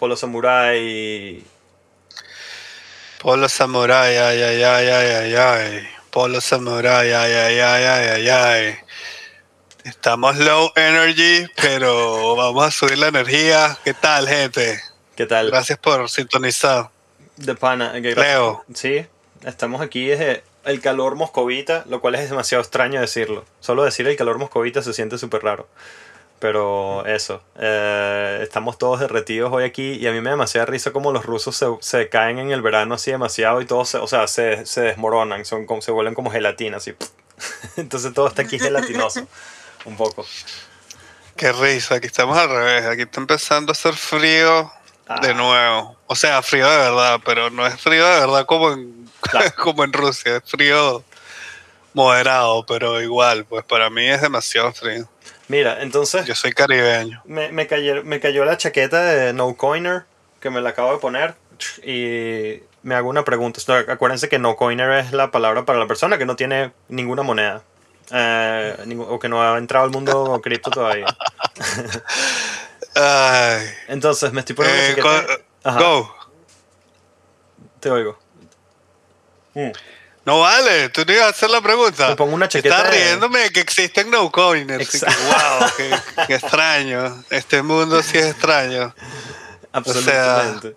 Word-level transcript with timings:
Polo 0.00 0.16
Samurai. 0.16 1.44
Polo 3.20 3.48
Samurai, 3.50 4.16
ay, 4.16 4.42
ay, 4.42 4.62
ay, 4.62 4.86
ay, 4.88 5.10
ay, 5.12 5.34
ay. 5.36 5.88
Polo 6.10 6.40
Samurai, 6.40 7.12
ay, 7.12 7.32
ay, 7.34 7.60
ay, 7.60 7.84
ay, 7.84 8.08
ay, 8.08 8.28
ay. 8.30 8.74
Estamos 9.84 10.38
low 10.38 10.72
energy, 10.74 11.46
pero 11.60 12.34
vamos 12.34 12.64
a 12.66 12.70
subir 12.70 12.96
la 12.96 13.08
energía. 13.08 13.76
¿Qué 13.84 13.92
tal, 13.92 14.26
gente? 14.26 14.80
¿Qué 15.16 15.26
tal? 15.26 15.50
Gracias 15.50 15.78
por 15.78 16.08
sintonizar. 16.08 16.88
De 17.36 17.54
pana. 17.54 17.92
gracias- 18.00 18.16
Leo. 18.26 18.64
Sí, 18.74 19.04
estamos 19.44 19.82
aquí 19.82 20.06
desde 20.06 20.42
el 20.64 20.80
calor 20.80 21.14
moscovita, 21.14 21.84
lo 21.90 22.00
cual 22.00 22.14
es 22.14 22.30
demasiado 22.30 22.62
extraño 22.62 23.02
decirlo. 23.02 23.44
Solo 23.60 23.84
decir 23.84 24.08
el 24.08 24.16
calor 24.16 24.38
moscovita 24.38 24.80
se 24.80 24.94
siente 24.94 25.18
súper 25.18 25.42
raro. 25.42 25.68
Pero 26.40 27.04
eso, 27.06 27.42
eh, 27.58 28.40
estamos 28.42 28.78
todos 28.78 28.98
derretidos 28.98 29.52
hoy 29.52 29.62
aquí 29.64 29.92
y 29.92 30.06
a 30.06 30.10
mí 30.12 30.18
me 30.20 30.24
da 30.24 30.30
demasiada 30.30 30.66
risa 30.66 30.90
como 30.90 31.12
los 31.12 31.24
rusos 31.26 31.54
se, 31.54 31.66
se 31.80 32.08
caen 32.08 32.38
en 32.38 32.50
el 32.50 32.62
verano 32.62 32.94
así 32.94 33.10
demasiado 33.10 33.60
y 33.60 33.66
todos, 33.66 33.90
se, 33.90 33.98
o 33.98 34.06
sea, 34.06 34.26
se, 34.26 34.64
se 34.64 34.80
desmoronan, 34.80 35.44
son 35.44 35.66
como, 35.66 35.82
se 35.82 35.92
vuelven 35.92 36.14
como 36.14 36.30
gelatina, 36.30 36.78
así. 36.78 36.94
Entonces 37.76 38.14
todo 38.14 38.26
está 38.28 38.42
aquí 38.42 38.58
gelatinoso, 38.58 39.26
un 39.84 39.96
poco. 39.98 40.24
Qué 41.36 41.52
risa, 41.52 41.96
aquí 41.96 42.06
estamos 42.06 42.36
al 42.38 42.48
revés. 42.48 42.86
Aquí 42.86 43.02
está 43.02 43.20
empezando 43.20 43.70
a 43.70 43.74
hacer 43.74 43.94
frío 43.94 44.72
de 45.22 45.30
Ah. 45.30 45.34
nuevo. 45.34 45.96
O 46.06 46.14
sea, 46.16 46.40
frío 46.42 46.68
de 46.70 46.76
verdad, 46.76 47.20
pero 47.24 47.50
no 47.50 47.66
es 47.66 47.78
frío 47.80 48.06
de 48.06 48.20
verdad 48.20 48.46
como 48.46 48.72
en, 48.72 49.10
Claro. 49.20 49.50
como 49.56 49.84
en 49.84 49.92
Rusia. 49.92 50.36
Es 50.36 50.50
frío 50.50 51.04
moderado, 51.92 52.64
pero 52.66 53.00
igual, 53.02 53.44
pues 53.44 53.64
para 53.64 53.90
mí 53.90 54.06
es 54.08 54.22
demasiado 54.22 54.72
frío. 54.72 55.08
Mira, 55.50 55.82
entonces 55.82 56.24
Yo 56.26 56.34
soy 56.36 56.52
caribeño. 56.52 57.20
me, 57.24 57.50
me, 57.50 57.66
cayó, 57.66 58.04
me 58.04 58.20
cayó 58.20 58.44
la 58.44 58.56
chaqueta 58.56 59.02
de 59.02 59.32
No 59.32 59.54
Coiner, 59.56 60.04
que 60.38 60.48
me 60.48 60.60
la 60.60 60.70
acabo 60.70 60.92
de 60.92 60.98
poner, 60.98 61.34
y 61.82 62.62
me 62.84 62.94
hago 62.94 63.08
una 63.08 63.24
pregunta. 63.24 63.60
Acuérdense 63.88 64.28
que 64.28 64.38
No 64.38 64.54
Coiner 64.54 64.92
es 64.92 65.12
la 65.12 65.32
palabra 65.32 65.64
para 65.64 65.80
la 65.80 65.88
persona 65.88 66.18
que 66.18 66.24
no 66.24 66.36
tiene 66.36 66.70
ninguna 66.88 67.22
moneda. 67.22 67.62
eh, 68.12 68.76
o 69.08 69.18
que 69.18 69.28
no 69.28 69.42
ha 69.42 69.58
entrado 69.58 69.84
al 69.86 69.90
mundo 69.90 70.40
cripto 70.44 70.70
todavía. 70.70 71.06
Ay. 72.94 73.66
Entonces 73.88 74.32
me 74.32 74.40
estoy 74.40 74.54
poniendo 74.54 75.00
Eh, 75.00 75.42
go. 75.64 76.14
te 77.80 77.90
oigo. 77.90 78.18
Mm. 79.54 79.70
No 80.24 80.40
vale, 80.40 80.90
tú 80.90 81.02
no 81.06 81.12
ibas 81.12 81.26
a 81.26 81.30
hacer 81.30 81.50
la 81.50 81.60
pregunta. 81.60 82.08
Me 82.08 82.16
pongo 82.16 82.34
una 82.34 82.48
chaqueta 82.48 82.76
Estás 82.76 82.94
riéndome 82.94 83.38
de 83.40 83.50
que 83.50 83.60
existen 83.60 84.10
no 84.10 84.30
coiners. 84.30 84.94
Exacto. 84.94 85.22
wow, 85.24 85.70
qué, 85.76 85.90
qué 86.26 86.34
extraño. 86.34 87.24
Este 87.30 87.62
mundo 87.62 88.02
sí 88.02 88.18
es 88.18 88.26
extraño. 88.26 88.94
Absolutamente. 89.72 90.76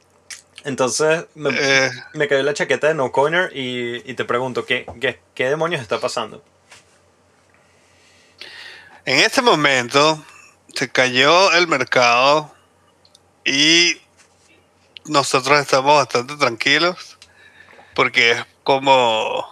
Entonces 0.63 1.25
me, 1.35 1.49
Eh, 1.53 1.91
me 2.13 2.27
cayó 2.27 2.41
la 2.43 2.53
chaqueta 2.53 2.87
de 2.87 2.93
No 2.93 3.11
Coiner 3.11 3.51
y, 3.53 4.09
y 4.09 4.13
te 4.13 4.23
pregunto, 4.23 4.65
¿qué, 4.65 4.85
qué, 5.01 5.19
¿qué 5.35 5.49
demonios 5.49 5.81
está 5.81 5.99
pasando? 5.99 6.43
en 9.05 9.19
este 9.19 9.41
momento 9.41 10.23
se 10.73 10.89
cayó 10.89 11.51
el 11.51 11.67
mercado 11.67 12.53
y 13.43 14.01
nosotros 15.05 15.59
estamos 15.59 15.97
bastante 15.97 16.37
tranquilos 16.37 17.17
porque 17.95 18.31
es 18.31 18.45
como 18.63 19.45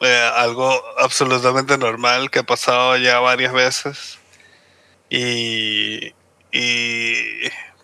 eh, 0.00 0.30
algo 0.36 0.82
absolutamente 0.98 1.78
normal 1.78 2.30
que 2.30 2.40
ha 2.40 2.42
pasado 2.44 2.96
ya 2.96 3.18
varias 3.20 3.52
veces 3.52 4.18
y, 5.10 6.14
y 6.52 7.14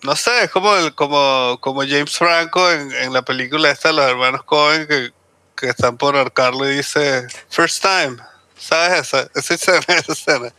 no 0.03 0.17
sé, 0.17 0.45
es 0.45 0.51
como, 0.51 0.75
el- 0.77 0.95
como, 0.95 1.59
como 1.61 1.81
James 1.83 2.17
Franco 2.17 2.71
en, 2.71 2.93
en 2.93 3.13
la 3.13 3.23
película 3.23 3.71
esta 3.71 3.89
de 3.89 3.95
los 3.95 4.07
hermanos 4.07 4.43
Cohen 4.45 4.87
que, 4.87 5.11
que 5.57 5.69
están 5.69 5.97
por 5.97 6.17
ahorcarlo 6.17 6.69
y 6.71 6.77
dice 6.77 7.27
First 7.51 7.83
time. 7.83 8.17
¿Sabes 8.57 9.03
esa? 9.03 9.28
Esa 9.37 9.55
escena, 9.55 9.84
esa 9.89 10.12
escena. 10.12 10.53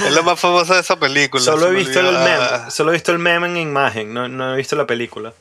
Es 0.00 0.12
la 0.12 0.20
más 0.20 0.38
famosa 0.38 0.74
de 0.74 0.80
esa 0.80 0.96
película. 0.96 1.42
Solo 1.42 1.68
he 1.68 1.70
me 1.70 1.78
visto 1.78 1.98
el 2.00 2.18
meme, 2.18 2.70
solo 2.70 2.90
he 2.90 2.94
visto 2.94 3.10
el 3.12 3.18
meme 3.18 3.46
en 3.46 3.56
imagen, 3.56 4.12
no, 4.12 4.28
no 4.28 4.52
he 4.52 4.56
visto 4.58 4.76
la 4.76 4.86
película. 4.86 5.32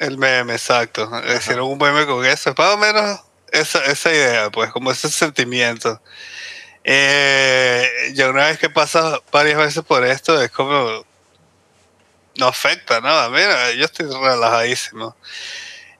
El 0.00 0.16
meme, 0.16 0.54
exacto. 0.54 1.10
Hicieron 1.36 1.68
un 1.68 1.76
meme 1.78 2.06
con 2.06 2.24
eso. 2.24 2.50
Es 2.50 2.58
Más 2.58 2.74
o 2.74 2.78
menos 2.78 3.20
esa, 3.52 3.84
esa 3.84 4.10
idea, 4.10 4.50
pues, 4.50 4.70
como 4.72 4.90
ese 4.90 5.10
sentimiento. 5.10 6.00
Eh, 6.84 7.86
ya 8.14 8.30
una 8.30 8.46
vez 8.46 8.58
que 8.58 8.70
pasas 8.70 9.20
varias 9.30 9.58
veces 9.58 9.84
por 9.84 10.02
esto, 10.04 10.40
es 10.42 10.50
como. 10.50 11.04
No 12.38 12.46
afecta 12.46 13.02
nada. 13.02 13.28
Mira, 13.28 13.72
yo 13.72 13.84
estoy 13.84 14.06
relajadísimo. 14.06 15.14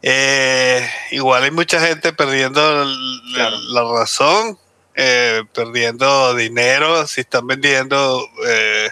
Eh, 0.00 0.90
igual 1.10 1.44
hay 1.44 1.50
mucha 1.50 1.78
gente 1.86 2.14
perdiendo 2.14 2.86
la 3.34 3.84
razón, 3.84 4.58
eh, 4.94 5.42
perdiendo 5.52 6.34
dinero, 6.34 7.06
si 7.06 7.20
están 7.20 7.46
vendiendo. 7.46 8.26
eh, 8.46 8.88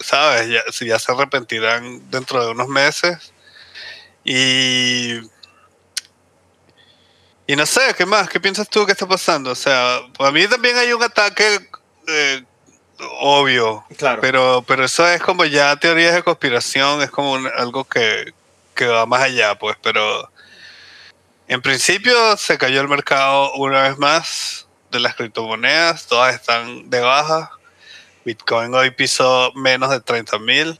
¿Sabes? 0.00 0.48
Ya, 0.50 0.62
si 0.70 0.86
ya 0.86 0.98
se 0.98 1.12
arrepentirán 1.12 2.10
dentro 2.10 2.44
de 2.44 2.50
unos 2.50 2.68
meses. 2.68 3.32
Y. 4.24 5.18
Y 7.46 7.56
no 7.56 7.66
sé, 7.66 7.94
¿qué 7.96 8.06
más? 8.06 8.28
¿Qué 8.28 8.38
piensas 8.38 8.68
tú 8.68 8.86
que 8.86 8.92
está 8.92 9.06
pasando? 9.08 9.50
O 9.50 9.54
sea, 9.56 10.00
para 10.16 10.30
mí 10.30 10.46
también 10.46 10.76
hay 10.76 10.92
un 10.92 11.02
ataque 11.02 11.68
eh, 12.06 12.44
obvio, 13.20 13.84
Claro. 13.98 14.20
pero, 14.20 14.64
pero 14.66 14.84
eso 14.84 15.06
es 15.08 15.20
como 15.20 15.44
ya 15.44 15.74
teorías 15.76 16.14
de 16.14 16.22
conspiración, 16.22 17.02
es 17.02 17.10
como 17.10 17.32
un- 17.32 17.50
algo 17.56 17.84
que, 17.84 18.32
que 18.74 18.86
va 18.86 19.04
más 19.06 19.22
allá, 19.22 19.56
pues, 19.58 19.76
pero 19.82 20.30
en 21.48 21.60
principio 21.62 22.36
se 22.36 22.56
cayó 22.58 22.80
el 22.80 22.88
mercado 22.88 23.52
una 23.54 23.82
vez 23.82 23.98
más 23.98 24.66
de 24.92 25.00
las 25.00 25.14
criptomonedas, 25.16 26.06
todas 26.06 26.34
están 26.34 26.88
de 26.88 27.00
baja. 27.00 27.50
Bitcoin 28.24 28.72
hoy 28.74 28.90
pisó 28.92 29.50
menos 29.56 29.90
de 29.90 30.00
30 30.00 30.38
mil. 30.38 30.78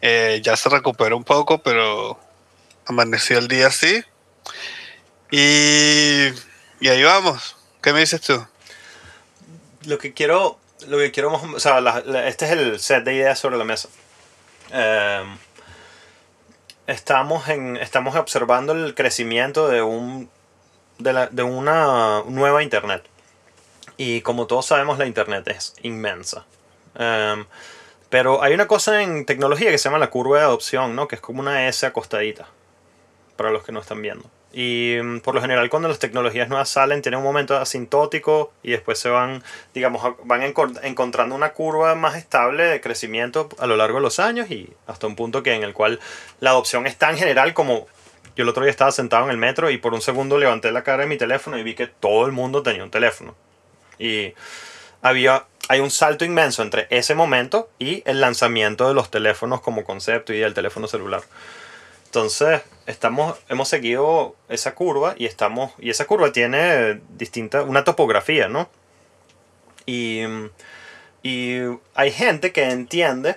Eh, 0.00 0.40
ya 0.42 0.56
se 0.56 0.68
recuperó 0.68 1.16
un 1.16 1.24
poco, 1.24 1.58
pero 1.58 2.18
amaneció 2.88 3.38
el 3.38 3.46
día 3.48 3.68
así. 3.68 4.02
Y, 5.30 6.28
y 6.80 6.88
ahí 6.88 7.02
vamos. 7.02 7.56
¿Qué 7.82 7.92
me 7.92 8.00
dices 8.00 8.20
tú? 8.20 8.44
Lo 9.84 9.98
que 9.98 10.12
quiero, 10.14 10.58
lo 10.88 10.98
que 10.98 11.12
quiero, 11.12 11.32
o 11.32 11.60
sea, 11.60 11.78
este 12.26 12.46
es 12.46 12.50
el 12.52 12.80
set 12.80 13.04
de 13.04 13.14
ideas 13.14 13.38
sobre 13.38 13.56
la 13.56 13.64
mesa. 13.64 13.88
Em, 14.72 15.36
estamos, 16.86 17.48
en, 17.48 17.76
estamos 17.76 18.16
observando 18.16 18.72
el 18.72 18.94
crecimiento 18.94 19.68
de, 19.68 19.82
un, 19.82 20.30
de, 20.98 21.12
la- 21.12 21.26
de 21.28 21.42
una 21.42 22.22
nueva 22.26 22.62
Internet. 22.62 23.04
Y 23.96 24.20
como 24.22 24.46
todos 24.46 24.66
sabemos, 24.66 24.98
la 24.98 25.06
Internet 25.06 25.46
es 25.48 25.74
inmensa. 25.82 26.44
Em, 26.94 27.46
pero 28.10 28.42
hay 28.42 28.54
una 28.54 28.66
cosa 28.66 29.02
en 29.02 29.26
tecnología 29.26 29.70
que 29.70 29.78
se 29.78 29.84
llama 29.84 29.98
la 29.98 30.10
curva 30.10 30.38
de 30.38 30.44
adopción, 30.44 30.96
¿no? 30.96 31.08
Que 31.08 31.16
es 31.16 31.20
como 31.20 31.40
una 31.40 31.68
S 31.68 31.84
acostadita, 31.84 32.48
para 33.38 33.50
los 33.50 33.64
que 33.64 33.72
no 33.72 33.80
están 33.80 34.02
viendo. 34.02 34.28
Y 34.52 34.96
mm, 35.02 35.20
por 35.20 35.34
lo 35.34 35.40
general 35.40 35.70
cuando 35.70 35.88
las 35.88 35.98
tecnologías 35.98 36.48
nuevas 36.48 36.68
salen, 36.68 37.00
tienen 37.00 37.18
un 37.18 37.24
momento 37.24 37.56
asintótico 37.56 38.52
y 38.62 38.72
después 38.72 38.98
se 38.98 39.08
van, 39.08 39.42
digamos, 39.72 40.16
van 40.24 40.42
encontrando 40.42 41.34
una 41.34 41.52
curva 41.52 41.94
más 41.94 42.16
estable 42.16 42.64
de 42.64 42.80
crecimiento 42.80 43.48
a 43.58 43.66
lo 43.66 43.76
largo 43.76 43.98
de 43.98 44.02
los 44.02 44.18
años 44.18 44.50
y 44.50 44.68
hasta 44.86 45.06
un 45.06 45.16
punto 45.16 45.42
que 45.42 45.54
en 45.54 45.62
el 45.62 45.72
cual 45.72 46.00
la 46.40 46.50
adopción 46.50 46.86
es 46.86 46.96
tan 46.96 47.16
general 47.16 47.54
como 47.54 47.86
yo 48.36 48.42
el 48.42 48.48
otro 48.48 48.62
día 48.62 48.70
estaba 48.70 48.92
sentado 48.92 49.24
en 49.24 49.30
el 49.30 49.36
metro 49.36 49.70
y 49.70 49.78
por 49.78 49.94
un 49.94 50.00
segundo 50.02 50.38
levanté 50.38 50.70
la 50.72 50.82
cara 50.82 51.04
de 51.04 51.08
mi 51.08 51.16
teléfono 51.16 51.56
y 51.56 51.62
vi 51.62 51.74
que 51.74 51.86
todo 51.86 52.26
el 52.26 52.32
mundo 52.32 52.62
tenía 52.62 52.84
un 52.84 52.90
teléfono. 52.90 53.34
Y 53.98 54.34
había, 55.02 55.46
hay 55.68 55.80
un 55.80 55.90
salto 55.90 56.24
inmenso 56.24 56.62
entre 56.62 56.86
ese 56.90 57.14
momento 57.14 57.68
y 57.78 58.02
el 58.06 58.20
lanzamiento 58.20 58.88
de 58.88 58.94
los 58.94 59.10
teléfonos 59.10 59.60
como 59.60 59.84
concepto 59.84 60.32
y 60.32 60.38
del 60.38 60.54
teléfono 60.54 60.86
celular. 60.86 61.22
Entonces, 62.06 62.62
estamos, 62.88 63.38
hemos 63.48 63.68
seguido 63.68 64.34
esa 64.48 64.74
curva 64.74 65.14
y 65.16 65.26
estamos. 65.26 65.72
Y 65.78 65.90
esa 65.90 66.06
curva 66.06 66.32
tiene 66.32 67.00
distinta. 67.16 67.62
una 67.62 67.84
topografía, 67.84 68.48
¿no? 68.48 68.68
Y, 69.86 70.22
y 71.22 71.60
hay 71.94 72.10
gente 72.10 72.50
que 72.50 72.64
entiende 72.64 73.36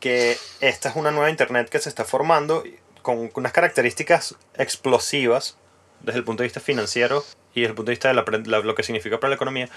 que 0.00 0.36
esta 0.60 0.88
es 0.88 0.96
una 0.96 1.10
nueva 1.10 1.30
internet 1.30 1.68
que 1.68 1.78
se 1.78 1.88
está 1.88 2.04
formando 2.04 2.64
con 3.02 3.30
unas 3.34 3.52
características 3.52 4.36
explosivas 4.56 5.56
desde 6.00 6.18
el 6.18 6.24
punto 6.24 6.42
de 6.42 6.46
vista 6.46 6.60
financiero 6.60 7.24
y 7.54 7.60
desde 7.60 7.70
el 7.70 7.74
punto 7.74 7.90
de 7.90 7.94
vista 7.94 8.08
de 8.08 8.14
la 8.14 8.60
lo 8.60 8.74
que 8.74 8.82
significa 8.82 9.20
para 9.20 9.30
la 9.30 9.36
economía. 9.36 9.68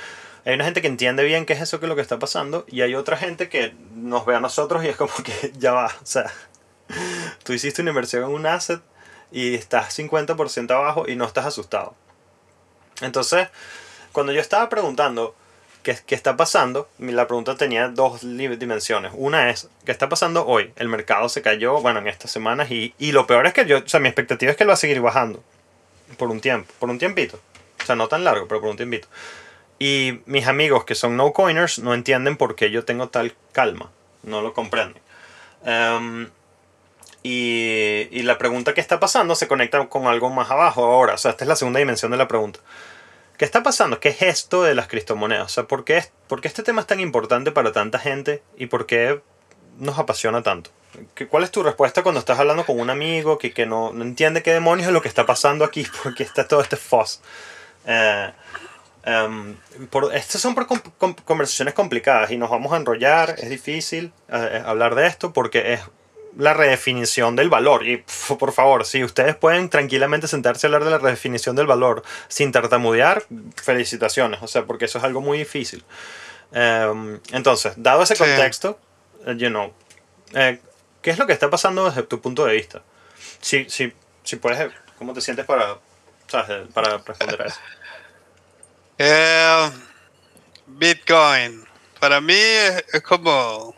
Hay 0.46 0.54
una 0.54 0.64
gente 0.64 0.82
que 0.82 0.88
entiende 0.88 1.24
bien 1.24 1.46
qué 1.46 1.54
es 1.54 1.62
eso 1.62 1.80
que 1.80 1.88
es 1.88 1.90
lo 1.90 1.96
que 1.96 2.02
está 2.02 2.20
pasando 2.20 2.66
y 2.70 2.82
hay 2.82 2.96
otra 2.96 3.18
gente 3.18 3.50
que 3.50 3.74
nos 3.96 4.26
ve 4.26 4.36
a 4.36 4.40
nosotros 4.40 4.84
y 4.86 4.88
es 4.88 4.96
como 4.96 5.14
que 5.24 5.52
ya 5.58 5.74
va, 5.74 5.88
o 5.88 6.06
sea, 6.06 6.32
tú 7.44 7.54
hiciste 7.54 7.82
una 7.82 7.92
inversión 7.92 8.24
en 8.24 8.30
un 8.30 8.46
asset 8.46 8.82
y 9.32 9.56
estás 9.56 9.98
50% 9.98 10.72
abajo 10.72 11.06
y 11.08 11.16
no 11.16 11.26
estás 11.26 11.46
asustado. 11.46 11.96
Entonces, 13.02 13.48
cuando 14.12 14.32
yo 14.34 14.42
estaba 14.42 14.70
preguntando 14.70 15.36
¿qué, 15.84 15.98
qué 16.06 16.16
está 16.16 16.38
pasando? 16.38 16.90
La 17.00 17.28
pregunta 17.28 17.56
tenía 17.56 17.90
dos 17.90 18.22
dimensiones. 18.22 19.12
Una 19.16 19.50
es, 19.50 19.70
¿qué 19.86 19.92
está 19.92 20.10
pasando 20.10 20.46
hoy? 20.46 20.72
El 20.76 20.90
mercado 20.90 21.30
se 21.30 21.42
cayó, 21.42 21.82
bueno, 21.82 22.00
en 22.00 22.08
estas 22.08 22.32
semanas 22.32 22.72
y, 22.72 22.94
y 22.98 23.12
lo 23.12 23.28
peor 23.28 23.48
es 23.48 23.54
que 23.54 23.66
yo, 23.66 23.80
o 23.80 23.88
sea, 23.88 24.00
mi 24.00 24.08
expectativa 24.08 24.52
es 24.52 24.58
que 24.58 24.64
él 24.64 24.70
va 24.70 24.74
a 24.74 24.78
seguir 24.78 25.02
bajando 25.02 25.44
por 26.18 26.30
un 26.30 26.40
tiempo, 26.40 26.72
por 26.80 26.90
un 26.90 27.00
tiempito. 27.00 27.40
O 27.82 27.86
sea, 27.86 27.96
no 27.96 28.08
tan 28.08 28.24
largo, 28.24 28.48
pero 28.48 28.62
por 28.62 28.70
un 28.70 28.78
tiempito. 28.78 29.08
Y 29.80 30.22
mis 30.26 30.48
amigos 30.48 30.86
que 30.86 30.94
son 30.94 31.18
no 31.18 31.34
coiners 31.34 31.80
no 31.80 31.94
entienden 31.94 32.38
por 32.38 32.56
qué 32.56 32.70
yo 32.70 32.86
tengo 32.86 33.10
tal 33.10 33.34
calma. 33.52 33.90
No 34.24 34.42
lo 34.42 34.54
comprenden. 34.54 35.02
Em, 35.66 36.30
y, 37.24 38.08
y 38.12 38.24
la 38.24 38.38
pregunta 38.38 38.74
que 38.74 38.82
está 38.82 39.00
pasando 39.00 39.36
se 39.36 39.48
conecta 39.48 39.88
con 39.88 40.08
algo 40.08 40.30
más 40.30 40.50
abajo 40.52 40.84
ahora. 40.86 41.14
O 41.14 41.18
sea, 41.18 41.32
esta 41.32 41.44
es 41.44 41.48
la 41.48 41.56
segunda 41.56 41.80
dimensión 41.80 42.12
de 42.12 42.18
la 42.18 42.28
pregunta. 42.28 42.60
¿Qué 43.38 43.46
está 43.46 43.64
pasando? 43.64 44.00
¿Qué 44.00 44.10
es 44.10 44.22
esto 44.22 44.64
de 44.64 44.76
las 44.76 44.88
criptomonedas? 44.88 45.46
O 45.46 45.50
sea, 45.50 45.64
¿por 45.66 45.84
qué, 45.84 46.04
por 46.28 46.42
qué 46.42 46.48
este 46.48 46.64
tema 46.64 46.82
es 46.82 46.88
tan 46.88 47.00
importante 47.00 47.52
para 47.52 47.72
tanta 47.72 47.98
gente 48.00 48.44
y 48.58 48.68
por 48.68 48.86
qué 48.86 49.22
nos 49.80 49.98
apasiona 49.98 50.44
tanto? 50.44 50.70
¿Qué- 51.16 51.28
¿Cuál 51.28 51.44
es 51.44 51.52
tu 51.52 51.64
respuesta 51.64 52.04
cuando 52.04 52.20
estás 52.20 52.38
hablando 52.40 52.66
con 52.66 52.80
un 52.80 52.90
amigo 52.90 53.38
que, 53.38 53.52
que 53.54 53.66
no, 53.66 53.94
no 53.94 54.04
entiende 54.04 54.44
qué 54.44 54.54
demonios 54.54 54.88
es 54.88 54.94
lo 54.94 55.02
que 55.02 55.08
está 55.08 55.26
pasando 55.26 55.66
aquí? 55.66 55.88
Porque 56.04 56.24
está 56.24 56.48
todo 56.48 56.62
este 56.62 56.76
fuzz. 56.78 57.22
Eh, 57.88 58.32
em, 59.06 59.56
por, 59.90 60.14
estas 60.16 60.40
son 60.42 60.54
por 60.54 60.68
com- 60.68 60.82
com- 61.00 61.16
conversaciones 61.26 61.74
complicadas 61.74 62.30
y 62.32 62.38
nos 62.38 62.50
vamos 62.52 62.72
a 62.74 62.78
enrollar. 62.78 63.36
Es 63.40 63.50
difícil 63.50 64.12
eh, 64.30 64.62
hablar 64.66 64.94
de 64.96 65.08
esto 65.08 65.34
porque 65.34 65.74
es 65.74 65.80
la 66.38 66.54
redefinición 66.54 67.36
del 67.36 67.50
valor. 67.50 67.86
Y 67.88 67.98
pf, 67.98 68.36
por 68.38 68.51
favor, 68.54 68.86
si 68.86 69.04
ustedes 69.04 69.36
pueden 69.36 69.69
tranquilamente 69.69 70.28
sentarse 70.28 70.66
a 70.66 70.69
hablar 70.69 70.83
de 70.86 70.92
la 70.92 70.98
redefinición 70.98 71.56
del 71.56 71.68
valor 71.68 72.04
sin 72.28 72.51
tartamudear, 72.51 73.24
felicitaciones. 73.62 74.42
O 74.42 74.48
sea, 74.48 74.66
porque 74.66 74.86
eso 74.86 74.98
es 74.98 75.04
algo 75.04 75.22
muy 75.22 75.38
difícil. 75.39 75.83
Em, 76.54 77.19
entonces, 77.31 77.74
dado 77.78 78.04
ese 78.04 78.16
Sí. 78.16 78.24
contexto, 78.24 78.80
eh, 79.25 79.36
you 79.38 79.50
know, 79.50 79.74
eh, 80.33 80.60
¿qué 81.01 81.12
es 81.12 81.18
lo 81.18 81.28
que 81.28 81.33
está 81.33 81.50
pasando 81.50 81.86
desde 81.86 82.04
tu 82.04 82.22
punto 82.22 82.45
de 82.45 82.54
vista? 82.54 82.81
Si, 83.39 83.69
si, 83.69 83.94
si 84.24 84.36
puedes, 84.38 84.60
eh, 84.60 84.72
¿cómo 84.98 85.13
te 85.13 85.22
sientes 85.22 85.45
para, 85.45 85.77
sabes, 86.27 86.68
para 86.74 86.98
responder 86.98 87.42
a 87.42 87.45
eso? 87.45 87.60
Eh, 88.98 89.72
Bitcoin. 90.68 91.66
Para 92.00 92.19
mí 92.22 92.34
es 92.36 93.01
como 93.04 93.75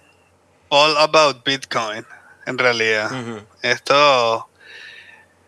all 0.70 0.98
about 0.98 1.44
Bitcoin, 1.46 2.06
en 2.46 2.58
realidad. 2.58 3.12
Esto. 3.62 4.50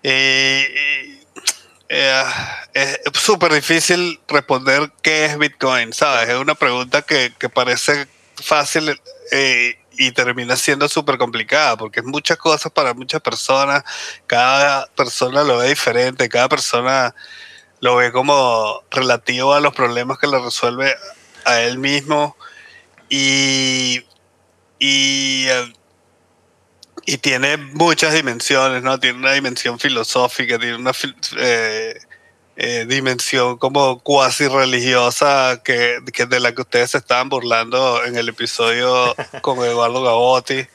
eh, 0.04 1.22
es 2.74 3.00
súper 3.14 3.54
difícil 3.54 4.20
responder 4.28 4.92
qué 5.02 5.26
es 5.26 5.38
Bitcoin, 5.38 5.94
¿sabes? 5.94 6.30
Es 6.30 6.36
una 6.36 6.56
pregunta 6.56 7.02
que, 7.02 7.34
que 7.38 7.50
parece 7.50 8.08
fácil 8.36 9.00
eh, 9.32 9.78
y 9.98 10.12
termina 10.12 10.56
siendo 10.56 10.90
súper 10.90 11.18
complicada 11.18 11.78
porque 11.78 12.02
es 12.02 12.06
muchas 12.06 12.38
cosas 12.38 12.72
para 12.72 12.94
muchas 12.94 13.22
personas. 13.22 13.84
Cada 14.28 14.88
persona 14.88 15.44
lo 15.44 15.58
ve 15.58 15.70
diferente, 15.70 16.30
cada 16.30 16.50
persona 16.50 17.16
lo 17.80 17.98
ve 17.98 18.12
como 18.12 18.84
relativo 18.92 19.54
a 19.54 19.60
los 19.60 19.74
problemas 19.74 20.18
que 20.18 20.28
le 20.28 20.40
resuelve 20.40 20.96
a 21.46 21.62
él 21.62 21.78
mismo 21.78 22.36
y, 23.10 24.04
y, 24.80 25.46
y 27.06 27.18
tiene 27.18 27.58
muchas 27.58 28.14
dimensiones, 28.14 28.82
¿no? 28.82 29.00
Tiene 29.00 29.20
una 29.20 29.34
dimensión 29.34 29.80
filosófica, 29.80 30.58
tiene 30.58 30.76
una 30.76 30.92
eh, 31.38 32.00
eh, 32.56 32.86
dimensión 32.88 33.58
como 33.58 34.00
cuasi 34.00 34.48
religiosa 34.48 35.62
que, 35.64 36.00
que 36.12 36.26
de 36.26 36.40
la 36.40 36.54
que 36.56 36.62
ustedes 36.62 36.92
se 36.92 36.98
estaban 36.98 37.30
burlando 37.30 38.04
en 38.06 38.18
el 38.18 38.30
episodio 38.30 39.16
con 39.42 39.60
Eduardo 39.60 40.02
Gabotti, 40.02 40.66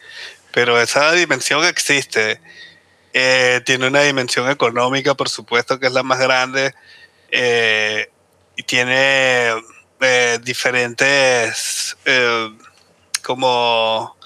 pero 0.53 0.81
esa 0.81 1.12
dimensión 1.12 1.65
existe. 1.65 2.41
Eh, 3.12 3.61
tiene 3.67 3.88
una 3.88 4.03
dimensión 4.03 4.49
económica, 4.50 5.15
por 5.15 5.29
supuesto, 5.29 5.81
que 5.81 5.88
es 5.88 5.93
la 5.93 6.05
más 6.05 6.21
grande, 6.21 6.73
y 8.56 8.62
tiene 8.62 9.55
diferentes 10.43 11.97
como 13.23 14.17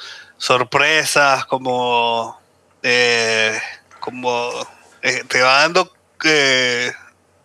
sorpresas, 0.45 1.47
como, 1.47 2.39
eh, 2.83 3.59
como 3.99 4.51
eh, 5.01 5.25
te 5.27 5.41
va 5.41 5.61
dando 5.63 5.91
eh, 6.23 6.93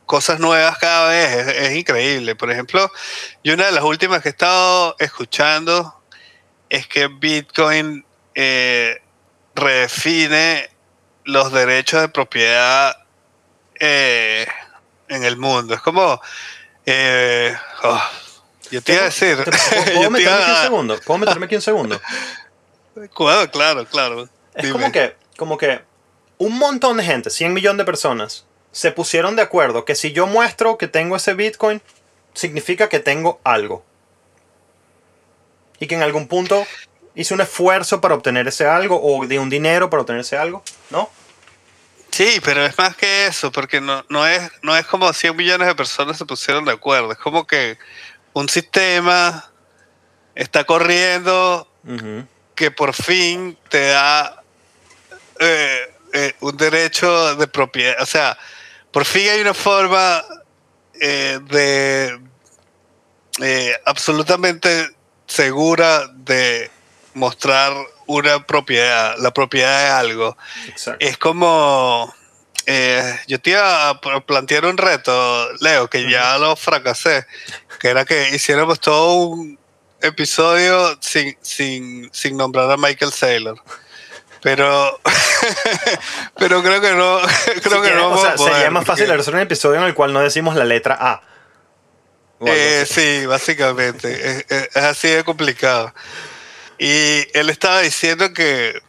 cosas 0.05 0.39
nuevas 0.41 0.77
cada 0.79 1.07
vez, 1.09 1.47
es, 1.47 1.47
es 1.69 1.77
increíble. 1.77 2.35
Por 2.35 2.51
ejemplo, 2.51 2.91
y 3.41 3.51
una 3.51 3.67
de 3.67 3.71
las 3.71 3.85
últimas 3.85 4.21
que 4.21 4.27
he 4.29 4.31
estado 4.31 4.97
escuchando 4.99 5.95
es 6.69 6.87
que 6.87 7.07
Bitcoin 7.07 8.05
eh, 8.35 9.01
redefine 9.55 10.69
los 11.23 11.53
derechos 11.53 12.01
de 12.01 12.09
propiedad 12.09 12.97
eh, 13.79 14.45
en 15.07 15.23
el 15.23 15.37
mundo. 15.37 15.73
Es 15.73 15.79
como... 15.81 16.21
eh, 16.85 17.55
oh, 17.83 18.03
yo 18.71 18.81
te 18.83 18.93
iba 18.93 19.03
a 19.03 19.05
decir... 19.05 19.41
¿Te- 19.43 19.51
¿Puedo, 19.93 20.11
meterme 20.11 20.43
aquí 20.43 20.51
un 20.51 20.63
segundo? 20.63 20.99
¿Puedo 20.99 21.17
meterme 21.19 21.45
aquí 21.45 21.55
un 21.55 21.61
segundo? 21.61 22.01
Claro, 23.07 23.49
claro, 23.51 23.85
claro. 23.85 24.29
Es 24.53 24.63
Dime. 24.63 24.73
como 24.73 24.91
que, 24.91 25.15
como 25.37 25.57
que 25.57 25.81
un 26.37 26.57
montón 26.57 26.97
de 26.97 27.03
gente, 27.03 27.29
100 27.29 27.53
millones 27.53 27.77
de 27.77 27.85
personas, 27.85 28.45
se 28.71 28.91
pusieron 28.91 29.35
de 29.35 29.41
acuerdo 29.41 29.85
que 29.85 29.95
si 29.95 30.11
yo 30.11 30.27
muestro 30.27 30.77
que 30.77 30.87
tengo 30.87 31.15
ese 31.15 31.33
Bitcoin, 31.33 31.81
significa 32.33 32.89
que 32.89 32.99
tengo 32.99 33.39
algo. 33.43 33.83
Y 35.79 35.87
que 35.87 35.95
en 35.95 36.03
algún 36.03 36.27
punto 36.27 36.65
hice 37.15 37.33
un 37.33 37.41
esfuerzo 37.41 38.01
para 38.01 38.15
obtener 38.15 38.47
ese 38.47 38.65
algo 38.65 39.01
o 39.01 39.25
de 39.25 39.39
un 39.39 39.49
dinero 39.49 39.89
para 39.89 40.01
obtener 40.01 40.21
ese 40.21 40.37
algo, 40.37 40.63
¿no? 40.89 41.09
Sí, 42.11 42.39
pero 42.43 42.65
es 42.65 42.77
más 42.77 42.95
que 42.95 43.27
eso, 43.27 43.51
porque 43.51 43.81
no, 43.81 44.03
no, 44.09 44.25
es, 44.25 44.51
no 44.61 44.75
es 44.75 44.85
como 44.85 45.11
100 45.11 45.35
millones 45.35 45.67
de 45.67 45.75
personas 45.75 46.17
se 46.17 46.25
pusieron 46.25 46.65
de 46.65 46.71
acuerdo. 46.71 47.11
Es 47.11 47.17
como 47.17 47.45
que 47.45 47.77
un 48.33 48.49
sistema 48.49 49.51
está 50.35 50.63
corriendo. 50.63 51.67
Que 52.59 52.71
por 52.71 52.93
fin 52.93 53.57
te 53.69 53.87
da 53.87 54.43
eh, 55.39 55.95
eh, 56.11 56.33
un 56.41 56.57
derecho 56.57 57.37
de 57.37 57.47
propiedad. 57.47 57.95
O 58.01 58.05
sea, 58.05 58.37
por 58.91 59.05
fin 59.05 59.29
hay 59.29 59.39
una 59.39 59.53
forma 59.53 60.21
eh, 60.99 61.39
de 61.43 62.19
eh, 63.41 63.73
absolutamente 63.85 64.89
segura 65.25 66.07
de 66.13 66.69
mostrar 67.13 67.71
una 68.07 68.45
propiedad, 68.45 69.15
la 69.19 69.31
propiedad 69.31 69.85
de 69.85 69.89
algo. 69.91 70.37
Exacto. 70.67 71.05
Es 71.05 71.17
como. 71.17 72.13
eh, 72.65 73.19
yo 73.27 73.39
te 73.39 73.51
iba 73.51 73.89
a 73.89 74.01
pl- 74.01 74.21
plantear 74.21 74.65
un 74.65 74.77
reto, 74.77 75.53
Leo, 75.61 75.89
que 75.89 76.11
ya 76.11 76.37
lo 76.37 76.57
fracasé, 76.57 77.25
que 77.79 77.87
era 77.87 78.03
que 78.03 78.35
hiciéramos 78.35 78.81
todo 78.81 79.13
un 79.13 79.58
episodio 80.01 80.97
sin, 81.01 81.37
sin, 81.41 82.09
sin 82.13 82.37
nombrar 82.37 82.69
a 82.71 82.77
Michael 82.77 83.11
Saylor. 83.11 83.61
Pero, 84.41 84.99
pero 86.37 86.63
creo 86.63 86.79
que 86.81 86.91
no, 86.91 87.19
creo 87.61 87.83
Si 87.83 87.89
que 87.89 87.95
no 87.95 88.11
o 88.13 88.21
sea, 88.21 88.35
poder, 88.35 88.53
sería 88.53 88.71
más 88.71 88.85
fácil 88.85 89.07
porque- 89.07 89.21
hacer 89.21 89.33
un 89.35 89.41
episodio 89.41 89.79
en 89.81 89.87
el 89.87 89.93
cual 89.93 90.13
no 90.13 90.21
decimos 90.21 90.55
la 90.55 90.65
letra 90.65 90.97
A. 90.99 91.21
Eh, 92.45 92.85
sí, 92.89 93.25
básicamente. 93.25 94.11
es, 94.29 94.45
es- 94.49 94.69
es 94.75 94.83
así 94.83 95.09
de 95.09 95.23
complicado. 95.23 95.93
Y 96.77 97.27
él 97.37 97.49
estaba 97.49 97.81
diciendo 97.81 98.31
que, 98.33 98.79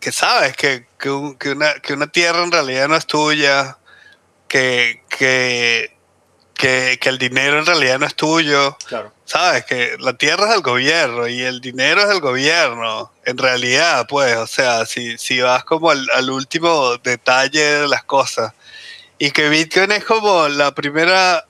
que 0.00 0.12
sabes, 0.12 0.54
que, 0.54 0.86
que, 0.98 1.10
un- 1.10 1.36
que 1.38 1.50
una, 1.52 1.74
que 1.80 1.94
una 1.94 2.06
tierra 2.08 2.42
en 2.44 2.52
realidad 2.52 2.88
no 2.88 2.96
es 2.96 3.06
tuya, 3.06 3.78
que, 4.48 5.02
que, 5.08 5.96
que, 6.58 6.98
que 7.00 7.08
el 7.08 7.16
dinero 7.16 7.58
en 7.58 7.64
realidad 7.64 7.98
no 7.98 8.06
es 8.06 8.14
tuyo. 8.14 8.76
Claro. 8.86 9.12
Sabes 9.24 9.64
que 9.64 9.96
la 9.98 10.14
tierra 10.14 10.44
es 10.44 10.50
del 10.50 10.60
gobierno 10.60 11.26
y 11.28 11.40
el 11.40 11.60
dinero 11.60 12.02
es 12.02 12.08
del 12.08 12.20
gobierno. 12.20 13.12
En 13.24 13.38
realidad, 13.38 14.06
pues, 14.08 14.36
o 14.36 14.46
sea, 14.46 14.84
si, 14.84 15.16
si 15.16 15.40
vas 15.40 15.64
como 15.64 15.90
al, 15.90 16.06
al 16.14 16.28
último 16.30 16.98
detalle 16.98 17.62
de 17.62 17.88
las 17.88 18.02
cosas. 18.04 18.52
Y 19.18 19.30
que 19.30 19.48
Bitcoin 19.48 19.92
es 19.92 20.04
como 20.04 20.48
la 20.48 20.74
primera 20.74 21.46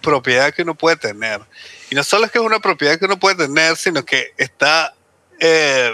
propiedad 0.00 0.52
que 0.52 0.62
uno 0.62 0.74
puede 0.74 0.96
tener. 0.96 1.40
Y 1.90 1.94
no 1.94 2.02
solo 2.02 2.24
es 2.24 2.32
que 2.32 2.38
es 2.38 2.44
una 2.44 2.60
propiedad 2.60 2.98
que 2.98 3.04
uno 3.04 3.18
puede 3.18 3.46
tener, 3.46 3.76
sino 3.76 4.04
que 4.04 4.32
está. 4.38 4.94
eh, 5.38 5.92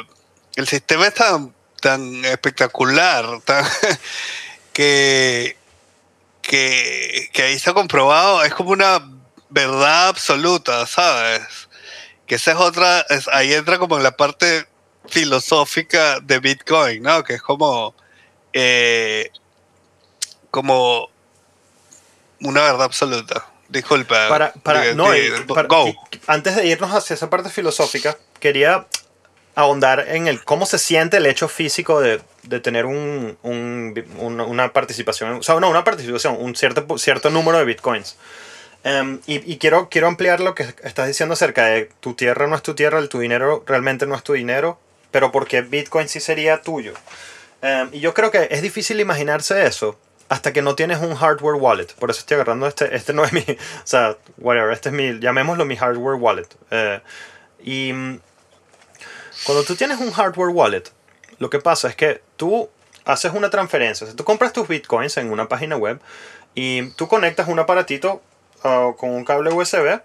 el 0.56 0.66
sistema 0.66 1.06
es 1.06 1.14
tan, 1.14 1.54
tan 1.80 2.24
espectacular, 2.24 3.40
tan, 3.44 3.64
que, 4.72 5.57
que, 6.48 7.28
que 7.34 7.42
ahí 7.42 7.52
está 7.52 7.74
comprobado, 7.74 8.42
es 8.42 8.54
como 8.54 8.70
una 8.70 9.06
verdad 9.50 10.08
absoluta, 10.08 10.86
¿sabes? 10.86 11.42
Que 12.26 12.36
esa 12.36 12.52
es 12.52 12.56
otra, 12.56 13.02
es- 13.10 13.28
ahí 13.28 13.52
entra 13.52 13.78
como 13.78 13.98
en 13.98 14.02
la 14.02 14.16
parte 14.16 14.66
filosófica 15.08 16.20
de 16.20 16.38
Bitcoin, 16.38 17.02
¿no? 17.02 17.22
Que 17.22 17.34
es 17.34 17.42
como, 17.42 17.94
eh, 18.54 19.30
como 20.50 21.10
una 22.40 22.62
verdad 22.62 22.84
absoluta. 22.84 23.44
disculpa. 23.68 24.30
Para, 24.30 24.52
para, 24.54 24.94
no, 24.94 25.04
para- 25.54 25.68
antes 26.28 26.56
de 26.56 26.66
irnos 26.66 26.90
hacia 26.94 27.12
esa 27.12 27.28
parte 27.28 27.50
filosófica, 27.50 28.16
quería 28.40 28.86
ahondar 29.58 30.04
en 30.08 30.28
el 30.28 30.44
cómo 30.44 30.66
se 30.66 30.78
siente 30.78 31.16
el 31.16 31.26
hecho 31.26 31.48
físico 31.48 32.00
de, 32.00 32.20
de 32.44 32.60
tener 32.60 32.86
un, 32.86 33.36
un- 33.42 34.04
una, 34.18 34.44
una 34.44 34.72
participación, 34.72 35.32
o 35.32 35.42
sea, 35.42 35.58
no, 35.58 35.68
una 35.68 35.82
participación, 35.82 36.36
un 36.38 36.54
cierto, 36.54 36.96
cierto 36.98 37.28
número 37.30 37.58
de 37.58 37.64
bitcoins. 37.64 38.16
Em, 38.84 39.18
y 39.26 39.52
y 39.52 39.58
quiero, 39.58 39.88
quiero 39.88 40.06
ampliar 40.06 40.38
lo 40.38 40.54
que 40.54 40.62
estás 40.84 41.08
diciendo 41.08 41.32
acerca 41.32 41.64
de 41.66 41.90
tu 41.98 42.14
tierra 42.14 42.46
no 42.46 42.54
es 42.54 42.62
tu 42.62 42.74
tierra, 42.76 43.00
el 43.00 43.08
tu 43.08 43.18
dinero 43.18 43.64
realmente 43.66 44.06
no 44.06 44.14
es 44.14 44.22
tu 44.22 44.34
dinero, 44.34 44.78
pero 45.10 45.32
porque 45.32 45.62
Bitcoin 45.62 46.08
sí 46.08 46.20
sería 46.20 46.62
tuyo. 46.62 46.94
Em, 47.60 47.88
y 47.92 47.98
yo 47.98 48.14
creo 48.14 48.30
que 48.30 48.46
es 48.52 48.62
difícil 48.62 49.00
imaginarse 49.00 49.66
eso 49.66 49.98
hasta 50.28 50.52
que 50.52 50.62
no 50.62 50.76
tienes 50.76 50.98
un 51.00 51.16
hardware 51.16 51.56
wallet. 51.56 51.88
Por 51.98 52.10
eso 52.10 52.20
estoy 52.20 52.36
agarrando 52.36 52.68
este, 52.68 52.94
este 52.94 53.12
no 53.12 53.24
es 53.24 53.32
mi, 53.32 53.40
o 53.48 53.56
sea, 53.86 54.16
whatever, 54.36 54.72
este 54.72 54.90
es 54.90 54.94
mi, 54.94 55.18
llamémoslo 55.18 55.64
mi 55.64 55.74
hardware 55.76 56.14
wallet. 56.14 56.46
Eh, 56.70 57.00
y 57.64 57.92
cuando 59.44 59.64
tú 59.64 59.76
tienes 59.76 60.00
un 60.00 60.10
hardware 60.10 60.50
wallet, 60.50 60.84
lo 61.38 61.50
que 61.50 61.60
pasa 61.60 61.88
es 61.88 61.96
que 61.96 62.22
tú 62.36 62.68
haces 63.04 63.32
una 63.32 63.50
transferencia. 63.50 64.06
O 64.06 64.14
tú 64.14 64.24
compras 64.24 64.52
tus 64.52 64.68
bitcoins 64.68 65.16
en 65.16 65.32
una 65.32 65.48
página 65.48 65.76
web 65.76 66.00
y 66.54 66.90
tú 66.90 67.08
conectas 67.08 67.48
un 67.48 67.58
aparatito 67.58 68.22
ah, 68.64 68.92
con 68.96 69.10
un 69.10 69.24
cable 69.24 69.50
USB 69.50 70.00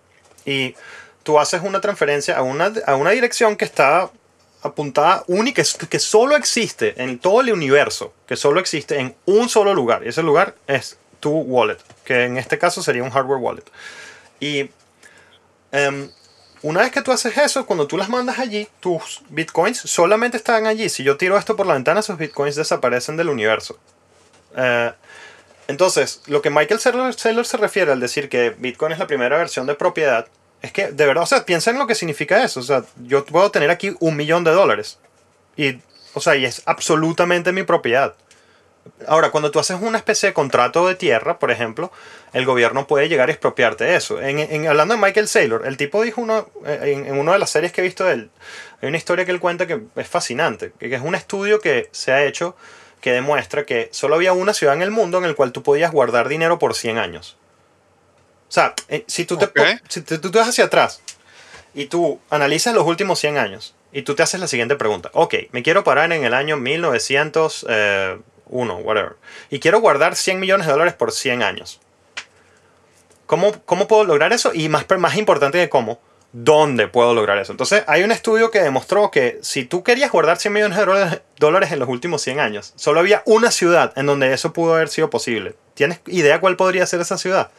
y 0.46 0.76
tú 1.24 1.40
haces 1.40 1.62
una 1.64 1.82
transferencia 1.82 2.38
a 2.38 2.42
una, 2.42 2.72
a 2.86 2.96
una 2.96 3.12
dirección 3.12 3.56
que 3.56 3.66
está 3.66 4.10
apuntada 4.62 5.24
única, 5.28 5.62
que 5.90 6.00
solo 6.00 6.38
existe 6.38 7.02
en 7.02 7.20
todo 7.20 7.42
el 7.42 7.52
universo, 7.52 8.14
que 8.26 8.38
solo 8.38 8.60
existe 8.60 9.00
en 9.00 9.16
un 9.26 9.50
solo 9.50 9.74
lugar. 9.74 10.04
Y 10.06 10.10
ese 10.10 10.24
lugar 10.24 10.56
es 10.68 10.98
tu 11.20 11.32
wallet, 11.32 11.78
que 12.06 12.24
en 12.24 12.38
este 12.38 12.58
caso 12.58 12.82
sería 12.82 13.04
un 13.04 13.10
hardware 13.10 13.40
wallet. 13.40 13.66
Y 14.40 14.70
em, 15.72 16.10
una 16.64 16.82
vez 16.82 16.92
que 16.92 17.02
tú 17.02 17.12
haces 17.12 17.38
eso, 17.38 17.66
cuando 17.66 17.88
tú 17.88 17.98
las 17.98 18.10
mandas 18.10 18.40
allí, 18.40 18.68
tus 18.80 19.22
bitcoins 19.30 19.78
solamente 19.80 20.38
están 20.38 20.66
allí. 20.66 20.90
Si 20.90 21.04
yo 21.04 21.18
tiro 21.18 21.38
esto 21.38 21.56
por 21.56 21.68
la 21.68 21.74
ventana, 21.74 22.00
esos 22.00 22.18
bitcoins 22.18 22.56
desaparecen 22.56 23.18
del 23.18 23.30
universo. 23.30 23.78
Eh, 24.56 24.92
entonces, 25.68 26.22
lo 26.28 26.42
que 26.42 26.50
Michael 26.50 26.80
Saylor 26.80 27.46
se 27.46 27.58
refiere 27.58 27.92
al 27.92 28.00
decir 28.00 28.30
que 28.30 28.52
Bitcoin 28.52 28.92
es 28.92 29.00
la 29.00 29.08
primera 29.08 29.38
versión 29.38 29.66
de 29.66 29.76
propiedad, 29.76 30.28
es 30.62 30.72
que 30.72 30.92
de 30.92 31.06
verdad, 31.06 31.24
o 31.24 31.28
sea, 31.28 31.46
piensa 31.46 31.72
en 31.72 31.80
lo 31.80 31.88
que 31.88 31.96
significa 31.96 32.44
eso. 32.44 32.60
O 32.60 32.64
sea, 32.64 32.84
yo 33.04 33.26
puedo 33.26 33.52
tener 33.52 33.70
aquí 33.70 33.96
un 34.00 34.16
millón 34.16 34.44
de 34.44 34.52
dólares. 34.52 35.00
Y, 35.56 35.80
o 36.14 36.22
sea, 36.22 36.36
y 36.36 36.46
es 36.46 36.64
absolutamente 36.66 37.52
mi 37.52 37.64
propiedad. 37.64 38.16
Ahora, 39.08 39.32
cuando 39.32 39.52
tú 39.52 39.60
haces 39.60 39.78
una 39.82 39.98
especie 39.98 40.30
de 40.30 40.34
contrato 40.34 40.88
de 40.88 40.96
tierra, 40.96 41.40
por 41.40 41.52
ejemplo, 41.52 41.92
el 42.34 42.46
gobierno 42.46 42.88
puede 42.88 43.10
llegar 43.10 43.30
a 43.30 43.32
expropiarte 43.32 43.96
eso. 43.96 44.22
En, 44.22 44.40
en- 44.40 44.68
hablando 44.68 44.94
de 44.96 45.02
Michael 45.02 45.28
Saylor, 45.28 45.66
el 45.66 45.78
tipo 45.78 46.02
dijo 46.02 46.22
uno, 46.22 46.50
eh, 46.66 46.80
en, 46.98 47.06
en 47.08 47.18
una 47.18 47.34
de 47.34 47.40
las 47.40 47.50
series 47.50 47.72
que 47.72 47.82
he 47.82 47.84
visto 47.84 48.04
de 48.06 48.14
él, 48.14 48.30
hay 48.82 48.88
una 48.90 48.98
historia 48.98 49.26
que 49.26 49.32
él 49.32 49.40
cuenta 49.40 49.68
que 49.68 49.82
es 49.96 50.08
fascinante, 50.08 50.74
que 50.80 50.94
es 50.94 51.02
un 51.02 51.16
estudio 51.16 51.60
que 51.60 51.90
se 51.92 52.12
ha 52.12 52.24
hecho 52.26 52.56
que 53.02 53.12
demuestra 53.12 53.66
que 53.66 53.90
solo 53.92 54.16
había 54.16 54.32
una 54.32 54.54
ciudad 54.54 54.74
en 54.76 54.82
el 54.82 54.92
mundo 54.92 55.18
en 55.18 55.26
el 55.26 55.36
cual 55.36 55.52
tú 55.52 55.64
podías 55.64 55.92
guardar 55.92 56.30
dinero 56.30 56.58
por 56.60 56.74
100 56.74 56.98
años. 56.98 57.36
O 58.48 58.52
sea, 58.54 58.74
eh, 58.88 59.04
si 59.08 59.26
tú 59.26 59.38
te, 59.38 59.46
Ok. 59.46 59.54
po- 59.56 59.64
si 59.90 60.02
te- 60.02 60.18
tú 60.20 60.32
te 60.32 60.38
vas 60.38 60.48
hacia 60.48 60.66
atrás 60.66 61.02
y 61.74 61.88
tú 61.88 62.20
analizas 62.30 62.74
los 62.74 62.86
últimos 62.86 63.20
100 63.20 63.38
años 63.38 63.76
y 63.92 64.04
tú 64.04 64.16
te 64.16 64.24
haces 64.24 64.40
la 64.40 64.48
siguiente 64.48 64.76
pregunta. 64.78 65.10
Ok, 65.14 65.36
me 65.52 65.64
quiero 65.64 65.84
parar 65.84 66.12
en 66.14 66.24
el 66.24 66.34
año 66.34 66.56
1901, 68.50 68.76
whatever. 68.86 69.16
Y 69.50 69.60
quiero 69.60 69.80
guardar 69.82 70.16
100 70.16 70.40
millones 70.40 70.68
de 70.68 70.74
dólares 70.74 70.94
por 70.94 71.12
100 71.12 71.44
años. 71.44 71.80
¿Cómo, 73.26 73.54
cómo 73.66 73.88
puedo 73.88 74.04
lograr 74.04 74.34
eso? 74.34 74.52
Y 74.54 74.70
más, 74.70 74.86
más 74.98 75.16
importante 75.18 75.58
que 75.58 75.70
cómo, 75.70 76.00
¿dónde 76.34 76.88
puedo 76.88 77.14
lograr 77.14 77.38
eso? 77.38 77.52
Entonces, 77.52 77.84
hay 77.88 78.04
un 78.04 78.12
estudio 78.12 78.52
que 78.52 78.62
demostró 78.62 79.10
que 79.12 79.40
si 79.42 79.66
tú 79.66 79.84
querías 79.84 80.12
guardar 80.12 80.38
100 80.38 80.54
millones 80.54 80.78
de 80.78 80.86
dólares- 80.86 81.22
dólares 81.38 81.72
en 81.72 81.80
los 81.80 81.90
últimos 81.90 82.22
100 82.22 82.40
años, 82.40 82.74
solo 82.76 83.00
había 83.00 83.24
una 83.26 83.50
ciudad 83.52 83.94
en 83.96 84.06
donde 84.06 84.34
eso 84.34 84.54
pudo 84.54 84.76
haber 84.76 84.90
sido 84.90 85.10
posible. 85.10 85.56
¿Tienes 85.74 86.00
idea 86.08 86.40
cuál 86.40 86.58
podría 86.58 86.86
ser 86.86 87.02
esa 87.02 87.18
ciudad? 87.18 87.50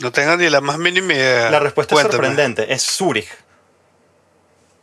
No 0.00 0.12
tengo 0.12 0.36
ni 0.36 0.50
la 0.50 0.60
más 0.60 0.78
mínima 0.78 1.14
idea. 1.14 1.50
La 1.50 1.58
respuesta 1.58 1.94
Cuéntame. 1.94 2.12
es 2.12 2.16
sorprendente. 2.16 2.72
Es 2.72 2.82
Zurich. 2.82 3.28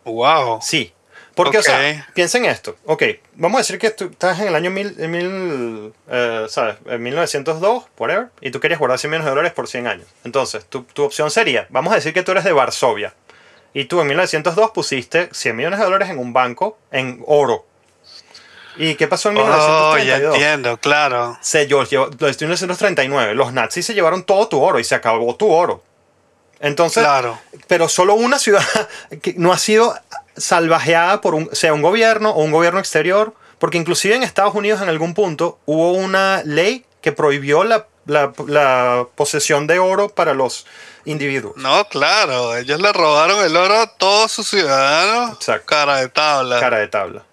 Wow. 0.06 0.60
Sí. 0.62 0.92
Porque, 1.36 1.58
o 1.58 1.64
sea, 1.64 2.08
piensa 2.14 2.38
en 2.38 2.46
esto. 2.46 2.76
Ok, 2.86 3.04
vamos 3.34 3.58
a 3.58 3.62
decir 3.62 3.80
que 3.80 3.90
tú 3.90 4.06
estás 4.12 4.40
en 4.40 4.48
el 4.50 4.56
año 4.56 4.70
mil, 4.70 4.96
en 5.00 5.12
mil, 5.12 5.94
eh, 6.10 6.46
¿sabes? 6.48 6.76
En 6.86 7.02
1902, 7.02 7.86
whatever, 7.98 8.28
y 8.42 8.52
tú 8.52 8.60
querías 8.60 8.80
guardar 8.80 9.00
100 9.00 9.10
millones 9.10 9.26
de 9.26 9.30
dólares 9.32 9.52
por 9.54 9.68
100 9.68 9.88
años. 9.88 10.08
Entonces, 10.24 10.66
tu, 10.66 10.84
tu 10.84 11.04
opción 11.04 11.32
sería, 11.32 11.66
vamos 11.70 11.92
a 11.92 11.96
decir 11.96 12.14
que 12.14 12.22
tú 12.22 12.32
eres 12.34 12.44
de 12.44 12.52
Varsovia, 12.52 13.14
y 13.74 13.86
tú 13.86 14.00
en 14.02 14.08
1902 14.08 14.72
pusiste 14.72 15.30
100 15.32 15.56
millones 15.56 15.80
de 15.80 15.86
dólares 15.86 16.10
en 16.12 16.20
un 16.20 16.34
banco 16.34 16.78
en 16.92 17.24
oro. 17.26 17.66
¿Y 18.76 18.96
qué 18.96 19.08
pasó 19.08 19.30
en 19.30 19.38
Oh, 19.38 19.42
ya 19.98 20.18
1932? 20.20 20.36
entiendo, 20.36 20.78
claro. 20.78 21.38
se 21.42 21.68
llevó, 21.68 21.84
llevó- 21.84 22.10
desde 22.10 22.46
1939, 22.46 23.34
los 23.36 23.54
nazis 23.54 23.86
se 23.86 23.94
llevaron 23.94 24.24
todo 24.24 24.48
tu 24.48 24.62
oro 24.62 24.80
y 24.80 24.84
se 24.84 24.96
acabó 24.96 25.36
tu 25.36 25.52
oro. 25.52 25.84
Entonces, 26.60 27.04
Claro. 27.04 27.38
pero 27.68 27.90
solo 27.90 28.14
una 28.16 28.40
ciudad 28.40 28.64
que 29.22 29.34
no 29.38 29.52
ha 29.54 29.58
sido 29.58 29.94
salvajeada 30.38 31.22
por 31.22 31.36
un, 31.36 31.50
sea 31.54 31.74
un 31.74 31.82
gobierno 31.82 32.32
o 32.32 32.44
un 32.44 32.52
gobierno 32.52 32.80
exterior, 32.80 33.34
porque 33.60 33.78
inclusive 33.78 34.16
en 34.16 34.24
Estados 34.24 34.56
Unidos 34.56 34.82
en 34.82 34.90
algún 34.90 35.14
punto 35.14 35.60
hubo 35.66 35.92
una 35.94 36.42
ley 36.44 36.86
que 37.02 37.12
prohibió 37.12 37.64
la, 37.64 37.88
la- 38.06 38.34
la 38.48 39.08
posesión 39.16 39.68
de 39.68 39.80
oro 39.80 40.10
para 40.10 40.34
los 40.34 40.66
individuos. 41.06 41.56
No, 41.58 41.86
claro. 41.90 42.56
Ellos 42.56 42.80
le 42.82 42.92
robaron 42.94 43.44
el 43.44 43.56
oro 43.56 43.78
a 43.80 43.88
todos 43.88 44.32
sus 44.32 44.48
ciudadanos. 44.50 45.34
Exacto. 45.34 45.66
Cara 45.68 45.98
de 45.98 46.10
tabla. 46.10 46.60
Cara 46.60 46.78
de 46.80 46.88
tabla. 46.88 47.24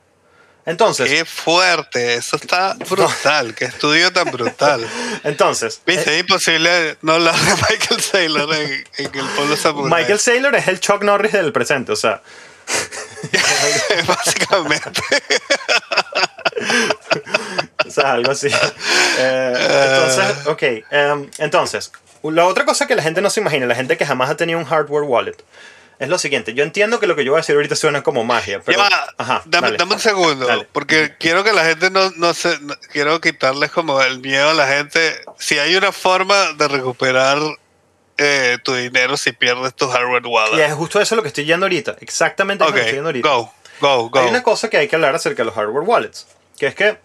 Entonces, 0.67 1.09
Qué 1.09 1.25
fuerte. 1.25 2.15
Eso 2.15 2.37
está 2.37 2.75
brutal. 2.91 3.55
Qué 3.55 3.65
estudio 3.65 4.13
tan 4.13 4.31
brutal. 4.31 4.87
entonces 5.25 5.81
Viste, 5.87 6.15
es 6.15 6.21
imposible 6.21 6.97
no 7.03 7.15
hablar 7.15 7.35
de 7.35 7.53
Michael 7.71 8.01
Saylor 8.01 8.55
en, 8.55 8.85
en 8.99 9.05
el 9.19 9.27
pueblo 9.37 9.57
samurái. 9.57 10.01
Michael 10.01 10.19
Saylor 10.21 10.55
es 10.57 10.69
el 10.69 10.79
Chuck 10.81 11.03
Norris 11.03 11.33
del 11.33 11.53
presente, 11.53 11.93
o 11.93 11.97
sea, 11.97 12.23
Básicamente. 14.07 15.01
O 17.87 17.91
sea, 17.91 18.13
algo 18.13 18.31
así. 18.33 18.49
Eh, 19.19 19.55
entonces, 19.89 20.47
ok. 20.47 20.63
em, 20.91 21.31
entonces, 21.39 21.91
la 22.23 22.47
otra 22.47 22.65
cosa 22.65 22.87
que 22.87 22.95
la 22.95 23.03
gente 23.03 23.21
no 23.21 23.31
se 23.31 23.41
imagina, 23.41 23.67
la 23.67 23.75
gente 23.75 23.97
que 23.97 24.07
jamás 24.07 24.31
ha 24.31 24.37
tenido 24.37 24.59
un 24.59 24.65
hardware 24.65 25.03
wallet, 25.05 25.37
es 25.99 26.09
lo 26.09 26.19
siguiente. 26.19 26.55
Yo 26.55 26.63
entiendo 26.63 27.01
que 27.01 27.07
lo 27.07 27.17
que 27.17 27.25
yo 27.25 27.33
voy 27.33 27.39
a 27.39 27.43
decir 27.43 27.57
ahorita 27.57 27.75
suena 27.77 28.03
como 28.03 28.23
magia, 28.25 28.61
pero... 28.65 28.79
Ya 28.79 28.85
va, 28.89 29.15
Ajá, 29.19 29.43
dame, 29.47 29.69
dale. 29.69 29.79
dame 29.79 29.95
un 29.95 30.01
segundo, 30.01 30.47
Dale. 30.47 30.69
porque 30.71 31.17
quiero 31.19 31.43
que 31.43 31.53
la 31.53 31.65
gente 31.65 31.91
no, 31.91 32.11
no 32.17 32.33
se, 32.35 32.59
no- 32.61 32.77
quiero 32.93 33.21
quitarles 33.21 33.71
como 33.73 34.01
el 34.03 34.21
miedo 34.21 34.51
a 34.51 34.55
la 34.55 34.69
gente. 34.69 35.21
Si 35.39 35.59
hay 35.59 35.75
una 35.75 35.91
forma 35.93 36.53
de 36.53 36.69
recuperar 36.69 37.39
eh, 38.21 38.59
tu 38.63 38.75
dinero 38.75 39.17
si 39.17 39.33
pierdes 39.33 39.75
tu 39.75 39.89
hardware 39.89 40.23
Y 40.25 40.29
wallet. 40.29 40.67
es 40.67 40.75
justo 40.75 41.01
eso 41.01 41.17
lo 41.17 41.23
que 41.23 41.29
estoy 41.29 41.45
yendo 41.47 41.67
ahorita. 41.67 41.97
Exactamente 42.01 42.63
lo 42.65 42.71
ok, 42.71 42.75
que 42.77 42.81
estoy 42.83 42.95
yendo 42.97 43.09
ahorita. 43.09 43.29
go, 43.29 43.53
go, 43.81 44.11
go. 44.11 44.19
Hay 44.21 44.29
una 44.29 44.43
cosa 44.43 44.69
que 44.69 44.77
hay 44.77 44.89
que 44.89 44.97
hablar 44.97 45.15
acerca 45.15 45.43
de 45.43 45.47
los 45.47 45.55
hardware 45.55 45.85
wallets, 45.89 46.27
que 46.59 46.67
es 46.67 46.75
que 46.75 46.99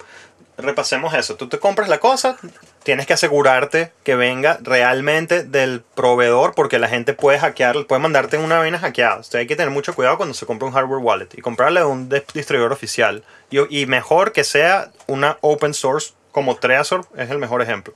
repasemos 0.57 1.13
eso. 1.13 1.35
Tú 1.35 1.49
te 1.49 1.59
compras 1.59 1.89
la 1.89 1.99
cosa, 1.99 2.37
tienes 2.83 3.05
que 3.05 3.13
asegurarte 3.13 3.91
que 4.03 4.15
venga 4.15 4.57
realmente 4.61 5.43
del 5.43 5.81
proveedor, 5.95 6.53
porque 6.55 6.79
la 6.79 6.87
gente 6.87 7.13
puede 7.13 7.39
hackear, 7.39 7.85
puede 7.87 8.01
mandarte 8.01 8.37
una 8.37 8.59
vaina 8.59 8.79
hackeada. 8.79 9.15
Entonces 9.15 9.35
hay 9.35 9.47
que 9.47 9.55
tener 9.55 9.71
mucho 9.71 9.93
cuidado 9.95 10.17
cuando 10.17 10.33
se 10.33 10.45
compra 10.45 10.67
un 10.67 10.73
hardware 10.73 10.99
wallet 11.03 11.29
y 11.33 11.41
comprarle 11.41 11.81
de 11.81 11.85
un 11.85 12.09
distribuidor 12.33 12.71
oficial. 12.71 13.23
Y, 13.49 13.81
y 13.81 13.85
mejor 13.85 14.31
que 14.31 14.43
sea 14.43 14.91
una 15.07 15.37
open 15.41 15.73
source 15.73 16.13
como 16.31 16.55
Trezor 16.57 17.05
es 17.17 17.29
el 17.29 17.37
mejor 17.37 17.61
ejemplo. 17.61 17.93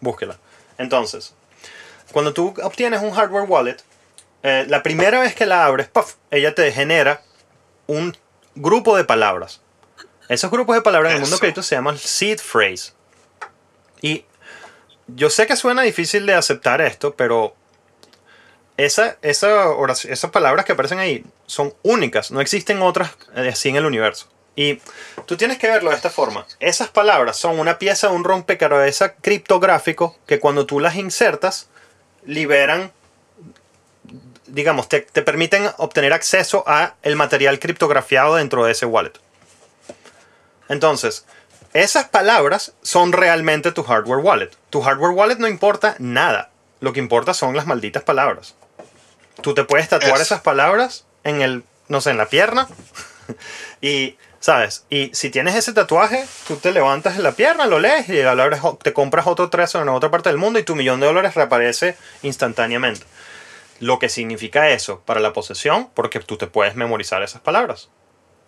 Búsquela. 0.00 0.36
Entonces, 0.78 1.34
cuando 2.12 2.32
tú 2.32 2.54
obtienes 2.62 3.02
un 3.02 3.10
hardware 3.12 3.44
wallet, 3.48 3.76
eh, 4.42 4.64
la 4.68 4.82
primera 4.82 5.20
vez 5.20 5.34
que 5.34 5.46
la 5.46 5.64
abres, 5.64 5.88
puff, 5.88 6.14
ella 6.30 6.54
te 6.54 6.70
genera 6.72 7.22
un 7.86 8.16
grupo 8.54 8.96
de 8.96 9.04
palabras. 9.04 9.60
Esos 10.28 10.50
grupos 10.50 10.76
de 10.76 10.82
palabras 10.82 11.10
en 11.12 11.16
el 11.16 11.20
mundo 11.22 11.36
Eso. 11.36 11.40
cripto 11.40 11.62
se 11.62 11.74
llaman 11.74 11.98
seed 11.98 12.38
phrase. 12.38 12.92
Y 14.00 14.24
yo 15.08 15.30
sé 15.30 15.46
que 15.46 15.56
suena 15.56 15.82
difícil 15.82 16.26
de 16.26 16.34
aceptar 16.34 16.80
esto, 16.80 17.14
pero 17.14 17.54
esa, 18.76 19.16
esa 19.22 19.66
orac- 19.68 20.08
esas 20.08 20.30
palabras 20.30 20.64
que 20.64 20.72
aparecen 20.72 20.98
ahí 20.98 21.24
son 21.46 21.74
únicas. 21.82 22.30
No 22.30 22.40
existen 22.40 22.80
otras 22.82 23.10
eh, 23.36 23.50
así 23.52 23.68
en 23.68 23.76
el 23.76 23.84
universo. 23.86 24.28
Y 24.56 24.80
tú 25.26 25.36
tienes 25.36 25.58
que 25.58 25.68
verlo 25.68 25.90
de 25.90 25.96
esta 25.96 26.10
forma. 26.10 26.46
Esas 26.60 26.88
palabras 26.88 27.36
son 27.36 27.58
una 27.58 27.78
pieza 27.78 28.08
de 28.08 28.14
un 28.14 28.24
rompecabezas 28.24 29.12
criptográfico 29.20 30.18
que 30.26 30.40
cuando 30.40 30.66
tú 30.66 30.78
las 30.80 30.96
insertas, 30.96 31.68
liberan 32.24 32.92
digamos, 34.46 34.88
te, 34.88 35.00
te 35.00 35.22
permiten 35.22 35.70
obtener 35.78 36.12
acceso 36.12 36.62
a 36.66 36.94
el 37.02 37.16
material 37.16 37.58
criptografiado 37.58 38.34
dentro 38.36 38.64
de 38.66 38.72
ese 38.72 38.84
wallet. 38.84 39.12
Entonces, 40.68 41.24
esas 41.72 42.08
palabras 42.08 42.72
son 42.82 43.12
realmente 43.12 43.72
tu 43.72 43.82
hardware 43.82 44.22
wallet. 44.22 44.50
Tu 44.70 44.82
hardware 44.82 45.12
wallet 45.12 45.38
no 45.38 45.48
importa 45.48 45.94
nada. 45.98 46.50
lo 46.80 46.92
que 46.92 46.98
importa 47.00 47.32
son 47.32 47.54
las 47.56 47.66
malditas 47.66 48.02
palabras. 48.02 48.54
Tú 49.40 49.54
te 49.54 49.62
puedes 49.64 49.88
tatuar 49.88 50.16
Es- 50.16 50.22
esas 50.22 50.40
palabras 50.42 51.06
en 51.24 51.40
el, 51.40 51.62
no 51.88 52.00
sé, 52.00 52.10
en 52.10 52.16
la 52.18 52.26
pierna. 52.26 52.66
y, 53.80 54.16
¿sabes? 54.42 54.84
Y 54.90 55.10
si 55.14 55.30
tienes 55.30 55.54
ese 55.54 55.72
tatuaje, 55.72 56.26
tú 56.48 56.56
te 56.56 56.72
levantas 56.72 57.16
en 57.16 57.22
la 57.22 57.32
pierna, 57.32 57.66
lo 57.66 57.78
lees 57.78 58.08
y 58.08 58.20
a 58.20 58.34
la 58.34 58.44
hora 58.44 58.60
te 58.82 58.92
compras 58.92 59.28
otro 59.28 59.48
trazo 59.50 59.80
en 59.80 59.88
otra 59.88 60.10
parte 60.10 60.28
del 60.28 60.36
mundo 60.36 60.58
y 60.58 60.64
tu 60.64 60.74
millón 60.74 60.98
de 60.98 61.06
dólares 61.06 61.34
reaparece 61.36 61.96
instantáneamente. 62.22 63.06
Lo 63.78 64.00
que 64.00 64.08
significa 64.08 64.68
eso 64.70 65.00
para 65.06 65.20
la 65.20 65.32
posesión, 65.32 65.88
porque 65.94 66.18
tú 66.18 66.36
te 66.36 66.48
puedes 66.48 66.74
memorizar 66.74 67.22
esas 67.22 67.40
palabras. 67.40 67.88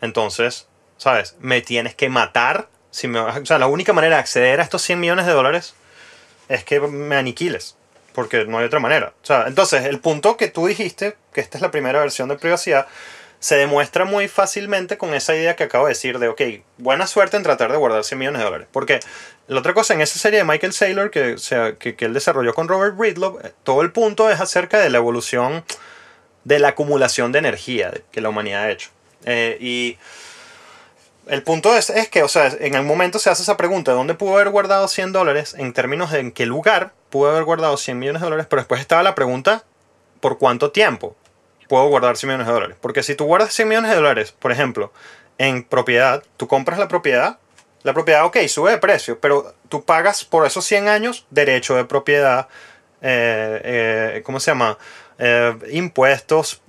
Entonces, 0.01 0.67
¿sabes? 0.97 1.37
Me 1.39 1.61
tienes 1.61 1.95
que 1.95 2.09
matar. 2.09 2.69
Si 2.91 3.07
me, 3.07 3.21
o 3.21 3.47
sea, 3.47 3.61
la 3.61 3.69
única 3.69 3.93
manera 3.93 4.17
de 4.17 4.21
acceder 4.21 4.59
a 4.61 4.65
estos 4.65 4.83
100 4.83 4.99
millones 4.99 5.27
de 5.27 5.33
dólares 5.33 5.75
es 6.49 6.65
que 6.65 6.81
me 6.81 7.17
aniquiles. 7.17 7.77
Porque 8.15 8.45
no 8.45 8.59
hay 8.59 8.65
otra 8.65 8.81
manera. 8.81 9.13
O 9.23 9.27
sea, 9.27 9.45
entonces, 9.47 9.85
el 9.87 10.01
punto 10.01 10.37
que 10.37 10.49
tú 10.49 10.67
dijiste, 10.67 11.17
que 11.33 11.41
esta 11.41 11.59
es 11.59 11.63
la 11.63 11.73
primera 11.73 12.01
versión 12.01 12.29
de 12.29 12.37
privacidad, 12.37 12.87
se 13.45 13.57
demuestra 13.57 14.07
muy 14.07 14.27
fácilmente 14.27 14.97
con 14.97 15.13
esa 15.13 15.35
idea 15.35 15.55
que 15.55 15.65
acabo 15.65 15.85
de 15.85 15.91
decir 15.91 16.19
de, 16.19 16.29
ok, 16.29 16.41
buena 16.79 17.07
suerte 17.07 17.37
en 17.37 17.43
tratar 17.43 17.71
de 17.71 17.77
guardar 17.77 18.03
100 18.03 18.19
millones 18.19 18.39
de 18.39 18.45
dólares. 18.47 18.69
Porque 18.73 19.01
la 19.49 19.59
otra 19.59 19.75
cosa, 19.75 19.93
en 19.93 20.01
esa 20.01 20.19
serie 20.19 20.39
de 20.39 20.47
Michael 20.47 20.73
Saylor 20.73 21.11
que, 21.11 21.37
sea, 21.37 21.75
que, 21.75 21.95
él 21.99 22.15
desarrolló 22.15 22.55
con 22.55 22.69
Robert 22.69 22.97
Breedlove, 22.97 23.47
eh, 23.47 23.53
todo 23.63 23.83
el 23.83 23.93
punto 23.93 24.31
es 24.31 24.41
acerca 24.41 24.79
de 24.79 24.89
la 24.89 24.97
evolución 24.97 25.63
de 26.45 26.59
la 26.59 26.69
acumulación 26.69 27.33
de 27.33 27.41
energía 27.41 27.93
que 28.11 28.23
la 28.23 28.31
humanidad 28.31 28.63
ha 28.63 28.71
hecho. 28.71 28.89
Eh, 29.27 29.59
y 29.61 29.99
el 31.27 31.43
punto 31.43 31.77
es, 31.77 31.91
es 31.91 32.09
que, 32.09 32.23
o 32.23 32.29
sea, 32.29 32.47
en 32.47 32.75
el 32.75 32.85
momento 32.85 33.19
se 33.19 33.29
hace 33.29 33.43
esa 33.43 33.59
pregunta, 33.59 33.93
¿dónde 33.93 34.15
pudo 34.15 34.37
haber 34.37 34.49
guardado 34.49 34.89
100 34.89 35.13
dólares? 35.13 35.55
En 35.59 35.75
términos 35.75 36.13
de 36.13 36.21
en 36.21 36.33
qué 36.33 36.47
lugar 36.47 36.95
pudo 37.11 37.29
haber 37.29 37.45
guardado 37.45 37.77
100 37.77 37.99
millones 37.99 38.23
de 38.23 38.27
dólares, 38.27 38.47
pero 38.49 38.63
después 38.63 38.81
estaba 38.81 39.03
la 39.03 39.15
pregunta, 39.15 39.65
¿por 40.21 40.39
cuánto 40.39 40.71
tiempo 40.71 41.15
puedo 41.69 41.87
guardar 41.89 42.17
100 42.17 42.29
millones 42.29 42.47
de 42.47 42.53
dólares? 42.53 42.77
Porque 42.81 43.03
si 43.03 43.15
tú 43.15 43.25
guardas 43.25 43.53
100 43.53 43.69
millones 43.69 43.91
de 43.91 43.97
dólares, 43.97 44.33
por 44.33 44.53
ejemplo, 44.53 44.93
en 45.39 45.65
propiedad, 45.65 46.23
tú 46.37 46.47
compras 46.49 46.79
la 46.79 46.89
propiedad, 46.89 47.39
la 47.83 47.93
propiedad, 47.93 48.25
ok, 48.25 48.39
sube 48.49 48.71
de 48.71 48.79
precio, 48.79 49.21
pero 49.21 49.55
tú 49.69 49.85
pagas 49.85 50.25
por 50.25 50.47
esos 50.47 50.65
100 50.65 50.89
años 50.89 51.27
derecho 51.31 51.77
de 51.77 51.85
propiedad, 51.85 52.49
eh, 53.03 53.61
eh, 53.63 54.23
¿cómo 54.25 54.41
se 54.41 54.51
llama? 54.51 54.79
Eh, 55.19 55.55
impuestos, 55.71 56.63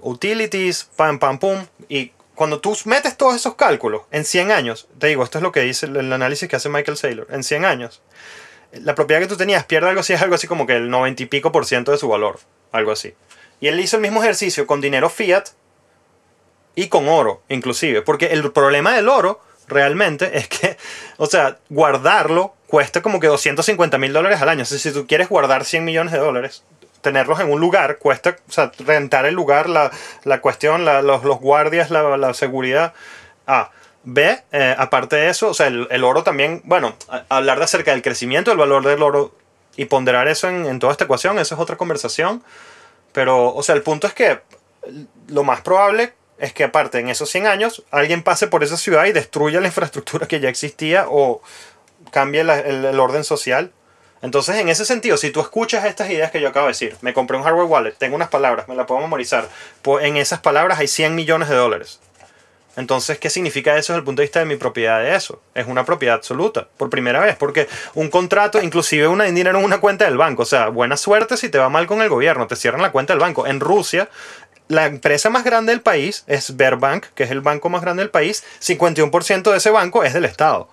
utilities, 0.00 0.84
pam, 0.96 1.18
pam, 1.18 1.38
pum. 1.38 1.66
Y 1.88 2.12
cuando 2.36 2.60
tú 2.60 2.76
metes 2.84 3.16
todos 3.16 3.34
esos 3.34 3.56
cálculos 3.56 4.02
en 4.12 4.24
100 4.24 4.52
años, 4.52 4.88
te 4.98 5.08
digo, 5.08 5.24
esto 5.24 5.38
es 5.38 5.42
lo 5.42 5.50
que 5.50 5.60
dice 5.60 5.86
el 5.86 6.12
análisis 6.12 6.48
que 6.48 6.54
hace 6.54 6.68
Michael 6.68 6.96
Saylor, 6.96 7.26
en 7.30 7.42
100 7.42 7.64
años, 7.64 8.02
la 8.82 8.94
propiedad 8.94 9.20
que 9.20 9.28
tú 9.28 9.36
tenías 9.36 9.64
pierde 9.64 9.88
algo 9.88 10.00
así, 10.00 10.12
es 10.12 10.22
algo 10.22 10.34
así 10.34 10.46
como 10.46 10.66
que 10.66 10.74
el 10.74 10.90
90 10.90 11.22
y 11.22 11.26
pico 11.26 11.52
por 11.52 11.66
ciento 11.66 11.92
de 11.92 11.98
su 11.98 12.08
valor, 12.08 12.38
algo 12.72 12.92
así. 12.92 13.14
Y 13.60 13.68
él 13.68 13.80
hizo 13.80 13.96
el 13.96 14.02
mismo 14.02 14.22
ejercicio 14.22 14.66
con 14.66 14.80
dinero 14.80 15.08
fiat 15.08 15.48
y 16.74 16.88
con 16.88 17.08
oro, 17.08 17.42
inclusive, 17.48 18.02
porque 18.02 18.26
el 18.26 18.52
problema 18.52 18.94
del 18.94 19.08
oro 19.08 19.40
realmente 19.68 20.38
es 20.38 20.48
que, 20.48 20.76
o 21.16 21.26
sea, 21.26 21.58
guardarlo 21.68 22.54
cuesta 22.66 23.02
como 23.02 23.20
que 23.20 23.28
250 23.28 23.98
mil 23.98 24.12
dólares 24.12 24.40
al 24.40 24.48
año. 24.48 24.62
O 24.62 24.66
si 24.66 24.92
tú 24.92 25.06
quieres 25.06 25.28
guardar 25.28 25.64
100 25.64 25.84
millones 25.84 26.12
de 26.12 26.18
dólares, 26.18 26.64
tenerlos 27.00 27.40
en 27.40 27.50
un 27.50 27.60
lugar 27.60 27.98
cuesta, 27.98 28.36
o 28.48 28.52
sea, 28.52 28.72
rentar 28.80 29.26
el 29.26 29.34
lugar, 29.34 29.68
la, 29.68 29.90
la 30.24 30.40
cuestión, 30.40 30.84
los, 30.84 31.24
los 31.24 31.40
guardias, 31.40 31.90
la, 31.90 32.16
la 32.16 32.34
seguridad. 32.34 32.94
A. 33.46 33.70
B, 34.08 34.40
eh, 34.52 34.74
aparte 34.78 35.16
de 35.16 35.28
eso, 35.28 35.48
o 35.48 35.54
sea, 35.54 35.66
el, 35.66 35.88
el 35.90 36.04
oro 36.04 36.22
también, 36.22 36.62
bueno, 36.64 36.94
hablar 37.28 37.58
de 37.58 37.64
acerca 37.64 37.90
del 37.90 38.02
crecimiento 38.02 38.52
del 38.52 38.58
valor 38.58 38.84
del 38.84 39.02
oro 39.02 39.34
y 39.76 39.86
ponderar 39.86 40.28
eso 40.28 40.48
en, 40.48 40.78
toda 40.78 40.92
esta 40.92 41.04
ecuación, 41.04 41.40
eso 41.40 41.56
es 41.56 41.60
otra 41.60 41.76
conversación. 41.76 42.42
Pero, 43.12 43.52
o 43.52 43.62
sea, 43.64 43.74
el 43.74 43.82
punto 43.82 44.06
es 44.06 44.14
que 44.14 44.40
lo 45.26 45.42
más 45.42 45.60
probable 45.60 46.12
es 46.38 46.52
que 46.52 46.62
aparte 46.62 47.00
en 47.00 47.08
esos 47.08 47.30
100 47.30 47.48
años 47.48 47.82
alguien 47.90 48.22
pase 48.22 48.46
por 48.46 48.62
esa 48.62 48.76
ciudad 48.76 49.06
y 49.06 49.12
destruya 49.12 49.60
la 49.60 49.66
infraestructura 49.66 50.28
que 50.28 50.38
ya 50.38 50.48
existía 50.48 51.06
o 51.08 51.42
cambie 52.12 52.42
el, 52.42 52.50
el 52.50 53.00
orden 53.00 53.24
social. 53.24 53.72
Entonces, 54.22 54.56
en 54.56 54.68
ese 54.68 54.84
sentido, 54.84 55.16
si 55.16 55.30
tú 55.30 55.40
escuchas 55.40 55.84
estas 55.84 56.10
ideas 56.10 56.30
que 56.30 56.40
yo 56.40 56.48
acabo 56.48 56.66
de 56.66 56.72
decir, 56.72 56.96
me 57.00 57.12
compré 57.12 57.36
un 57.36 57.42
hardware 57.42 57.66
wallet, 57.66 57.92
tengo 57.98 58.14
unas 58.14 58.28
palabras, 58.28 58.68
me 58.68 58.76
las 58.76 58.86
puedo 58.86 59.00
memorizar, 59.00 59.48
pues 59.82 60.04
en 60.04 60.16
esas 60.16 60.38
palabras 60.40 60.78
hay 60.78 60.86
100 60.86 61.14
millones 61.14 61.48
de 61.48 61.56
dólares. 61.56 62.00
Entonces, 62.76 63.18
¿qué 63.18 63.30
significa 63.30 63.76
eso 63.76 63.92
desde 63.92 64.00
el 64.00 64.04
punto 64.04 64.20
de 64.20 64.26
vista 64.26 64.40
de 64.40 64.44
mi 64.44 64.56
propiedad 64.56 65.00
de 65.00 65.14
eso? 65.14 65.40
Es 65.54 65.66
una 65.66 65.84
propiedad 65.84 66.14
absoluta, 66.14 66.68
por 66.76 66.90
primera 66.90 67.20
vez, 67.20 67.34
porque 67.36 67.68
un 67.94 68.10
contrato, 68.10 68.62
inclusive 68.62 69.08
una 69.08 69.24
dinero 69.24 69.58
en 69.58 69.64
una 69.64 69.78
cuenta 69.80 70.04
del 70.04 70.18
banco, 70.18 70.42
o 70.42 70.46
sea, 70.46 70.68
buena 70.68 70.98
suerte 70.98 71.38
si 71.38 71.48
te 71.48 71.58
va 71.58 71.70
mal 71.70 71.86
con 71.86 72.02
el 72.02 72.10
gobierno, 72.10 72.46
te 72.46 72.54
cierran 72.54 72.82
la 72.82 72.92
cuenta 72.92 73.14
del 73.14 73.20
banco. 73.20 73.46
En 73.46 73.60
Rusia, 73.60 74.10
la 74.68 74.86
empresa 74.86 75.30
más 75.30 75.42
grande 75.42 75.72
del 75.72 75.80
país 75.80 76.24
es 76.26 76.44
Sberbank, 76.46 77.06
que 77.14 77.24
es 77.24 77.30
el 77.30 77.40
banco 77.40 77.70
más 77.70 77.80
grande 77.80 78.02
del 78.02 78.10
país, 78.10 78.44
51% 78.60 79.50
de 79.50 79.56
ese 79.56 79.70
banco 79.70 80.04
es 80.04 80.12
del 80.12 80.26
Estado. 80.26 80.68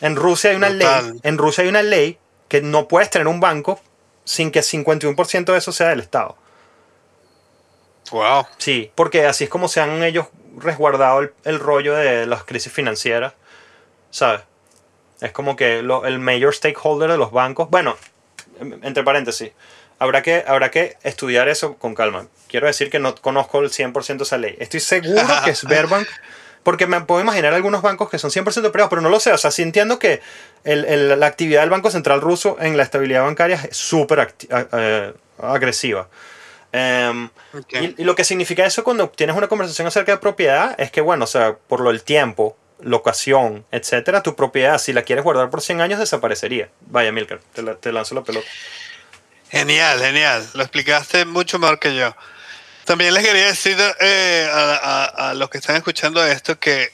En 0.00 0.16
Rusia 0.16 0.50
hay 0.50 0.56
una 0.56 0.70
ley, 0.70 0.88
en 1.22 1.38
Rusia 1.38 1.62
hay 1.62 1.70
una 1.70 1.82
ley 1.82 2.18
que 2.48 2.62
no 2.62 2.88
puedes 2.88 3.10
tener 3.10 3.28
un 3.28 3.40
banco 3.40 3.80
sin 4.24 4.50
que 4.50 4.60
51% 4.60 5.44
de 5.44 5.58
eso 5.58 5.72
sea 5.72 5.88
del 5.90 6.00
Estado. 6.00 6.36
Wow. 8.10 8.46
Sí, 8.58 8.90
porque 8.94 9.26
así 9.26 9.44
es 9.44 9.50
como 9.50 9.68
se 9.68 9.80
han 9.80 10.02
ellos 10.02 10.26
resguardado 10.58 11.20
el, 11.20 11.32
el 11.44 11.58
rollo 11.60 11.94
de 11.94 12.26
las 12.26 12.44
crisis 12.44 12.72
financieras, 12.72 13.34
¿sabes? 14.10 14.40
Es 15.20 15.32
como 15.32 15.56
que 15.56 15.82
lo- 15.82 16.06
el 16.06 16.18
mayor 16.18 16.54
stakeholder 16.54 17.10
de 17.10 17.18
los 17.18 17.32
bancos, 17.32 17.68
bueno, 17.70 17.96
en- 18.60 18.80
entre 18.82 19.02
paréntesis, 19.02 19.50
habrá 19.98 20.22
que, 20.22 20.44
habrá 20.46 20.70
que 20.70 20.96
estudiar 21.02 21.48
eso 21.48 21.74
con 21.76 21.94
calma. 21.94 22.26
Quiero 22.48 22.66
decir 22.66 22.90
que 22.90 22.98
no 22.98 23.14
conozco 23.16 23.60
el 23.60 23.70
100% 23.70 24.22
esa 24.22 24.38
ley. 24.38 24.56
Estoy 24.58 24.80
seguro 24.80 25.26
que 25.44 25.54
Sberbank, 25.54 26.06
porque 26.62 26.86
me 26.86 27.00
puedo 27.02 27.20
imaginar 27.20 27.54
algunos 27.54 27.82
bancos 27.82 28.08
que 28.10 28.18
son 28.18 28.30
100% 28.30 28.44
privados, 28.72 28.90
pero 28.90 29.02
no 29.02 29.08
lo 29.08 29.20
sé. 29.20 29.32
O 29.32 29.38
sea, 29.38 29.50
sí 29.50 29.62
entiendo 29.62 29.98
que 29.98 30.20
el- 30.64 30.84
el- 30.84 31.18
la 31.20 31.26
actividad 31.26 31.60
del 31.62 31.70
Banco 31.70 31.90
Central 31.90 32.20
ruso 32.20 32.56
en 32.60 32.76
la 32.76 32.82
estabilidad 32.82 33.24
bancaria 33.24 33.56
es 33.70 33.76
súper 33.76 34.32
eh, 34.50 35.12
agresiva. 35.42 36.08
Em, 36.78 37.30
y, 37.80 38.02
y 38.02 38.04
lo 38.04 38.14
que 38.14 38.24
significa 38.24 38.66
eso 38.66 38.84
cuando 38.84 39.08
tienes 39.08 39.34
una 39.34 39.48
conversación 39.48 39.86
acerca 39.86 40.12
de 40.12 40.18
propiedad 40.18 40.74
es 40.78 40.90
que, 40.90 41.00
bueno, 41.00 41.24
o 41.24 41.26
sea, 41.26 41.56
por 41.56 41.80
lo 41.80 41.90
del 41.90 42.02
tiempo, 42.02 42.56
locación, 42.80 43.64
etcétera, 43.72 44.22
tu 44.22 44.36
propiedad, 44.36 44.76
si 44.78 44.92
la 44.92 45.02
quieres 45.02 45.24
guardar 45.24 45.48
por 45.48 45.62
100 45.62 45.80
años, 45.80 45.98
desaparecería. 45.98 46.68
Vaya, 46.82 47.12
Milker, 47.12 47.40
te, 47.54 47.62
la- 47.62 47.76
te 47.76 47.92
lanzo 47.92 48.14
la 48.14 48.22
pelota. 48.24 48.46
Genial, 49.50 50.00
genial. 50.00 50.46
Lo 50.54 50.62
explicaste 50.62 51.24
mucho 51.24 51.58
mejor 51.58 51.78
que 51.78 51.94
yo. 51.94 52.14
También 52.84 53.14
les 53.14 53.24
quería 53.24 53.46
decir 53.46 53.76
eh, 54.00 54.48
a, 54.52 54.74
a- 55.06 55.30
a 55.30 55.34
los 55.34 55.48
que 55.50 55.58
están 55.58 55.76
escuchando 55.76 56.24
esto 56.24 56.58
que 56.58 56.92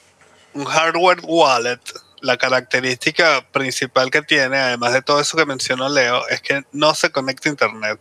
un 0.53 0.65
hardware 0.65 1.19
wallet, 1.23 1.79
la 2.21 2.37
característica 2.37 3.45
principal 3.51 4.09
que 4.11 4.21
tiene, 4.21 4.57
además 4.57 4.93
de 4.93 5.01
todo 5.01 5.19
eso 5.19 5.35
que 5.35 5.45
mencionó 5.45 5.89
Leo, 5.89 6.25
es 6.29 6.41
que 6.41 6.63
no 6.71 6.95
se 6.95 7.11
conecta 7.11 7.49
a 7.49 7.51
internet. 7.51 7.99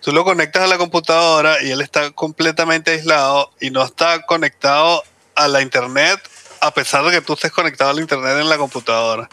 Tú 0.00 0.12
lo 0.12 0.24
conectas 0.24 0.62
a 0.62 0.66
la 0.66 0.78
computadora 0.78 1.62
y 1.62 1.70
él 1.70 1.82
está 1.82 2.10
completamente 2.12 2.92
aislado 2.92 3.52
y 3.60 3.70
no 3.70 3.84
está 3.84 4.22
conectado 4.22 5.02
a 5.34 5.46
la 5.46 5.60
internet 5.60 6.20
a 6.60 6.72
pesar 6.72 7.04
de 7.04 7.10
que 7.10 7.20
tú 7.20 7.34
estés 7.34 7.52
conectado 7.52 7.90
a 7.90 7.94
la 7.94 8.00
internet 8.00 8.38
en 8.38 8.48
la 8.48 8.58
computadora. 8.58 9.28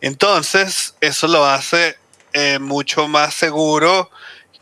Entonces, 0.00 0.94
eso 1.00 1.28
lo 1.28 1.44
hace 1.46 1.96
eh, 2.32 2.58
mucho 2.58 3.08
más 3.08 3.34
seguro 3.34 4.10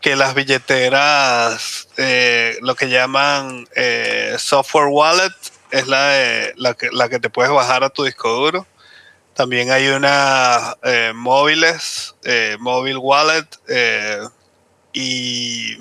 que 0.00 0.16
las 0.16 0.34
billeteras, 0.34 1.88
eh, 1.96 2.56
lo 2.62 2.74
que 2.74 2.88
llaman 2.88 3.68
eh, 3.76 4.36
software 4.38 4.88
wallet, 4.88 5.32
es 5.70 5.86
la, 5.86 6.08
de, 6.08 6.52
la, 6.56 6.74
que, 6.74 6.88
la 6.90 7.08
que 7.08 7.20
te 7.20 7.30
puedes 7.30 7.52
bajar 7.52 7.84
a 7.84 7.90
tu 7.90 8.04
disco 8.04 8.30
duro. 8.30 8.66
También 9.34 9.70
hay 9.70 9.88
unas 9.88 10.76
móviles, 11.14 12.14
mobile 12.58 12.98
wallet, 12.98 13.46
y, 14.92 15.76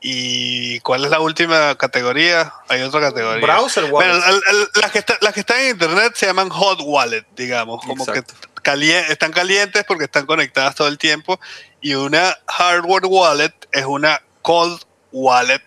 y 0.00 0.80
¿cuál 0.80 1.04
es 1.04 1.10
la 1.10 1.20
última 1.20 1.74
categoría? 1.76 2.52
Hay 2.68 2.82
otra 2.82 3.00
categoría. 3.00 3.44
Browser 3.44 3.84
wallet. 3.84 4.08
Bueno, 4.10 4.26
el- 4.26 4.42
el- 4.56 4.68
las, 4.80 4.90
que 4.92 4.98
está- 4.98 5.18
las 5.20 5.32
que 5.32 5.40
están 5.40 5.60
en 5.60 5.70
internet 5.70 6.12
se 6.16 6.26
llaman 6.26 6.48
hot 6.50 6.80
wallet, 6.82 7.24
digamos, 7.34 7.82
como 7.84 8.04
Exacto. 8.04 8.34
que 8.54 8.62
calien- 8.62 9.04
están 9.10 9.32
calientes 9.32 9.84
porque 9.84 10.04
están 10.04 10.26
conectadas 10.26 10.74
todo 10.74 10.88
el 10.88 10.98
tiempo. 10.98 11.40
Y 11.80 11.94
una 11.94 12.36
hardware 12.48 13.06
wallet 13.06 13.54
es 13.72 13.84
una 13.84 14.20
cold 14.42 14.80
wallet 15.12 15.62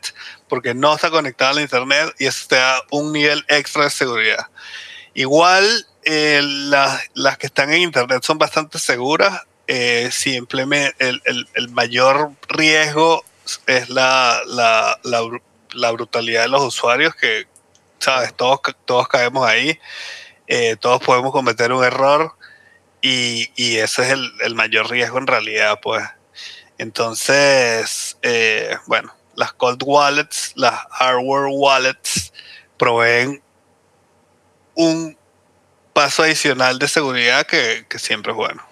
porque 0.47 0.73
no 0.73 0.95
está 0.95 1.09
conectada 1.09 1.51
a 1.51 1.53
la 1.55 1.61
internet 1.61 2.13
y 2.19 2.25
eso 2.27 2.45
te 2.47 2.55
da 2.55 2.81
un 2.91 3.11
nivel 3.13 3.43
extra 3.47 3.83
de 3.85 3.89
seguridad. 3.89 4.47
Igual 5.13 5.85
eh, 6.03 6.39
las, 6.43 7.01
las 7.13 7.37
que 7.37 7.47
están 7.47 7.73
en 7.73 7.81
internet 7.81 8.23
son 8.23 8.37
bastante 8.37 8.79
seguras. 8.79 9.41
Eh, 9.71 10.09
simplemente 10.11 10.95
el, 10.97 11.21
el- 11.53 11.69
mayor 11.69 12.31
riesgo 12.47 13.23
es 13.67 13.87
la, 13.89 14.41
la, 14.47 14.99
la 15.03 15.21
la 15.73 15.91
brutalidad 15.91 16.41
de 16.41 16.47
los 16.47 16.63
usuarios 16.63 17.13
que, 17.13 17.45
sabes, 17.99 18.33
todos, 18.33 18.59
todos 18.85 19.07
caemos 19.07 19.45
ahí, 19.47 19.79
eh, 20.47 20.75
todos 20.79 20.99
podemos 21.03 21.31
cometer 21.31 21.71
un 21.71 21.83
error 21.83 22.33
y, 23.01 23.51
y 23.55 23.77
ese 23.77 24.01
es 24.03 24.09
el, 24.09 24.31
el, 24.41 24.55
mayor 24.55 24.89
riesgo 24.89 25.19
en 25.19 25.27
realidad, 25.27 25.79
pues. 25.81 26.03
Entonces, 26.79 28.17
eh, 28.23 28.75
bueno, 28.87 29.13
las 29.35 29.53
cold 29.53 29.83
wallets, 29.85 30.53
las 30.55 30.73
hardware 30.89 31.49
wallets 31.51 32.33
proveen 32.77 33.43
un 34.73 35.15
paso 35.93 36.23
adicional 36.23 36.79
de 36.79 36.87
seguridad 36.87 37.45
que, 37.45 37.85
que 37.87 37.99
siempre 37.99 38.31
es 38.31 38.35
bueno. 38.37 38.63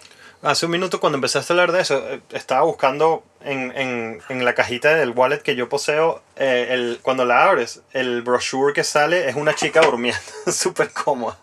Hace 0.43 0.65
un 0.67 0.71
minuto 0.71 0.99
cuando 0.99 1.17
empezaste 1.17 1.51
a 1.51 1.55
hablar 1.55 1.71
de 1.71 1.81
eso, 1.81 1.97
eh, 2.09 2.21
estaba 2.31 2.61
buscando 2.61 3.23
en, 3.41 3.75
en, 3.75 4.21
en 4.29 4.45
la 4.45 4.53
cajita 4.53 4.93
del 4.95 5.09
wallet 5.11 5.39
que 5.39 5.55
yo 5.55 5.67
poseo, 5.67 6.21
eh, 6.35 6.67
el, 6.69 6.99
cuando 7.01 7.25
la 7.25 7.45
abres, 7.45 7.81
el 7.93 8.21
brochure 8.21 8.73
que 8.73 8.83
sale 8.83 9.29
es 9.29 9.35
una 9.35 9.55
chica 9.55 9.81
durmiendo, 9.81 10.21
súper 10.51 10.91
cómoda. 10.91 11.37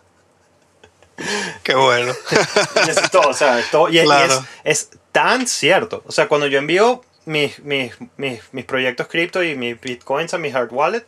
Qué 1.63 1.75
bueno. 1.75 2.13
y 2.87 2.89
es 2.89 3.11
todo, 3.11 3.29
o 3.29 3.33
sea, 3.33 3.61
todo, 3.69 3.89
y, 3.89 4.01
claro. 4.01 4.33
y 4.63 4.69
es, 4.69 4.89
es, 4.91 4.99
tan 5.11 5.47
cierto. 5.47 6.03
O 6.05 6.11
sea, 6.11 6.27
cuando 6.27 6.47
yo 6.47 6.59
envío 6.59 7.01
mis, 7.25 7.59
mis, 7.59 7.93
mis, 8.17 8.41
mis 8.51 8.65
proyectos 8.65 9.07
cripto 9.07 9.43
y 9.43 9.55
mis 9.55 9.79
bitcoins 9.79 10.33
a 10.33 10.37
mi 10.37 10.49
hard 10.51 10.71
wallet, 10.71 11.05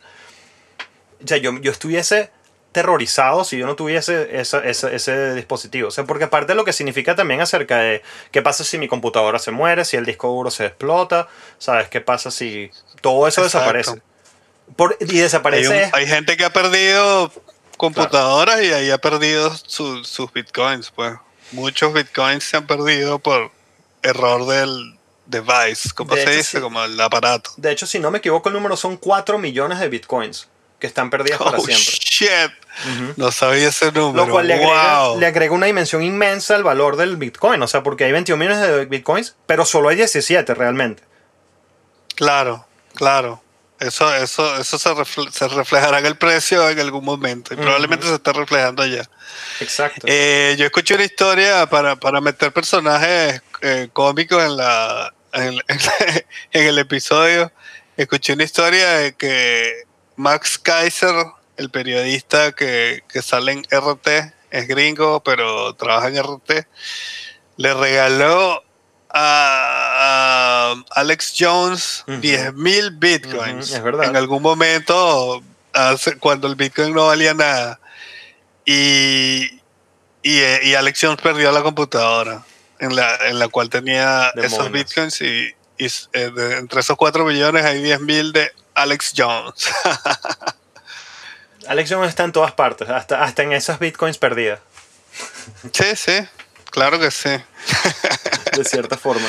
o 1.22 1.26
sea, 1.26 1.38
yo, 1.38 1.58
yo 1.60 1.70
estuviese 1.70 2.30
terrorizado 2.72 3.44
si 3.44 3.58
yo 3.58 3.66
no 3.66 3.76
tuviese 3.76 4.38
esa, 4.38 4.58
esa, 4.64 4.90
ese 4.92 5.34
dispositivo. 5.34 5.88
O 5.88 5.90
sea, 5.90 6.04
porque 6.04 6.24
aparte 6.24 6.52
de 6.52 6.56
lo 6.56 6.64
que 6.64 6.72
significa 6.72 7.14
también 7.14 7.40
acerca 7.40 7.78
de 7.78 8.02
qué 8.30 8.42
pasa 8.42 8.64
si 8.64 8.78
mi 8.78 8.88
computadora 8.88 9.38
se 9.38 9.50
muere, 9.50 9.84
si 9.84 9.96
el 9.96 10.04
disco 10.04 10.28
duro 10.28 10.50
se 10.50 10.66
explota, 10.66 11.28
¿sabes? 11.58 11.88
¿Qué 11.88 12.00
pasa 12.00 12.30
si 12.30 12.70
todo 13.00 13.26
eso 13.26 13.42
Exacto. 13.42 13.72
desaparece? 13.72 14.02
Por, 14.76 14.96
y 15.00 15.18
desaparece. 15.18 15.72
Hay, 15.72 15.84
un, 15.84 15.90
hay, 15.94 16.06
gente 16.06 16.36
que 16.36 16.44
ha 16.44 16.52
perdido 16.52 17.32
computadoras 17.78 18.56
claro. 18.56 18.68
y 18.68 18.72
ahí 18.72 18.90
ha 18.90 18.98
perdido 18.98 19.54
su, 19.66 20.04
sus 20.04 20.32
bitcoins, 20.32 20.90
pues. 20.90 21.14
Muchos 21.52 21.94
bitcoins 21.94 22.44
se 22.44 22.58
han 22.58 22.66
perdido 22.66 23.18
por 23.18 23.50
error 24.02 24.46
del 24.46 24.98
device, 25.24 25.90
como 25.94 26.14
de 26.14 26.22
se 26.22 26.28
hecho, 26.28 26.36
dice, 26.36 26.56
sí. 26.58 26.60
como 26.60 26.84
el 26.84 27.00
aparato. 27.00 27.50
De 27.56 27.72
hecho, 27.72 27.86
si 27.86 27.98
no 27.98 28.10
me 28.10 28.18
equivoco, 28.18 28.50
el 28.50 28.54
número 28.54 28.76
son 28.76 28.98
4 28.98 29.38
millones 29.38 29.80
de 29.80 29.88
bitcoins 29.88 30.48
que 30.78 30.86
están 30.86 31.10
perdidas 31.10 31.38
para 31.38 31.58
oh, 31.58 31.64
siempre. 31.64 31.94
Shit. 32.00 32.30
Uh 32.30 32.88
-huh. 32.88 33.14
No 33.16 33.32
sabía 33.32 33.68
ese 33.68 33.90
número. 33.90 34.26
Lo 34.26 34.32
cual 34.32 34.46
le 34.46 34.54
agrega, 34.54 35.08
wow. 35.08 35.18
le 35.18 35.26
agrega, 35.26 35.52
una 35.52 35.66
dimensión 35.66 36.02
inmensa 36.02 36.54
al 36.54 36.62
valor 36.62 36.96
del 36.96 37.16
Bitcoin. 37.16 37.60
O 37.62 37.66
sea, 37.66 37.82
porque 37.82 38.04
hay 38.04 38.12
21 38.12 38.38
millones 38.38 38.66
de 38.66 38.84
Bitcoins, 38.86 39.34
pero 39.46 39.64
solo 39.64 39.88
hay 39.88 39.96
17 39.96 40.54
realmente. 40.54 41.02
Claro, 42.14 42.66
claro. 42.94 43.42
Eso, 43.80 44.12
eso, 44.12 44.56
eso 44.58 44.76
se, 44.76 44.92
refle 44.92 45.30
se 45.30 45.46
reflejará 45.46 46.00
en 46.00 46.06
el 46.06 46.16
precio 46.16 46.68
en 46.68 46.80
algún 46.80 47.04
momento. 47.04 47.54
Y 47.54 47.56
uh 47.56 47.60
-huh. 47.60 47.62
probablemente 47.62 48.06
se 48.06 48.14
está 48.14 48.32
reflejando 48.32 48.84
ya. 48.86 49.08
Exacto. 49.60 50.06
Eh, 50.06 50.56
yo 50.58 50.64
escuché 50.66 50.94
una 50.94 51.04
historia 51.04 51.66
para, 51.66 51.96
para 51.96 52.20
meter 52.20 52.52
personajes 52.52 53.40
eh, 53.60 53.88
cómicos 53.92 54.42
en, 54.42 54.56
la, 54.56 55.14
en, 55.32 55.60
en 56.52 56.66
el 56.66 56.78
episodio. 56.78 57.52
Escuché 57.96 58.32
una 58.32 58.44
historia 58.44 58.88
de 58.94 59.14
que 59.14 59.87
Max 60.18 60.58
Kaiser, 60.58 61.14
el 61.56 61.70
periodista 61.70 62.50
que, 62.52 63.04
que, 63.08 63.22
sale 63.22 63.52
en 63.52 63.62
RT, 63.70 64.34
es 64.50 64.66
gringo, 64.66 65.22
pero 65.22 65.74
trabaja 65.74 66.08
en 66.08 66.20
RT, 66.20 66.66
le 67.56 67.74
regaló 67.74 68.64
a, 69.10 70.74
Alex 70.90 71.34
Jones 71.38 72.04
uh 72.08 72.12
-huh. 72.12 72.20
10 72.20 72.54
mil 72.54 72.90
bitcoins. 72.90 73.70
Uh 73.70 73.74
-huh. 73.74 73.76
es 73.76 73.82
verdad. 73.82 74.04
En 74.06 74.16
algún 74.16 74.42
momento, 74.42 75.40
hace, 75.72 76.18
cuando 76.18 76.48
el 76.48 76.56
bitcoin 76.56 76.92
no 76.92 77.06
valía 77.06 77.32
nada. 77.34 77.78
Y, 78.64 79.60
y, 80.22 80.40
y, 80.62 80.74
Alex 80.74 80.98
Jones 81.00 81.20
perdió 81.22 81.52
la 81.52 81.62
computadora 81.62 82.44
en 82.80 82.96
la, 82.96 83.16
en 83.28 83.38
la 83.38 83.48
cual 83.48 83.70
tenía 83.70 84.32
de 84.34 84.46
esos 84.46 84.70
bitcoins 84.70 85.20
y, 85.22 85.54
y 85.78 85.86
eh, 85.86 86.30
de, 86.30 86.58
entre 86.58 86.80
esos 86.80 86.96
4 86.96 87.24
millones 87.24 87.64
hay 87.64 87.80
10 87.80 88.00
mil 88.00 88.32
de 88.32 88.52
Alex 88.74 89.12
Jones. 89.16 89.70
Alex 91.68 91.90
Jones 91.90 92.08
está 92.08 92.24
en 92.24 92.32
todas 92.32 92.52
partes, 92.52 92.88
hasta, 92.88 93.22
hasta 93.22 93.42
en 93.42 93.52
esas 93.52 93.78
bitcoins 93.78 94.18
perdidas. 94.18 94.60
Sí, 95.72 95.96
sí, 95.96 96.26
claro 96.70 96.98
que 96.98 97.10
sí. 97.10 97.30
de 98.56 98.64
cierta 98.64 98.96
forma. 98.96 99.28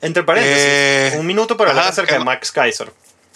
Entre 0.00 0.22
paréntesis, 0.22 0.58
eh, 0.58 1.16
un 1.18 1.26
minuto 1.26 1.56
para 1.56 1.70
hablar 1.70 1.88
acerca 1.88 2.14
de 2.18 2.24
Max 2.24 2.52
Kaiser. 2.52 2.92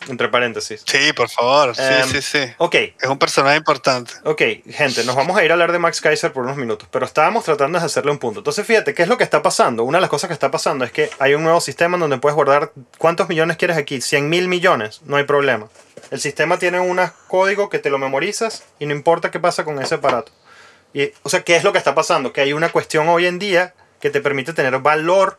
Entre 0.09 0.29
paréntesis. 0.29 0.83
Sí, 0.87 1.13
por 1.13 1.29
favor. 1.29 1.75
Sí, 1.77 1.83
um, 1.83 2.11
sí, 2.11 2.23
sí. 2.23 2.39
Ok. 2.59 2.75
Es 2.75 3.09
un 3.09 3.19
personaje 3.19 3.57
importante. 3.57 4.13
Ok, 4.25 4.43
gente, 4.71 5.05
nos 5.05 5.15
vamos 5.15 5.37
a 5.37 5.45
ir 5.45 5.51
a 5.51 5.55
hablar 5.55 5.73
de 5.73 5.79
Max 5.79 6.01
Kaiser 6.01 6.33
por 6.33 6.45
unos 6.45 6.57
minutos, 6.57 6.89
pero 6.91 7.07
estábamos 7.07 7.45
tratando 7.45 7.79
de 7.79 7.85
hacerle 7.85 8.11
un 8.11 8.19
punto. 8.19 8.41
Entonces, 8.41 8.67
fíjate, 8.67 8.95
¿qué 8.95 9.03
es 9.03 9.09
lo 9.09 9.17
que 9.17 9.25
está 9.25 9.43
pasando? 9.43 9.85
Una 9.85 9.99
de 9.99 10.03
las 10.03 10.11
cosas 10.11 10.29
que 10.29 10.35
está 10.35 10.51
pasando 10.51 10.85
es 10.85 10.93
que 10.93 11.11
hay 11.19 11.35
un 11.35 11.43
nuevo 11.43 11.61
sistema 11.61 11.97
donde 11.99 12.19
puedes 12.19 12.35
guardar 12.35 12.73
cuántos 12.99 13.29
millones 13.29 13.57
quieres 13.57 13.77
aquí. 13.77 14.01
100 14.01 14.29
mil 14.29 14.49
millones, 14.49 15.01
no 15.05 15.17
hay 15.17 15.25
problema. 15.25 15.69
El 16.11 16.21
sistema 16.21 16.59
tiene 16.59 16.81
un 16.81 17.01
código 17.29 17.71
que 17.71 17.79
te 17.79 17.91
lo 17.91 17.99
memorizas 17.99 18.65
y 18.79 18.87
no 18.87 18.93
importa 18.93 19.31
qué 19.31 19.41
pasa 19.41 19.65
con 19.65 19.81
ese 19.81 19.95
aparato. 19.95 20.33
Y, 20.95 21.13
o 21.23 21.29
sea, 21.29 21.43
¿qué 21.43 21.57
es 21.57 21.65
lo 21.65 21.73
que 21.73 21.79
está 21.79 21.95
pasando? 21.95 22.33
Que 22.33 22.43
hay 22.43 22.53
una 22.53 22.71
cuestión 22.71 23.09
hoy 23.09 23.27
en 23.27 23.39
día 23.39 23.75
que 24.01 24.11
te 24.11 24.21
permite 24.21 24.53
tener 24.53 24.79
valor 24.81 25.39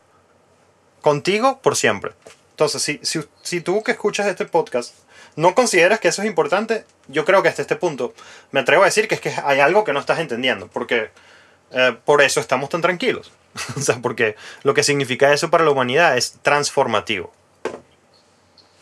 contigo 1.00 1.60
por 1.62 1.76
siempre. 1.76 2.12
Entonces, 2.54 2.82
si, 2.82 3.00
si, 3.02 3.20
si, 3.42 3.60
tú 3.60 3.82
que 3.82 3.92
escuchas 3.92 4.28
este 4.28 4.44
podcast 4.44 4.94
no 5.34 5.56
consideras 5.56 5.98
que 5.98 6.06
eso 6.06 6.22
es 6.22 6.28
importante, 6.28 6.84
yo 7.08 7.24
creo 7.24 7.42
que 7.42 7.48
hasta 7.48 7.62
este 7.62 7.74
punto 7.74 8.14
me 8.52 8.60
atrevo 8.60 8.82
a 8.82 8.86
decir 8.86 9.08
que 9.08 9.16
es 9.16 9.20
que 9.20 9.34
hay 9.44 9.58
algo 9.58 9.82
que 9.82 9.92
no 9.92 9.98
estás 9.98 10.20
entendiendo, 10.20 10.68
porque 10.68 11.10
eh, 11.72 11.96
por 12.04 12.22
eso 12.22 12.38
estamos 12.38 12.70
tan 12.70 12.80
tranquilos. 12.80 13.32
o 13.76 13.80
sea, 13.80 13.98
porque 14.00 14.36
lo 14.62 14.72
que 14.72 14.84
significa 14.84 15.32
eso 15.32 15.50
para 15.50 15.64
la 15.64 15.70
humanidad 15.70 16.16
es 16.16 16.38
transformativo. 16.42 17.32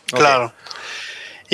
Claro. 0.07 0.45
Okay. 0.45 0.57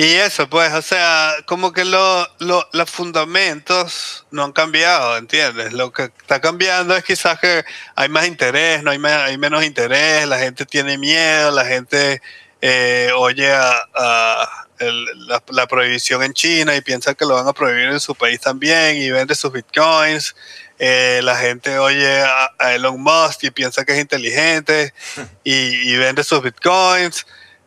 Y 0.02 0.14
eso, 0.14 0.48
pues, 0.48 0.72
o 0.72 0.80
sea, 0.80 1.34
como 1.44 1.74
que 1.74 1.84
lo, 1.84 2.26
lo, 2.38 2.66
los 2.72 2.90
fundamentos 2.90 4.24
no 4.30 4.44
han 4.44 4.52
cambiado, 4.52 5.18
¿entiendes? 5.18 5.74
Lo 5.74 5.92
que 5.92 6.04
está 6.04 6.40
cambiando 6.40 6.96
es 6.96 7.04
quizás 7.04 7.38
que 7.38 7.66
hay 7.96 8.08
más 8.08 8.26
interés, 8.26 8.82
no 8.82 8.92
hay, 8.92 8.98
más, 8.98 9.12
hay 9.28 9.36
menos 9.36 9.62
interés, 9.62 10.26
la 10.26 10.38
gente 10.38 10.64
tiene 10.64 10.96
miedo, 10.96 11.50
la 11.50 11.66
gente 11.66 12.22
eh, 12.62 13.10
oye 13.14 13.52
a, 13.52 13.74
a 13.94 14.66
el, 14.78 15.04
la, 15.26 15.42
la, 15.50 15.66
prohibición 15.66 16.22
en 16.22 16.32
China 16.32 16.74
y 16.74 16.80
piensa 16.80 17.12
que 17.12 17.26
lo 17.26 17.34
van 17.34 17.46
a 17.46 17.52
prohibir 17.52 17.90
en 17.90 18.00
su 18.00 18.14
país 18.14 18.40
también 18.40 18.96
y 18.96 19.10
vende 19.10 19.34
sus 19.34 19.52
bitcoins. 19.52 20.34
Eh, 20.78 21.20
la 21.22 21.36
gente 21.36 21.78
oye 21.78 22.22
a, 22.22 22.50
a, 22.58 22.74
Elon 22.74 22.98
Musk 23.02 23.44
y 23.44 23.50
piensa 23.50 23.84
que 23.84 23.92
es 23.92 24.00
inteligente 24.00 24.94
y, 25.44 25.92
y 25.92 25.96
vende 25.98 26.24
sus 26.24 26.42
bitcoins. 26.42 27.26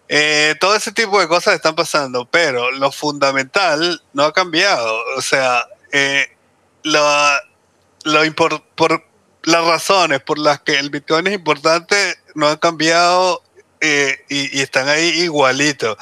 Eh, 0.10 0.56
todo 0.60 0.76
ese 0.76 0.92
tipo 0.92 1.20
de 1.20 1.28
cosas 1.28 1.56
están 1.56 1.76
pasando, 1.76 2.26
pero 2.30 2.72
lo 2.72 2.92
fundamental 2.92 4.02
no 4.14 4.24
ha 4.24 4.34
cambiado. 4.34 5.02
O 5.18 5.22
sea, 5.22 5.68
eh, 5.92 6.28
lo, 6.84 7.02
lo 8.04 8.22
por 8.76 9.04
las 9.44 9.66
razones 9.66 10.22
por 10.22 10.40
las 10.40 10.62
que 10.62 10.80
el 10.80 10.90
Bitcoin 10.90 11.28
es 11.28 11.34
importante 11.34 12.18
no 12.36 12.48
han 12.48 12.58
cambiado 12.58 13.44
eh, 13.82 14.24
y, 14.30 14.58
y, 14.58 14.62
están 14.62 14.88
ahí 14.88 15.10
igualitos. 15.22 15.98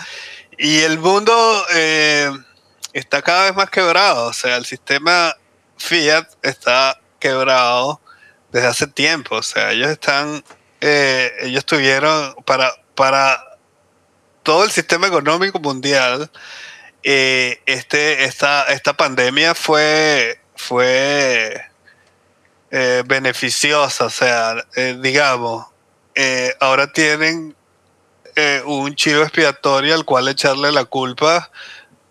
Y 0.57 0.79
el 0.81 0.99
mundo 0.99 1.33
eh, 1.73 2.31
está 2.93 3.21
cada 3.23 3.45
vez 3.45 3.55
más 3.55 3.69
quebrado. 3.69 4.27
O 4.27 4.33
sea, 4.33 4.57
el 4.57 4.65
sistema 4.65 5.35
fiat 5.77 6.27
está 6.43 6.99
quebrado 7.19 7.99
desde 8.51 8.67
hace 8.67 8.87
tiempo. 8.87 9.37
O 9.37 9.43
sea, 9.43 9.71
ellos 9.71 9.89
están, 9.89 10.43
eh, 10.79 11.31
ellos 11.41 11.65
tuvieron 11.65 12.35
para, 12.45 12.71
para 12.93 13.43
todo 14.43 14.63
el 14.63 14.71
sistema 14.71 15.07
económico 15.07 15.59
mundial, 15.59 16.29
eh, 17.03 17.61
este, 17.65 18.25
esta, 18.25 18.65
esta 18.65 18.93
pandemia 18.93 19.55
fue, 19.55 20.39
fue 20.55 21.61
eh, 22.69 23.03
beneficiosa, 23.05 24.05
o 24.05 24.09
sea, 24.09 24.55
eh, 24.75 24.97
digamos, 24.99 25.67
ahora 26.59 26.91
tienen 26.91 27.55
un 28.65 28.95
chivo 28.95 29.23
expiatorio 29.23 29.93
al 29.93 30.05
cual 30.05 30.27
echarle 30.27 30.71
la 30.71 30.85
culpa 30.85 31.51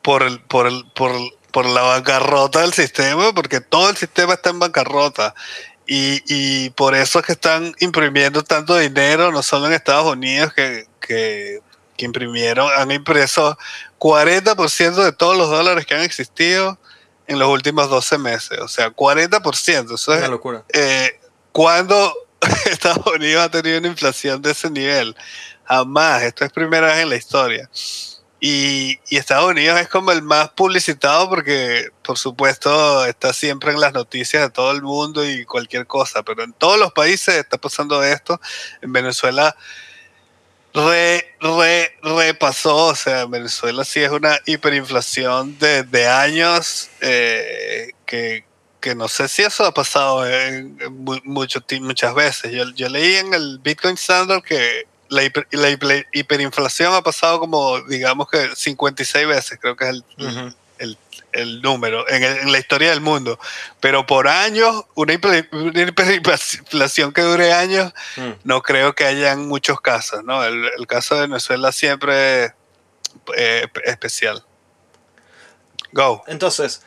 por, 0.03 0.23
el, 0.23 0.41
por, 0.41 0.67
el, 0.67 0.85
por, 0.95 1.13
por 1.53 1.67
la 1.67 1.83
bancarrota 1.83 2.61
del 2.61 2.73
sistema, 2.73 3.33
porque 3.33 3.61
todo 3.61 3.91
el 3.91 3.97
sistema 3.97 4.35
está 4.35 4.51
en 4.51 4.59
bancarrota. 4.59 5.35
Y, 5.87 6.23
y, 6.27 6.71
por 6.71 6.95
eso 6.95 7.19
es 7.19 7.27
que 7.27 7.33
están 7.33 7.75
imprimiendo 7.81 8.45
tanto 8.45 8.77
dinero, 8.77 9.33
no 9.33 9.43
solo 9.43 9.67
en 9.67 9.73
Estados 9.73 10.13
Unidos, 10.13 10.53
que, 10.55 10.87
que 11.01 11.61
que 12.01 12.07
imprimieron, 12.07 12.71
han 12.75 12.91
impreso 12.91 13.59
40% 13.99 15.05
de 15.05 15.13
todos 15.13 15.37
los 15.37 15.51
dólares 15.51 15.85
que 15.85 15.95
han 15.95 16.01
existido 16.01 16.79
en 17.27 17.39
los 17.39 17.49
últimos 17.51 17.91
12 17.91 18.17
meses. 18.17 18.59
O 18.61 18.69
sea, 18.69 18.91
40%. 18.91 19.95
Eso 19.95 20.13
es 20.15 20.19
una 20.19 20.29
locura. 20.29 20.65
Eh, 20.73 21.21
¿Cuándo 21.53 22.15
Estados 22.65 23.07
Unidos 23.07 23.45
ha 23.45 23.51
tenido 23.51 23.79
una 23.79 23.89
inflación 23.89 24.41
de 24.41 24.53
ese 24.53 24.71
nivel? 24.71 25.15
Jamás. 25.65 26.23
Esto 26.23 26.47
es 26.47 26.53
primera 26.53 26.87
vez 26.87 27.01
en 27.01 27.11
la 27.11 27.17
historia. 27.17 27.69
Y, 28.41 28.99
y, 29.11 29.19
Estados 29.19 29.51
Unidos 29.51 29.79
es 29.79 29.89
como 29.89 30.11
el 30.11 30.23
más 30.23 30.49
publicitado 30.53 31.29
porque, 31.29 31.91
por 32.03 32.17
supuesto, 32.17 33.05
está 33.05 33.35
siempre 33.35 33.73
en 33.73 33.81
las 33.81 33.93
noticias 33.93 34.43
de 34.43 34.49
todo 34.49 34.71
el 34.71 34.81
mundo 34.81 35.29
y 35.29 35.45
cualquier 35.45 35.87
cosa, 35.87 36.23
pero 36.23 36.43
en 36.43 36.55
todos 36.55 36.79
los 36.79 36.93
países 36.93 37.35
está 37.35 37.59
pasando 37.59 38.03
esto. 38.03 38.41
En 38.81 38.95
Venezuela 38.95 39.55
re, 40.75 41.35
re, 41.41 41.97
repasó, 42.03 42.89
o 42.89 42.95
sea, 42.95 43.23
en 43.23 43.31
Venezuela 43.31 43.85
sí 43.85 44.01
es 44.01 44.11
una 44.11 44.39
hiperinflación 44.47 45.59
de, 45.59 45.83
de 45.83 46.07
años 46.07 46.91
eh, 47.01 47.91
que, 48.07 48.45
que, 48.81 48.95
no 48.95 49.09
sé 49.09 49.29
si 49.29 49.43
eso 49.43 49.65
ha 49.65 49.75
pasado 49.75 50.27
en, 50.27 50.79
mucho, 51.25 51.61
muchas 51.81 52.15
veces. 52.15 52.53
Yo, 52.53 52.65
yo 52.75 52.89
leí 52.89 53.17
en 53.17 53.35
el 53.35 53.59
Bitcoin 53.59 53.95
Standard 53.95 54.43
que 54.43 54.87
la, 55.09 55.25
hiper, 55.25 55.47
la 55.51 55.71
hiper, 55.71 56.07
hiperinflación 56.13 56.95
ha 56.95 57.03
pasado 57.03 57.41
como, 57.41 57.81
digamos 57.83 58.29
que 58.29 58.51
56 58.55 59.27
veces, 59.27 59.59
creo 59.61 59.77
que 59.77 59.85
es 59.85 59.91
el, 59.91 60.05
uh. 60.19 60.53
El, 61.33 61.63
número 61.63 62.09
en, 62.09 62.23
el, 62.23 62.39
en, 62.39 62.53
la 62.53 62.59
historia 62.59 62.91
del 62.91 63.01
mundo. 63.01 63.39
Pero 63.81 64.07
por 64.07 64.29
años, 64.29 64.85
una, 64.95 65.13
hiper, 65.13 65.49
una 65.53 65.83
hiperinflación 65.83 67.13
que 67.13 67.23
dure 67.23 67.53
años, 67.53 67.93
uh 68.17 68.35
no 68.45 68.63
creo 68.63 68.95
que 68.95 69.05
hayan 69.05 69.49
muchos 69.49 69.81
casos, 69.81 70.25
¿no? 70.25 70.45
El, 70.45 70.71
el 70.79 70.87
caso 70.87 71.15
de 71.15 71.23
Venezuela 71.23 71.73
siempre 71.73 72.45
es 72.45 72.53
eh, 73.37 73.69
especial. 73.85 74.45
Go. 75.93 76.23
Entonces, 76.27 76.83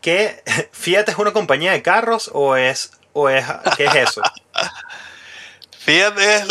¿qué, 0.00 0.42
¿Fiat 0.72 1.08
es 1.08 1.18
una 1.18 1.32
compañía 1.32 1.72
de 1.72 1.82
carros 1.82 2.30
o 2.32 2.56
es, 2.56 2.92
o 3.12 3.28
es 3.28 3.44
qué 3.76 3.86
es 3.86 3.94
eso? 3.94 4.22
Fiat 5.88 6.18
es 6.18 6.48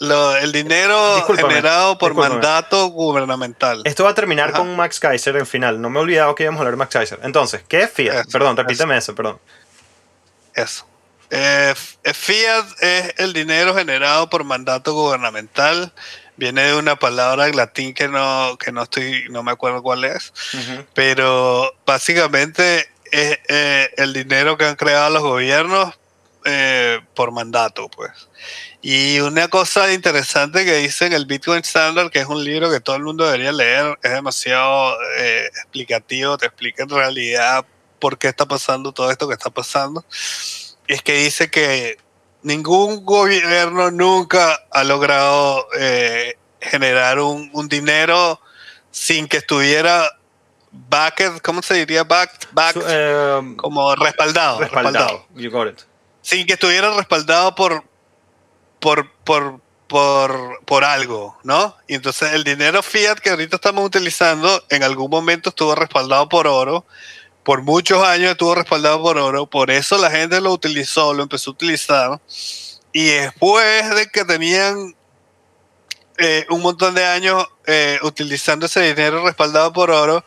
lo, 0.00 0.36
el 0.36 0.50
dinero 0.50 1.14
discúlpame, 1.14 1.48
generado 1.54 1.96
por 1.96 2.10
discúlpame. 2.10 2.34
mandato 2.34 2.86
gubernamental. 2.88 3.82
Esto 3.84 4.02
va 4.02 4.10
a 4.10 4.14
terminar 4.14 4.48
Ajá. 4.48 4.58
con 4.58 4.74
Max 4.74 4.98
Kaiser 4.98 5.36
en 5.36 5.46
final. 5.46 5.80
No 5.80 5.90
me 5.90 6.00
he 6.00 6.02
olvidado 6.02 6.34
que 6.34 6.42
íbamos 6.42 6.58
a 6.58 6.62
hablar 6.62 6.72
de 6.72 6.78
Max 6.78 6.92
Kaiser. 6.92 7.20
Entonces, 7.22 7.62
¿qué 7.68 7.82
es 7.82 7.90
Fiat? 7.92 8.20
Eso, 8.22 8.30
perdón, 8.30 8.56
repíteme 8.56 8.96
eso, 8.96 9.12
eso 9.12 9.14
perdón. 9.14 9.38
Eso. 10.54 10.86
Eh, 11.30 11.72
Fiat 12.02 12.66
es 12.80 13.14
el 13.18 13.32
dinero 13.32 13.76
generado 13.76 14.28
por 14.28 14.42
mandato 14.42 14.92
gubernamental. 14.92 15.92
Viene 16.36 16.62
de 16.64 16.74
una 16.74 16.96
palabra 16.96 17.46
en 17.46 17.54
latín 17.56 17.94
que 17.94 18.08
no, 18.08 18.58
que 18.58 18.72
no 18.72 18.82
estoy, 18.82 19.26
no 19.30 19.44
me 19.44 19.52
acuerdo 19.52 19.82
cuál 19.84 20.04
es. 20.04 20.32
Uh 20.52 20.56
-huh. 20.56 20.86
Pero 20.94 21.74
básicamente 21.86 22.88
es 23.12 23.38
eh, 23.48 23.94
el 23.96 24.12
dinero 24.12 24.58
que 24.58 24.64
han 24.66 24.74
creado 24.74 25.10
los 25.10 25.22
gobiernos 25.22 25.94
eh, 26.48 27.00
por 27.14 27.32
mandato, 27.32 27.88
pues. 27.88 28.12
Y 28.80 29.18
una 29.18 29.48
cosa 29.48 29.92
interesante 29.92 30.64
que 30.64 30.76
dice 30.76 31.06
en 31.06 31.12
el 31.12 31.26
Bitcoin 31.26 31.58
Standard, 31.62 32.08
que 32.10 32.20
es 32.20 32.26
un 32.26 32.44
libro 32.44 32.70
que 32.70 32.78
todo 32.78 32.94
el 32.94 33.02
mundo 33.02 33.24
debería 33.24 33.50
leer, 33.50 33.98
es 34.00 34.12
demasiado 34.12 34.96
eh, 35.18 35.46
explicativo, 35.46 36.38
te 36.38 36.46
explica 36.46 36.84
en 36.84 36.90
realidad 36.90 37.66
por 37.98 38.16
qué 38.16 38.28
está 38.28 38.46
pasando 38.46 38.92
todo 38.92 39.10
esto 39.10 39.26
que 39.26 39.34
está 39.34 39.50
pasando. 39.50 40.04
Es 40.86 41.02
que 41.02 41.14
dice 41.14 41.50
que 41.50 41.98
ningún 42.42 43.04
gobierno 43.04 43.90
nunca 43.90 44.62
ha 44.70 44.84
logrado 44.84 45.66
eh, 45.76 46.38
generar 46.60 47.18
un, 47.18 47.50
un, 47.54 47.66
dinero 47.66 48.40
sin 48.92 49.26
que 49.26 49.38
estuviera 49.38 50.16
backed, 50.70 51.38
¿cómo 51.42 51.60
se 51.60 51.74
diría? 51.74 52.04
Backed, 52.04 52.50
backed 52.52 52.82
so, 52.82 53.38
um, 53.40 53.56
como 53.56 53.96
respaldado. 53.96 54.60
Respaldado, 54.60 54.94
respaldado. 54.94 55.26
You 55.34 55.50
got 55.50 55.66
it 55.66 55.95
sin 56.26 56.44
que 56.44 56.54
estuviera 56.54 56.92
respaldado 56.92 57.54
por, 57.54 57.84
por, 58.80 59.12
por, 59.22 59.60
por, 59.86 60.60
por 60.64 60.82
algo, 60.82 61.38
¿no? 61.44 61.76
Y 61.86 61.94
entonces 61.94 62.32
el 62.32 62.42
dinero 62.42 62.82
fiat 62.82 63.20
que 63.20 63.30
ahorita 63.30 63.54
estamos 63.54 63.86
utilizando 63.86 64.64
en 64.68 64.82
algún 64.82 65.08
momento 65.08 65.50
estuvo 65.50 65.76
respaldado 65.76 66.28
por 66.28 66.48
oro, 66.48 66.84
por 67.44 67.62
muchos 67.62 68.02
años 68.02 68.32
estuvo 68.32 68.56
respaldado 68.56 69.00
por 69.00 69.18
oro, 69.18 69.46
por 69.46 69.70
eso 69.70 69.98
la 69.98 70.10
gente 70.10 70.40
lo 70.40 70.50
utilizó, 70.50 71.14
lo 71.14 71.22
empezó 71.22 71.50
a 71.50 71.54
utilizar, 71.54 72.20
y 72.92 73.04
después 73.04 73.94
de 73.94 74.08
que 74.08 74.24
tenían 74.24 74.96
eh, 76.18 76.44
un 76.50 76.60
montón 76.60 76.96
de 76.96 77.04
años 77.04 77.46
eh, 77.66 78.00
utilizando 78.02 78.66
ese 78.66 78.80
dinero 78.80 79.24
respaldado 79.24 79.72
por 79.72 79.92
oro, 79.92 80.24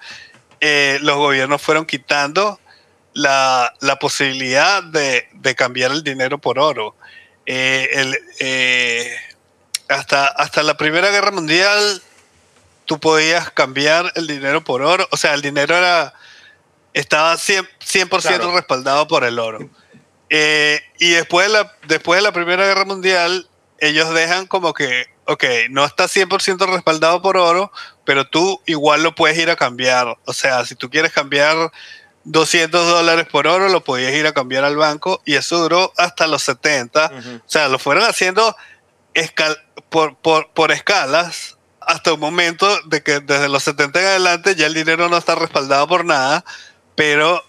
eh, 0.62 0.98
los 1.02 1.18
gobiernos 1.18 1.62
fueron 1.62 1.86
quitando 1.86 2.58
la, 3.20 3.74
la 3.82 4.00
posibilidad 4.00 4.82
de, 4.82 5.28
de, 5.34 5.56
cambiar 5.56 5.92
el 5.92 6.04
dinero 6.04 6.38
por 6.38 6.58
oro. 6.58 6.96
Eh, 7.46 7.90
el, 7.94 8.18
eh, 8.40 9.16
hasta, 9.90 10.26
hasta 10.28 10.64
la 10.64 10.78
Primera 10.78 11.10
Guerra 11.10 11.32
Mundial 11.32 12.02
tú 12.86 13.00
podías 13.00 13.52
cambiar 13.52 14.12
el 14.16 14.26
dinero 14.26 14.64
por 14.64 14.82
oro, 14.82 15.08
o 15.12 15.18
sea, 15.18 15.34
el 15.34 15.42
dinero 15.42 15.76
era 15.76 16.14
estaba 16.94 17.36
100%, 17.36 17.68
100 17.80 18.08
claro. 18.08 18.56
respaldado 18.56 19.08
por 19.08 19.24
el 19.24 19.38
oro. 19.38 19.70
Eh, 20.30 20.82
y 20.98 21.12
después 21.12 21.48
de, 21.48 21.54
la, 21.54 21.76
después 21.88 22.18
de 22.18 22.24
la 22.24 22.32
Primera 22.32 22.66
Guerra 22.66 22.86
Mundial, 22.86 23.48
ellos 23.80 24.14
dejan 24.14 24.48
como 24.48 24.74
que, 24.74 25.08
ok, 25.26 25.44
no 25.70 25.86
está 25.86 26.06
100% 26.06 26.68
respaldado 26.68 27.22
por 27.22 27.38
oro, 27.38 27.72
pero 28.06 28.28
tú 28.28 28.62
igual 28.66 29.04
lo 29.04 29.14
puedes 29.14 29.38
ir 29.38 29.50
a 29.50 29.56
cambiar. 29.56 30.18
O 30.26 30.34
sea, 30.34 30.66
si 30.66 30.76
tú 30.76 30.90
quieres 30.90 31.12
cambiar 31.12 31.72
200 32.26 32.88
dólares 32.88 33.28
por 33.32 33.48
oro, 33.48 33.70
lo 33.70 33.84
podías 33.84 34.14
ir 34.14 34.28
a 34.28 34.34
cambiar 34.34 34.64
al 34.64 34.76
banco 34.76 35.22
y 35.26 35.36
eso 35.36 35.58
duró 35.58 35.94
hasta 35.98 36.28
los 36.28 36.44
70. 36.44 37.06
Uh 37.06 37.16
-huh. 37.16 37.40
O 37.40 37.44
sea, 37.50 37.68
lo 37.70 37.80
fueron 37.80 38.04
haciendo 38.04 38.56
escal 39.14 39.58
por, 39.90 40.16
por, 40.18 40.50
por, 40.52 40.72
escalas 40.72 41.58
hasta 41.82 42.14
un 42.14 42.20
momento 42.20 42.68
de 42.86 43.02
que 43.02 43.20
desde 43.20 43.50
los 43.50 43.64
70 43.64 44.00
en 44.00 44.06
adelante 44.06 44.56
ya 44.56 44.68
el 44.68 44.74
dinero 44.74 45.10
no 45.10 45.18
está 45.18 45.36
respaldado 45.36 45.88
por 45.88 46.06
nada, 46.06 46.46
pero 46.96 47.44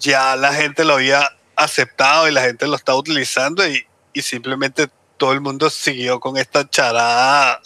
ya 0.00 0.34
la 0.36 0.52
gente 0.52 0.84
lo 0.84 0.94
había 0.94 1.30
aceptado 1.56 2.28
y 2.28 2.32
la 2.32 2.42
gente 2.42 2.66
lo 2.66 2.74
estaba 2.74 2.98
utilizando 2.98 3.66
y, 3.66 3.86
y 4.12 4.22
simplemente 4.22 4.88
todo 5.16 5.32
el 5.32 5.40
mundo 5.40 5.70
siguió 5.70 6.18
con 6.18 6.36
esta 6.36 6.68
charada 6.68 7.60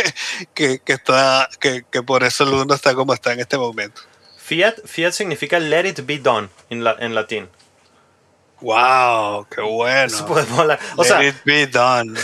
que, 0.54 0.80
que, 0.80 0.92
está, 0.92 1.48
que, 1.58 1.84
que 1.90 2.02
por 2.02 2.24
eso 2.24 2.44
el 2.44 2.50
mundo 2.50 2.74
está 2.74 2.94
como 2.94 3.14
está 3.14 3.32
en 3.32 3.40
este 3.40 3.56
momento. 3.56 4.02
Fiat, 4.50 4.80
fiat 4.84 5.12
significa 5.12 5.60
let 5.60 5.86
it 5.86 6.04
be 6.04 6.18
done 6.18 6.48
en, 6.70 6.82
la, 6.82 6.96
en 6.98 7.14
latín. 7.14 7.48
Wow, 8.60 9.46
qué 9.48 9.60
bueno. 9.60 10.26
O 10.96 11.04
let 11.04 11.08
sea, 11.08 11.22
it 11.22 11.36
be 11.44 11.68
done. 11.68 12.18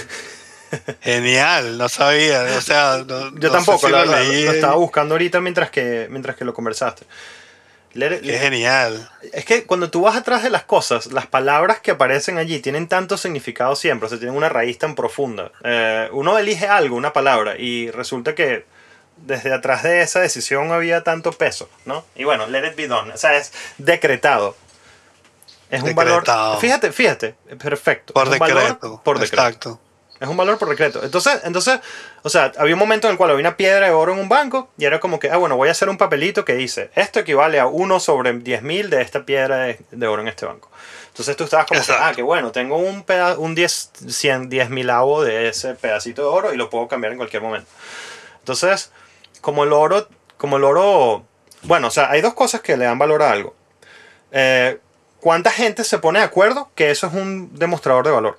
Genial, 1.02 1.78
no 1.78 1.88
sabía. 1.88 2.42
O 2.58 2.60
sea, 2.60 3.04
no, 3.06 3.32
yo 3.38 3.48
no 3.48 3.50
tampoco, 3.50 3.86
si 3.86 3.92
lo, 3.92 4.04
la, 4.04 4.20
leí. 4.20 4.44
lo, 4.44 4.50
estaba 4.50 4.74
buscando 4.74 5.14
ahorita 5.14 5.40
mientras 5.40 5.70
que, 5.70 6.08
mientras 6.10 6.34
que 6.34 6.44
lo 6.44 6.52
conversaste. 6.52 7.04
Let, 7.92 8.22
Qué 8.22 8.38
genial. 8.40 9.08
Es 9.32 9.44
que 9.44 9.62
cuando 9.62 9.88
tú 9.88 10.00
vas 10.00 10.16
atrás 10.16 10.42
de 10.42 10.50
las 10.50 10.64
cosas, 10.64 11.12
las 11.12 11.28
palabras 11.28 11.78
que 11.78 11.92
aparecen 11.92 12.38
allí 12.38 12.58
tienen 12.58 12.88
tanto 12.88 13.16
significado 13.16 13.76
siempre, 13.76 14.06
o 14.06 14.08
sea, 14.08 14.18
tienen 14.18 14.36
una 14.36 14.48
raíz 14.48 14.78
tan 14.78 14.96
profunda. 14.96 15.52
Eh, 15.62 16.08
uno 16.10 16.36
elige 16.38 16.66
algo, 16.66 16.96
una 16.96 17.12
palabra, 17.12 17.56
y 17.56 17.88
resulta 17.92 18.34
que 18.34 18.64
desde 19.16 19.52
atrás 19.52 19.82
de 19.82 20.02
esa 20.02 20.20
decisión 20.20 20.72
había 20.72 21.02
tanto 21.02 21.32
peso, 21.32 21.68
¿no? 21.84 22.04
Y 22.14 22.24
bueno, 22.24 22.46
let 22.46 22.66
it 22.66 22.76
be 22.76 22.86
done, 22.86 23.12
o 23.12 23.16
sea, 23.16 23.36
es 23.36 23.52
decretado. 23.78 24.56
Es 25.70 25.82
un 25.82 25.94
valor. 25.94 26.24
Fíjate, 26.60 26.92
fíjate, 26.92 27.34
perfecto. 27.58 28.14
Por 28.14 28.30
decreto. 28.30 29.00
por 29.02 29.18
decreto. 29.18 29.42
Exacto. 29.42 29.80
Es 30.20 30.28
un 30.28 30.36
valor 30.36 30.58
por 30.58 30.68
decreto. 30.68 31.02
Entonces, 31.04 31.40
entonces, 31.44 31.80
o 32.22 32.30
sea, 32.30 32.52
había 32.56 32.74
un 32.74 32.78
momento 32.78 33.06
en 33.06 33.12
el 33.12 33.18
cual 33.18 33.30
había 33.30 33.40
una 33.40 33.56
piedra 33.56 33.86
de 33.86 33.92
oro 33.92 34.14
en 34.14 34.18
un 34.18 34.28
banco 34.28 34.70
y 34.78 34.86
era 34.86 34.98
como 34.98 35.18
que, 35.18 35.30
ah, 35.30 35.36
bueno, 35.36 35.56
voy 35.56 35.68
a 35.68 35.72
hacer 35.72 35.88
un 35.88 35.98
papelito 35.98 36.44
que 36.44 36.54
dice, 36.54 36.90
esto 36.94 37.20
equivale 37.20 37.60
a 37.60 37.66
1 37.66 38.00
sobre 38.00 38.32
10.000 38.32 38.88
de 38.88 39.02
esta 39.02 39.26
piedra 39.26 39.58
de, 39.58 39.78
de, 39.90 40.06
oro 40.06 40.22
en 40.22 40.28
este 40.28 40.46
banco. 40.46 40.70
Entonces 41.08 41.36
tú 41.36 41.44
estabas 41.44 41.66
como 41.66 41.84
que, 41.84 41.92
ah, 41.92 42.12
que 42.14 42.22
bueno, 42.22 42.50
tengo 42.50 42.78
un, 42.78 43.02
peda 43.02 43.38
un 43.38 43.54
10, 43.54 43.90
100, 44.08 44.48
10 44.48 44.70
milavo 44.70 45.22
de 45.22 45.48
ese 45.48 45.74
pedacito 45.74 46.22
de 46.22 46.28
oro 46.28 46.54
y 46.54 46.56
lo 46.56 46.70
puedo 46.70 46.88
cambiar 46.88 47.12
en 47.12 47.18
cualquier 47.18 47.42
momento. 47.42 47.68
Entonces, 48.38 48.90
como 49.40 49.64
el 49.64 49.72
oro, 49.72 50.08
como 50.36 50.56
el 50.56 50.64
oro, 50.64 51.24
bueno, 51.62 51.88
o 51.88 51.90
sea, 51.90 52.10
hay 52.10 52.20
dos 52.20 52.34
cosas 52.34 52.60
que 52.60 52.76
le 52.76 52.84
dan 52.84 52.98
valor 52.98 53.22
a 53.22 53.30
algo. 53.30 53.54
Eh, 54.32 54.78
¿Cuánta 55.20 55.50
gente 55.50 55.82
se 55.84 55.98
pone 55.98 56.18
de 56.18 56.24
acuerdo 56.24 56.70
que 56.74 56.90
eso 56.90 57.06
es 57.06 57.14
un 57.14 57.58
demostrador 57.58 58.04
de 58.04 58.12
valor? 58.12 58.38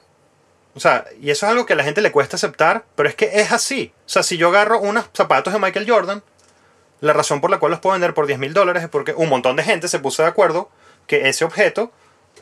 O 0.75 0.79
sea, 0.79 1.05
y 1.19 1.31
eso 1.31 1.45
es 1.45 1.51
algo 1.51 1.65
que 1.65 1.73
a 1.73 1.75
la 1.75 1.83
gente 1.83 2.01
le 2.01 2.11
cuesta 2.11 2.35
aceptar, 2.35 2.85
pero 2.95 3.09
es 3.09 3.15
que 3.15 3.31
es 3.33 3.51
así. 3.51 3.91
O 4.05 4.09
sea, 4.09 4.21
si 4.21 4.37
yo 4.37 4.49
agarro 4.49 4.79
unos 4.79 5.09
zapatos 5.13 5.51
de 5.51 5.59
Michael 5.59 5.89
Jordan, 5.89 6.21
la 7.01 7.13
razón 7.13 7.41
por 7.41 7.49
la 7.49 7.59
cual 7.59 7.71
los 7.71 7.79
puedo 7.79 7.93
vender 7.93 8.13
por 8.13 8.27
10 8.27 8.39
mil 8.39 8.53
dólares 8.53 8.83
es 8.83 8.89
porque 8.89 9.13
un 9.13 9.27
montón 9.29 9.55
de 9.55 9.63
gente 9.63 9.87
se 9.87 9.99
puso 9.99 10.23
de 10.23 10.29
acuerdo 10.29 10.69
que 11.07 11.29
ese 11.29 11.45
objeto 11.45 11.91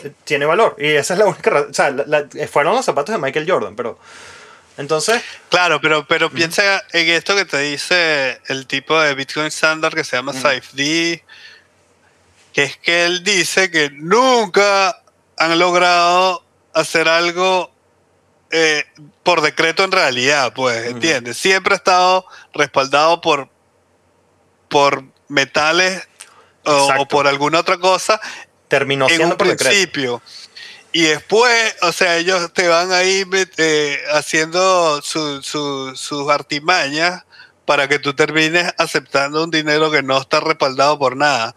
eh, 0.04 0.12
tiene 0.26 0.46
valor. 0.46 0.76
Y 0.78 0.88
esa 0.88 1.14
es 1.14 1.20
la 1.20 1.26
única 1.26 1.50
razón. 1.50 1.72
O 1.72 1.74
sea, 1.74 1.92
la, 1.92 2.28
fueron 2.52 2.76
los 2.76 2.86
zapatos 2.86 3.14
de 3.14 3.22
Michael 3.22 3.50
Jordan, 3.50 3.76
pero 3.76 3.98
entonces. 4.78 5.22
Claro, 5.50 5.80
pero, 5.82 6.06
pero 6.08 6.30
piensa 6.30 6.84
en 6.92 7.10
esto 7.10 7.36
que 7.36 7.46
te 7.46 7.60
dice 7.60 8.42
el 8.48 8.68
tipo 8.68 9.00
de 9.00 9.16
Bitcoin 9.16 9.48
Standard 9.48 9.94
que 9.94 10.04
se 10.04 10.18
llama 10.18 10.32
uh 10.32 10.36
-huh. 10.36 10.42
SafeD, 10.42 11.22
que 12.54 12.64
es 12.64 12.78
que 12.78 13.06
él 13.06 13.24
dice 13.24 13.72
que 13.72 13.90
nunca 13.92 15.02
han 15.38 15.60
logrado 15.60 16.44
hacer 16.74 17.08
algo 17.08 17.72
eh, 18.52 18.86
por 19.24 19.42
decreto 19.42 19.84
en 19.84 19.92
realidad, 19.92 20.54
pues, 20.54 20.86
¿entiendes? 20.86 21.36
Uh 21.36 21.40
-huh. 21.40 21.42
Siempre 21.42 21.74
ha 21.74 21.78
estado 21.78 22.26
respaldado 22.54 23.22
por, 23.22 23.50
por 24.70 25.04
metales 25.28 26.08
o, 26.64 27.08
por 27.08 27.28
alguna 27.28 27.60
otra 27.60 27.78
cosa. 27.78 28.20
Terminó 28.68 29.08
siendo 29.08 29.26
en 29.26 29.32
un 29.32 29.38
principio. 29.38 30.22
Y 30.96 31.02
después, 31.02 31.76
o 31.82 31.92
sea, 31.92 32.16
ellos 32.16 32.54
te 32.54 32.70
van 32.70 32.94
ahí 32.94 33.26
eh, 33.58 34.00
haciendo 34.14 35.02
sus 35.02 36.30
artimañas 36.30 37.26
para 37.66 37.90
que 37.90 38.00
tú 38.00 38.14
termines 38.14 38.74
aceptando 38.78 39.44
un 39.44 39.52
dinero 39.52 39.92
que 39.92 40.02
no 40.02 40.18
está 40.18 40.40
respaldado 40.40 40.98
por 40.98 41.18
nada. 41.18 41.54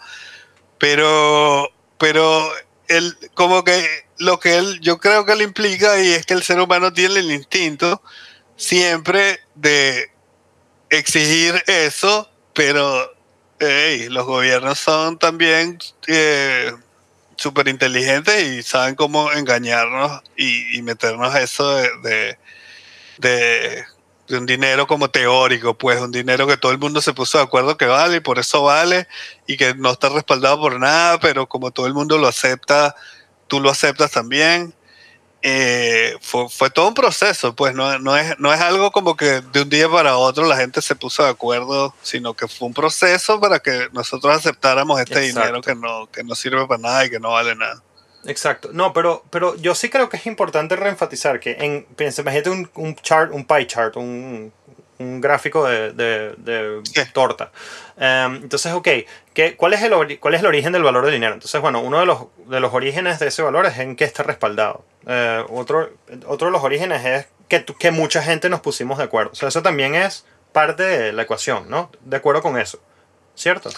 Pero, 0.79 1.71
pero 1.99 2.51
él, 2.89 3.17
como 3.35 3.63
que 3.63 3.87
lo 4.17 4.41
que 4.41 4.57
él, 4.57 4.81
yo 4.81 4.99
creo 4.99 5.25
que 5.25 5.35
él 5.35 5.43
implica 5.43 6.03
y 6.03 6.15
es 6.15 6.27
que 6.27 6.35
el 6.35 6.43
ser 6.43 6.59
humano 6.59 6.93
tiene 6.93 7.21
el 7.21 7.31
instinto 7.31 8.03
siempre 8.57 9.39
de 9.55 10.11
exigir 10.91 11.63
eso, 11.69 12.29
pero 12.55 13.09
los 13.61 14.27
gobiernos 14.27 14.81
son 14.81 15.17
también 15.17 15.79
eh, 16.09 16.73
súper 17.39 17.69
inteligentes 17.69 18.43
y 18.43 18.63
saben 18.63 18.95
cómo 18.95 19.33
engañarnos 19.33 20.23
y, 20.37 20.83
meternos 20.83 21.35
eso 21.37 21.77
de, 22.03 22.37
de, 23.19 23.85
un 24.31 24.45
dinero 24.45 24.87
como 24.87 25.09
teórico, 25.09 25.79
pues 25.79 26.01
un 26.01 26.13
dinero 26.13 26.47
que 26.47 26.59
todo 26.59 26.73
el 26.73 26.79
mundo 26.79 27.01
se 27.01 27.15
puso 27.15 27.39
de 27.39 27.45
acuerdo 27.45 27.79
que 27.79 27.87
vale 27.87 28.17
y 28.17 28.21
por 28.21 28.39
eso 28.39 28.63
vale 28.63 29.09
y 29.47 29.57
que 29.57 29.75
no 29.75 29.93
está 29.93 30.11
respaldado 30.11 30.61
por 30.61 30.79
nada, 30.79 31.19
pero 31.21 31.49
como 31.49 31.71
todo 31.71 31.87
el 31.87 31.95
mundo 31.95 32.19
lo 32.19 32.29
acepta, 32.29 32.95
tú 33.47 33.61
lo 33.61 33.71
aceptas 33.71 34.11
también. 34.11 34.75
Eh, 35.41 36.17
fue, 36.21 36.49
fue, 36.49 36.69
todo 36.69 36.89
un 36.89 36.95
proceso, 36.95 37.55
pues 37.55 37.73
no, 37.73 37.97
no, 38.01 38.17
es, 38.17 38.37
no 38.41 38.53
es 38.53 38.61
algo 38.61 38.91
como 38.91 39.17
que 39.17 39.41
de 39.41 39.63
un 39.63 39.71
día 39.71 39.89
para 39.89 40.17
otro 40.17 40.45
la 40.47 40.57
gente 40.57 40.83
se 40.83 40.97
puso 40.97 41.23
de 41.23 41.31
acuerdo, 41.31 41.95
sino 42.03 42.35
que 42.35 42.49
fue 42.49 42.67
un 42.67 42.75
proceso 42.75 43.39
para 43.39 43.61
que 43.61 43.89
nosotros 43.93 44.37
aceptáramos 44.37 45.01
este 45.01 45.21
dinero 45.21 45.61
que 45.61 45.77
no, 45.77 46.09
que 46.11 46.25
no 46.25 46.35
sirve 46.35 46.67
para 46.67 46.83
nada 46.83 47.07
y 47.07 47.11
que 47.11 47.21
no 47.21 47.31
vale 47.31 47.55
nada. 47.55 47.81
Exacto, 48.25 48.71
no, 48.73 48.93
pero, 48.93 49.25
pero 49.31 49.55
yo 49.55 49.77
sí 49.77 49.89
creo 49.89 50.09
que 50.09 50.17
es 50.17 50.27
importante 50.27 50.75
reenfatizar 50.75 51.39
que 51.39 51.53
en, 51.53 51.87
imagínate 51.97 52.51
un, 52.51 52.69
un 52.75 52.97
chart, 52.97 53.31
un 53.33 53.45
pie 53.45 53.67
chart, 53.69 53.97
un, 53.97 54.53
un 54.99 55.21
gráfico 55.21 55.67
de, 55.67 55.93
de, 55.93 56.35
de 56.37 57.07
torta. 57.13 57.51
Em, 57.97 58.37
entonces, 58.37 58.73
ok, 58.73 58.89
¿qué, 59.35 59.57
cuál, 59.57 59.75
es 59.75 59.83
el, 59.83 60.19
¿cuál 60.19 60.35
es 60.35 60.41
el 60.41 60.47
origen 60.47 60.73
del 60.73 60.83
valor 60.83 61.05
del 61.05 61.15
dinero? 61.15 61.35
Entonces, 61.35 61.61
bueno, 61.61 61.81
uno 61.81 62.01
de 62.01 62.07
los, 62.07 62.27
de 62.47 62.61
los 62.61 62.73
orígenes 62.73 63.19
de 63.19 63.29
ese 63.29 63.43
valor 63.43 63.67
es 63.67 63.79
en 63.79 63.97
qué 63.97 64.05
está 64.05 64.23
respaldado. 64.23 64.85
Eh, 65.07 65.45
otro, 65.51 65.91
otro 66.27 66.47
de 66.49 66.53
los 66.53 66.63
orígenes 66.63 67.05
es 67.05 67.27
que, 67.49 67.65
que 67.65 67.91
mucha 67.91 68.23
gente 68.23 68.49
nos 68.49 68.61
pusimos 68.61 68.99
de 68.99 69.05
acuerdo. 69.05 69.31
O 69.33 69.35
sea, 69.35 69.49
eso 69.49 69.63
también 69.63 69.95
es 69.95 70.25
parte 70.53 70.83
de 70.83 71.13
la 71.13 71.23
ecuación, 71.23 71.69
¿no? 71.69 71.91
De 72.03 72.17
acuerdo 72.17 72.43
con 72.43 72.59
eso, 72.59 72.81
¿cierto? 73.35 73.71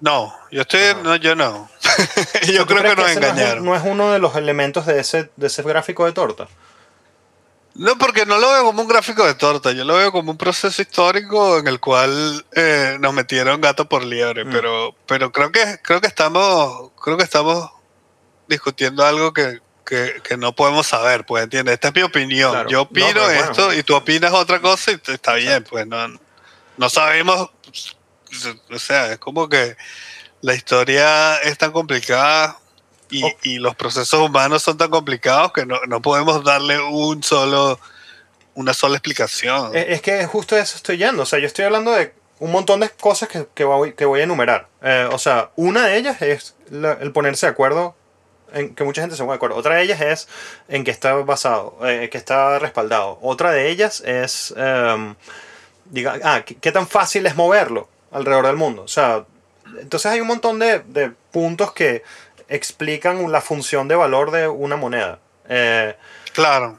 No, 0.00 0.34
yo 0.50 0.62
estoy, 0.62 0.80
no, 1.04 1.14
yo 1.14 1.36
no. 1.36 1.70
yo 2.52 2.66
creo 2.66 2.82
que 2.82 2.96
nos 2.96 3.10
engañaron. 3.10 3.64
No 3.64 3.76
es, 3.76 3.82
uno 3.84 4.12
de 4.12 4.18
los 4.18 4.34
elementos 4.34 4.84
de 4.86 4.98
ese, 4.98 5.30
de 5.36 5.46
ese 5.46 5.62
gráfico 5.62 6.04
de 6.06 6.12
torta. 6.12 6.48
No, 7.74 7.96
porque 7.96 8.26
no 8.26 8.38
lo 8.38 8.50
veo 8.50 8.64
como 8.64 8.82
un 8.82 8.88
gráfico 8.88 9.24
de 9.24 9.34
torta, 9.34 9.72
yo 9.72 9.84
lo 9.84 9.96
veo 9.96 10.12
como 10.12 10.30
un 10.32 10.36
proceso 10.36 10.82
histórico 10.82 11.58
en 11.58 11.66
el 11.66 11.80
cual 11.80 12.44
eh, 12.54 12.98
nos 13.00 13.14
metieron 13.14 13.60
gato 13.60 13.88
por 13.88 14.04
liebre, 14.04 14.44
mm. 14.44 14.50
pero, 14.50 14.94
pero 15.06 15.32
creo 15.32 15.50
que 15.50 15.78
creo 15.82 16.00
que 16.00 16.06
estamos, 16.06 16.90
creo 17.02 17.16
que 17.16 17.24
estamos 17.24 17.70
discutiendo 18.46 19.04
algo 19.04 19.32
que, 19.32 19.60
no 20.38 20.54
podemos 20.54 20.86
saber, 20.86 21.26
pues 21.26 21.44
entiendes, 21.44 21.74
esta 21.74 21.88
es 21.88 21.94
mi 21.94 22.02
opinión. 22.02 22.66
Yo 22.66 22.82
opino 22.82 23.28
esto 23.28 23.74
y 23.74 23.82
tú 23.82 23.94
opinas 23.94 24.32
otra 24.32 24.58
cosa 24.58 24.92
y 24.92 25.00
está 25.12 25.34
bien, 25.34 25.64
pues 25.68 25.86
no, 25.86 26.08
no 26.78 26.88
sabemos, 26.88 27.50
o 28.70 28.78
sea, 28.78 29.12
es 29.12 29.18
como 29.18 29.50
que 29.50 29.76
la 30.40 30.54
historia 30.54 31.36
es 31.42 31.58
tan 31.58 31.72
complicada 31.72 32.58
y, 33.42 33.58
los 33.58 33.74
procesos 33.76 34.20
humanos 34.20 34.62
son 34.62 34.78
tan 34.78 34.90
complicados 34.90 35.52
que 35.52 35.66
no, 35.66 36.02
podemos 36.02 36.42
darle 36.44 36.80
un 36.80 37.22
solo, 37.22 37.78
una 38.54 38.74
sola 38.74 38.96
explicación. 38.96 39.70
Es, 39.74 40.00
que 40.00 40.24
justo 40.26 40.56
eso 40.56 40.76
estoy 40.76 40.98
yendo. 40.98 41.22
O 41.22 41.26
sea, 41.26 41.38
yo 41.38 41.46
estoy 41.46 41.64
hablando 41.64 41.92
de 41.92 42.14
un 42.38 42.50
montón 42.50 42.80
de 42.80 42.88
cosas 42.88 43.28
que, 43.28 43.46
que, 43.54 43.64
voy, 43.64 43.92
que 43.92 44.04
voy 44.04 44.20
a 44.20 44.24
enumerar. 44.24 44.68
Eh, 44.82 45.08
o 45.12 45.18
sea, 45.18 45.50
una 45.56 45.86
de 45.86 45.96
ellas 45.96 46.20
es 46.22 46.54
el 46.70 47.12
ponerse 47.12 47.46
de 47.46 47.52
acuerdo 47.52 47.94
en 48.52 48.74
que 48.74 48.84
mucha 48.84 49.00
gente 49.00 49.16
se 49.16 49.22
pone 49.22 49.32
de 49.32 49.36
acuerdo. 49.36 49.56
Otra 49.56 49.76
de 49.76 49.82
ellas 49.82 50.00
es 50.00 50.28
en 50.68 50.84
que 50.84 50.90
está 50.90 51.14
basado, 51.14 51.78
eh, 51.84 52.08
que 52.10 52.18
está 52.18 52.58
respaldado. 52.58 53.18
Otra 53.22 53.50
de 53.50 53.70
ellas 53.70 54.02
es, 54.04 54.54
em, 54.56 55.14
diga, 55.86 56.18
ah, 56.22 56.42
¿qué, 56.44 56.72
tan 56.72 56.86
fácil 56.86 57.26
es 57.26 57.36
moverlo 57.36 57.88
alrededor 58.10 58.46
del 58.46 58.56
mundo? 58.56 58.82
O 58.82 58.88
sea, 58.88 59.24
entonces 59.80 60.10
hay 60.10 60.20
un 60.20 60.26
montón 60.26 60.58
de, 60.58 60.80
de 60.80 61.12
puntos 61.30 61.72
que 61.72 62.02
explican 62.48 63.30
la 63.30 63.40
función 63.40 63.88
de 63.88 63.94
valor 63.94 64.30
de 64.30 64.48
una 64.48 64.76
moneda. 64.76 65.18
Eh, 65.48 65.94
claro. 66.32 66.78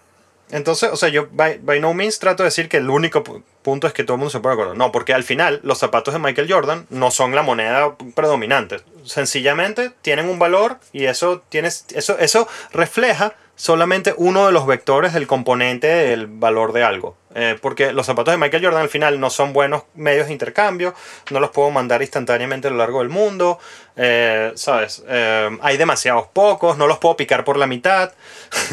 Entonces, 0.51 0.91
o 0.91 0.95
sea, 0.95 1.09
yo 1.09 1.27
by, 1.31 1.79
no 1.79 1.93
means 1.93 2.19
trato 2.19 2.43
de 2.43 2.47
decir 2.47 2.69
que 2.69 2.77
el 2.77 2.89
único 2.89 3.23
punto 3.63 3.87
es 3.87 3.93
que 3.93 4.03
todo 4.03 4.15
el 4.15 4.19
mundo 4.19 4.29
se 4.29 4.39
pone 4.39 4.55
de 4.55 4.61
acuerdo. 4.61 4.75
No, 4.75 4.91
porque 4.91 5.13
al 5.13 5.23
final 5.23 5.59
los 5.63 5.79
zapatos 5.79 6.13
de 6.13 6.19
Michael 6.19 6.51
Jordan 6.51 6.85
no 6.89 7.09
son 7.09 7.33
la 7.33 7.41
moneda 7.41 7.95
predominante. 8.13 8.81
Sencillamente 9.03 9.91
tienen 10.01 10.29
un 10.29 10.37
valor 10.37 10.77
y 10.91 11.05
eso, 11.05 11.41
tiene, 11.49 11.69
eso, 11.69 12.19
eso 12.19 12.47
refleja 12.71 13.33
solamente 13.55 14.13
uno 14.17 14.47
de 14.47 14.51
los 14.51 14.65
vectores 14.65 15.13
del 15.13 15.27
componente 15.27 15.87
del 15.87 16.27
valor 16.27 16.73
de 16.73 16.83
algo. 16.83 17.15
Eh, 17.35 17.57
porque 17.61 17.93
los 17.93 18.05
zapatos 18.05 18.33
de 18.33 18.37
Michael 18.37 18.63
Jordan 18.63 18.81
al 18.81 18.89
final 18.89 19.19
no 19.19 19.29
son 19.29 19.53
buenos 19.53 19.83
medios 19.95 20.27
de 20.27 20.33
intercambio, 20.33 20.93
no 21.31 21.39
los 21.39 21.49
puedo 21.49 21.71
mandar 21.71 22.01
instantáneamente 22.01 22.67
a 22.67 22.71
lo 22.71 22.77
largo 22.77 22.99
del 22.99 23.09
mundo, 23.09 23.59
eh, 23.95 24.51
¿sabes? 24.55 25.03
Eh, 25.07 25.57
hay 25.61 25.77
demasiados 25.77 26.27
pocos, 26.27 26.77
no 26.77 26.85
los 26.85 26.99
puedo 26.99 27.17
picar 27.17 27.43
por 27.43 27.57
la 27.57 27.65
mitad, 27.65 28.13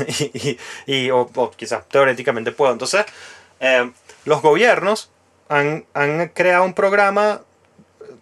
y, 0.87 1.11
o, 1.11 1.31
quizás 1.57 1.89
teóricamente 1.89 2.53
puedo. 2.53 2.73
Entonces, 2.73 3.07
los 4.25 4.43
gobiernos 4.43 5.11
han, 5.49 5.87
han, 5.95 6.29
creado 6.29 6.65
un 6.65 6.75
programa, 6.75 7.41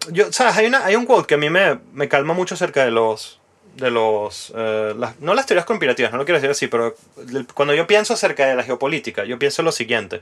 yo, 0.09 0.31
¿sabes? 0.31 0.57
Hay, 0.57 0.71
hay 0.73 0.95
un 0.95 1.05
quote 1.05 1.27
que 1.27 1.35
a 1.35 1.37
mí 1.37 1.49
me, 1.49 1.79
me 1.91 2.07
calma 2.07 2.33
mucho 2.33 2.55
acerca 2.55 2.85
de 2.85 2.91
los 2.91 3.38
de 3.79 3.91
los... 3.91 4.53
Eh, 4.55 4.93
no 5.19 5.33
las 5.33 5.45
teorías 5.45 5.65
conspirativas, 5.65 6.11
no 6.11 6.17
lo 6.17 6.25
quiero 6.25 6.37
decir 6.37 6.51
así, 6.51 6.67
pero 6.67 6.95
cuando 7.53 7.73
yo 7.73 7.87
pienso 7.87 8.13
acerca 8.13 8.45
de 8.45 8.55
la 8.55 8.63
geopolítica, 8.63 9.25
yo 9.25 9.39
pienso 9.39 9.63
lo 9.63 9.71
siguiente. 9.71 10.21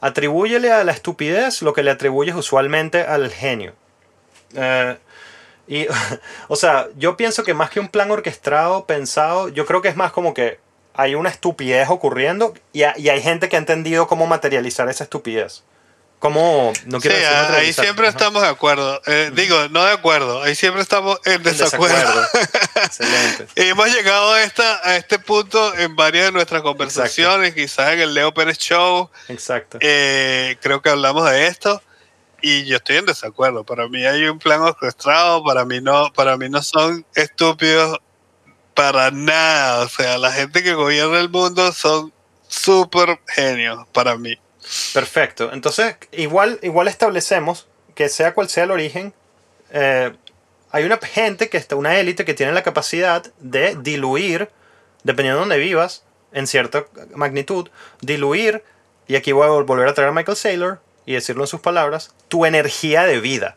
Atribúyele 0.00 0.70
a 0.72 0.84
la 0.84 0.92
estupidez 0.92 1.62
lo 1.62 1.72
que 1.72 1.82
le 1.82 1.90
atribuyes 1.90 2.34
usualmente 2.34 3.02
al 3.02 3.30
genio. 3.30 3.74
Eh, 4.54 4.96
y, 5.66 5.86
o 6.48 6.56
sea, 6.56 6.88
yo 6.96 7.16
pienso 7.16 7.44
que 7.44 7.54
más 7.54 7.70
que 7.70 7.80
un 7.80 7.88
plan 7.88 8.10
orquestado, 8.10 8.86
pensado, 8.86 9.48
yo 9.48 9.66
creo 9.66 9.82
que 9.82 9.88
es 9.88 9.96
más 9.96 10.12
como 10.12 10.34
que 10.34 10.58
hay 10.94 11.14
una 11.14 11.28
estupidez 11.28 11.88
ocurriendo 11.90 12.54
y, 12.72 12.80
y 12.80 13.08
hay 13.08 13.20
gente 13.20 13.48
que 13.48 13.56
ha 13.56 13.58
entendido 13.58 14.06
cómo 14.06 14.26
materializar 14.26 14.88
esa 14.88 15.04
estupidez. 15.04 15.64
¿Cómo? 16.24 16.72
No 16.86 17.00
quiero 17.00 17.18
sí, 17.18 17.22
ahí 17.22 17.70
siempre 17.74 18.08
estamos 18.08 18.40
de 18.40 18.48
acuerdo. 18.48 18.98
Eh, 19.04 19.30
digo, 19.34 19.68
no 19.68 19.84
de 19.84 19.92
acuerdo, 19.92 20.42
ahí 20.42 20.54
siempre 20.54 20.80
estamos 20.80 21.20
en 21.26 21.42
desacuerdo. 21.42 22.26
Excelente. 22.76 23.46
y 23.62 23.68
hemos 23.68 23.94
llegado 23.94 24.32
a, 24.32 24.42
esta, 24.42 24.80
a 24.88 24.96
este 24.96 25.18
punto 25.18 25.76
en 25.76 25.94
varias 25.96 26.24
de 26.24 26.32
nuestras 26.32 26.62
conversaciones, 26.62 27.52
quizás 27.52 27.92
en 27.92 28.00
el 28.00 28.14
Leo 28.14 28.32
Pérez 28.32 28.56
Show. 28.56 29.10
Exacto. 29.28 29.76
Eh, 29.82 30.56
creo 30.62 30.80
que 30.80 30.88
hablamos 30.88 31.30
de 31.30 31.46
esto 31.46 31.82
y 32.40 32.64
yo 32.64 32.78
estoy 32.78 32.96
en 32.96 33.04
desacuerdo. 33.04 33.62
Para 33.64 33.86
mí 33.88 34.02
hay 34.06 34.24
un 34.24 34.38
plan 34.38 34.62
orquestado, 34.62 35.44
para 35.44 35.66
mí 35.66 35.82
no, 35.82 36.10
para 36.14 36.38
mí 36.38 36.48
no 36.48 36.62
son 36.62 37.04
estúpidos 37.14 37.98
para 38.72 39.10
nada. 39.10 39.84
O 39.84 39.88
sea, 39.90 40.16
la 40.16 40.32
gente 40.32 40.62
que 40.62 40.72
gobierna 40.72 41.20
el 41.20 41.28
mundo 41.28 41.70
son 41.72 42.14
súper 42.48 43.20
genios 43.28 43.86
para 43.92 44.16
mí. 44.16 44.38
Perfecto. 44.92 45.52
Entonces, 45.52 45.96
igual, 46.12 46.58
igual 46.62 46.88
establecemos 46.88 47.66
que 47.94 48.08
sea 48.08 48.34
cual 48.34 48.48
sea 48.48 48.64
el 48.64 48.70
origen, 48.70 49.14
eh, 49.70 50.12
hay 50.70 50.84
una 50.84 50.98
gente 50.98 51.48
que 51.48 51.56
está, 51.56 51.76
una 51.76 51.98
élite 51.98 52.24
que 52.24 52.34
tiene 52.34 52.52
la 52.52 52.62
capacidad 52.62 53.24
de 53.38 53.76
diluir, 53.76 54.50
dependiendo 55.04 55.38
de 55.38 55.48
donde 55.48 55.58
vivas, 55.58 56.04
en 56.32 56.46
cierta 56.46 56.86
magnitud, 57.14 57.68
diluir, 58.00 58.64
y 59.06 59.16
aquí 59.16 59.32
voy 59.32 59.46
a 59.46 59.50
volver 59.50 59.86
a 59.86 59.94
traer 59.94 60.10
a 60.10 60.12
Michael 60.12 60.36
Saylor 60.36 60.80
y 61.06 61.14
decirlo 61.14 61.44
en 61.44 61.48
sus 61.48 61.60
palabras, 61.60 62.14
tu 62.28 62.46
energía 62.46 63.04
de 63.04 63.20
vida. 63.20 63.56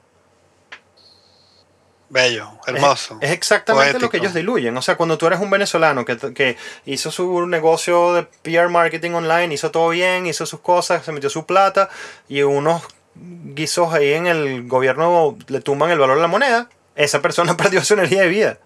Bello, 2.09 2.51
hermoso. 2.65 3.17
Es, 3.19 3.31
exactamente 3.31 3.99
lo 3.99 4.09
que 4.09 4.17
ellos 4.17 4.33
diluyen. 4.33 4.75
O 4.77 4.81
sea, 4.81 4.95
cuando 4.95 5.17
tú 5.17 5.27
eres 5.27 5.39
un 5.39 5.49
venezolano 5.49 6.05
que, 6.05 6.17
que, 6.33 6.57
hizo 6.85 7.11
su 7.11 7.45
negocio 7.47 8.13
de 8.13 8.23
PR 8.23 8.69
marketing 8.69 9.11
online, 9.11 9.53
hizo 9.53 9.71
todo 9.71 9.89
bien, 9.89 10.25
hizo 10.25 10.45
sus 10.45 10.61
cosas, 10.61 11.03
se 11.03 11.11
metió 11.11 11.29
su 11.29 11.45
plata 11.45 11.89
y 12.29 12.43
unos 12.43 12.83
guisos 13.15 13.93
ahí 13.93 14.13
en 14.13 14.27
el 14.27 14.67
gobierno 14.67 15.37
le 15.47 15.61
tumban 15.61 15.91
el 15.91 15.99
valor 15.99 16.15
de 16.15 16.21
la 16.21 16.27
moneda, 16.27 16.69
esa 16.95 17.21
persona 17.21 17.57
perdió 17.57 17.83
su 17.83 17.93
energía 17.93 18.21
de 18.21 18.27
vida. 18.29 18.59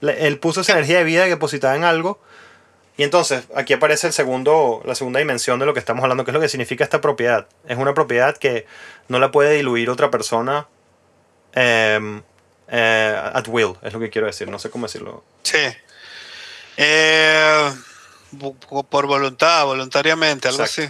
él 0.00 0.38
puso 0.38 0.60
esa 0.60 0.72
energía 0.72 0.98
de 0.98 1.04
vida 1.04 1.24
depositada 1.24 1.76
en 1.76 1.84
algo. 1.84 2.20
Y 2.98 3.04
entonces 3.04 3.44
aquí 3.56 3.72
aparece 3.72 4.06
el 4.06 4.12
segundo, 4.12 4.82
la 4.84 4.94
segunda 4.94 5.18
dimensión 5.18 5.58
de 5.58 5.64
lo 5.64 5.72
que 5.72 5.80
estamos 5.80 6.02
hablando, 6.02 6.24
que 6.24 6.30
es 6.30 6.34
lo 6.34 6.40
que 6.40 6.48
significa 6.48 6.84
esta 6.84 7.00
propiedad. 7.00 7.46
Es 7.66 7.78
una 7.78 7.94
propiedad 7.94 8.36
que 8.36 8.66
no 9.08 9.18
la 9.18 9.30
puede 9.30 9.54
diluir 9.54 9.88
otra 9.88 10.10
persona 10.10 10.68
em, 11.54 12.22
eh, 12.74 13.30
at 13.34 13.46
will, 13.48 13.74
es 13.82 13.92
lo 13.92 14.00
que 14.00 14.08
quiero 14.08 14.26
decir, 14.26 14.48
no 14.48 14.58
sé 14.58 14.70
cómo 14.70 14.86
decirlo. 14.86 15.22
Sí. 15.42 15.58
Eh, 16.78 17.72
por 18.88 19.06
voluntad, 19.06 19.66
voluntariamente, 19.66 20.48
algo 20.48 20.62
así. 20.62 20.88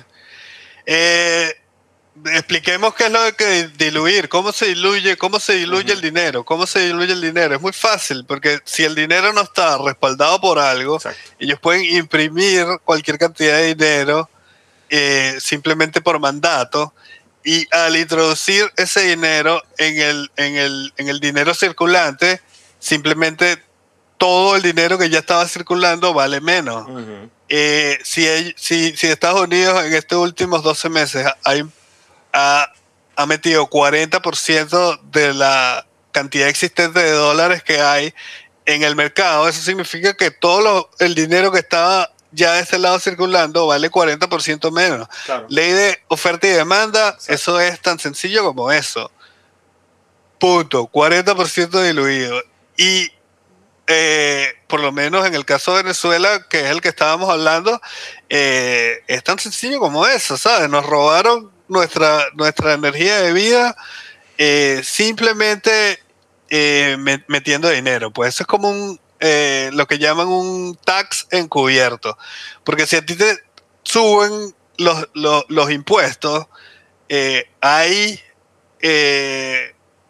Eh, 0.86 1.52
expliquemos 2.26 2.94
qué 2.94 3.06
es 3.06 3.10
lo 3.10 3.36
que 3.36 3.68
diluir, 3.76 4.28
cómo 4.28 4.52
se 4.52 4.66
diluye, 4.66 5.16
cómo 5.16 5.40
se 5.40 5.54
diluye 5.54 5.92
el 5.92 6.00
dinero, 6.00 6.44
cómo 6.44 6.68
se 6.68 6.86
diluye 6.86 7.12
el 7.12 7.20
dinero. 7.20 7.56
Es 7.56 7.60
muy 7.60 7.72
fácil, 7.72 8.24
porque 8.26 8.60
si 8.64 8.84
el 8.84 8.94
dinero 8.94 9.32
no 9.32 9.40
está 9.40 9.76
respaldado 9.78 10.40
por 10.40 10.60
algo, 10.60 11.00
ellos 11.40 11.58
pueden 11.58 11.84
imprimir 11.84 12.64
cualquier 12.84 13.18
cantidad 13.18 13.56
de 13.56 13.74
dinero 13.74 14.30
eh, 14.88 15.36
simplemente 15.40 16.00
por 16.00 16.20
mandato. 16.20 16.94
Y 17.44 17.66
al 17.74 17.96
introducir 17.96 18.70
ese 18.76 19.00
dinero 19.00 19.62
en 19.78 19.98
el, 19.98 20.30
en 20.36 20.56
el, 20.56 20.92
en 20.96 21.08
el 21.08 21.20
dinero 21.20 21.54
circulante, 21.54 22.40
simplemente 22.78 23.62
todo 24.16 24.54
el 24.54 24.62
dinero 24.62 24.98
que 24.98 25.10
ya 25.10 25.18
estaba 25.18 25.46
circulando 25.48 26.14
vale 26.14 26.40
menos. 26.40 26.86
Eh, 27.48 27.98
si, 28.04 28.24
si, 28.56 28.96
si, 28.96 29.06
Estados 29.08 29.40
Unidos 29.40 29.84
en 29.84 29.92
estos 29.92 30.18
últimos 30.18 30.62
12 30.62 30.88
meses 30.88 31.26
hay, 31.44 31.64
ha, 32.32 32.72
ha 33.16 33.26
metido 33.26 33.68
40% 33.68 35.00
de 35.10 35.34
la 35.34 35.86
cantidad 36.12 36.48
existente 36.48 37.00
de 37.00 37.10
dólares 37.10 37.62
que 37.64 37.80
hay 37.80 38.14
en 38.64 38.84
el 38.84 38.94
mercado, 38.94 39.48
eso 39.48 39.60
significa 39.60 40.14
que 40.14 40.30
todo 40.30 40.90
el 41.00 41.14
dinero 41.14 41.50
que 41.50 41.58
estaba 41.58 42.12
ya 42.32 42.54
de 42.54 42.60
ese 42.62 42.78
lado 42.78 42.98
circulando 42.98 43.66
vale 43.66 43.90
40% 43.90 44.72
menos. 44.72 45.08
Ley 45.48 45.72
de 45.72 46.02
oferta 46.08 46.46
y 46.46 46.50
demanda, 46.50 47.16
eso 47.28 47.60
es 47.60 47.80
tan 47.80 47.98
sencillo 47.98 48.42
como 48.44 48.72
eso. 48.72 49.10
Punto, 50.38 50.90
40% 50.90 51.82
diluido. 51.82 52.42
Y 52.76 53.12
eh, 53.86 54.54
por 54.66 54.80
lo 54.80 54.92
menos 54.92 55.26
en 55.26 55.34
el 55.34 55.44
caso 55.44 55.76
de 55.76 55.82
Venezuela, 55.82 56.46
que 56.48 56.60
es 56.60 56.66
el 56.66 56.80
que 56.80 56.88
estábamos 56.88 57.28
hablando, 57.30 57.80
eh, 58.28 59.02
es 59.06 59.22
tan 59.22 59.38
sencillo 59.38 59.78
como 59.78 60.06
eso, 60.06 60.36
¿sabes? 60.36 60.68
Nos 60.68 60.86
robaron 60.86 61.50
nuestra, 61.68 62.24
nuestra 62.34 62.72
energía 62.74 63.20
de 63.20 63.32
vida 63.32 63.76
eh, 64.38 64.80
simplemente 64.84 66.02
metiendo 67.28 67.70
dinero. 67.70 68.10
Pues 68.12 68.34
eso 68.34 68.42
es 68.42 68.46
como 68.46 68.70
un, 68.70 69.00
lo 69.72 69.86
que 69.86 69.98
llaman 69.98 70.28
un 70.28 70.76
tax 70.84 71.26
encubierto. 71.30 72.18
Porque 72.64 72.86
si 72.86 72.96
a 72.96 73.06
ti 73.06 73.14
te 73.14 73.38
suben 73.84 74.54
los, 74.78 75.08
los 75.14 75.70
impuestos, 75.70 76.46
ahí 77.60 78.20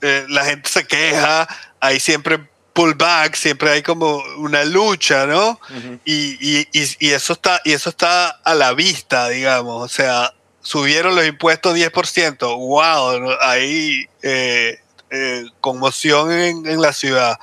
la 0.01 0.45
gente 0.45 0.69
se 0.71 0.87
queja, 0.87 1.49
hay 1.81 2.01
siempre 2.01 2.49
pullback, 2.73 3.35
siempre 3.35 3.71
hay 3.71 3.83
como 3.83 4.23
una 4.39 4.65
lucha, 4.65 5.27
¿no? 5.27 5.61
y, 6.05 6.67
eso 7.01 7.33
está, 7.35 7.61
y 7.65 7.73
eso 7.73 7.91
está 7.91 8.29
a 8.29 8.55
la 8.55 8.73
vista, 8.73 9.29
digamos. 9.29 9.83
O 9.83 9.89
sea, 9.89 10.33
subieron 10.63 11.15
los 11.15 11.27
impuestos 11.27 11.77
10%. 11.77 12.39
¡Wow! 12.41 13.37
Hay 13.41 14.07
eh, 14.23 14.81
eh, 15.11 15.45
conmoción 15.61 16.33
en, 16.33 16.81
la 16.81 16.93
ciudad. 16.93 17.39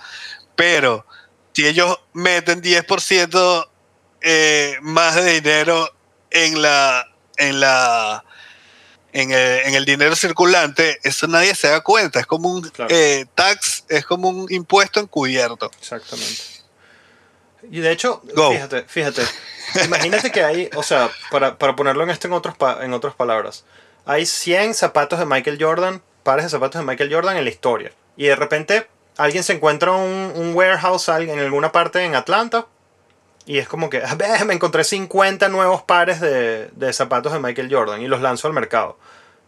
Pero 0.55 1.05
si 1.59 1.67
ellos 1.67 1.99
meten 2.13 2.61
10% 2.61 3.67
eh, 4.21 4.77
más 4.81 5.15
de 5.15 5.41
dinero 5.41 5.93
en 6.31 6.61
la, 6.61 7.05
en 7.35 7.59
la 7.59 8.23
en 9.11 9.33
el, 9.33 9.83
dinero 9.83 10.15
circulante, 10.15 10.99
eso 11.03 11.27
nadie 11.27 11.53
se 11.55 11.67
da 11.67 11.81
cuenta. 11.81 12.21
Es 12.21 12.25
como 12.25 12.47
un 12.47 12.71
eh, 12.87 13.25
tax, 13.35 13.83
es 13.89 14.05
como 14.05 14.29
un 14.29 14.49
impuesto 14.49 15.01
encubierto. 15.01 15.69
Exactamente. 15.81 16.41
Y 17.69 17.81
de 17.81 17.91
hecho, 17.91 18.21
fíjate, 18.23 18.83
fíjate, 18.83 19.23
imagínate 19.83 20.31
que 20.31 20.41
hay, 20.41 20.69
o 20.77 20.83
sea, 20.83 21.11
para, 21.29 21.57
ponerlo 21.57 22.03
en 22.03 22.09
esto 22.09 22.27
en, 22.27 22.33
otros 22.35 22.55
en 22.79 22.93
otras 22.93 23.15
palabras, 23.15 23.65
hay 24.05 24.25
100 24.25 24.75
zapatos 24.75 25.19
de 25.19 25.25
Michael 25.25 25.57
Jordan, 25.59 26.01
pares 26.23 26.45
de 26.45 26.51
zapatos 26.51 26.79
de 26.79 26.87
Michael 26.87 27.13
Jordan 27.13 27.35
en 27.35 27.43
la 27.43 27.49
historia. 27.49 27.91
Y 28.15 28.27
de 28.27 28.37
repente 28.37 28.87
alguien 29.19 29.43
se 29.43 29.53
encuentra 29.53 29.91
un, 29.91 30.31
un 30.35 30.55
warehouse 30.55 31.09
en 31.09 31.37
alguna 31.39 31.71
parte 31.71 32.03
en 32.03 32.15
Atlanta 32.15 32.65
y 33.49 33.57
es 33.57 33.67
como 33.67 33.89
que, 33.89 34.03
me 34.45 34.53
encontré 34.53 34.83
50 34.83 35.49
nuevos 35.49 35.81
pares 35.81 36.21
de, 36.21 36.93
zapatos 36.93 37.33
de 37.33 37.39
Michael 37.39 37.73
Jordan 37.73 37.99
y 37.99 38.07
los 38.07 38.21
lanzo 38.21 38.47
al 38.47 38.53
mercado. 38.53 38.95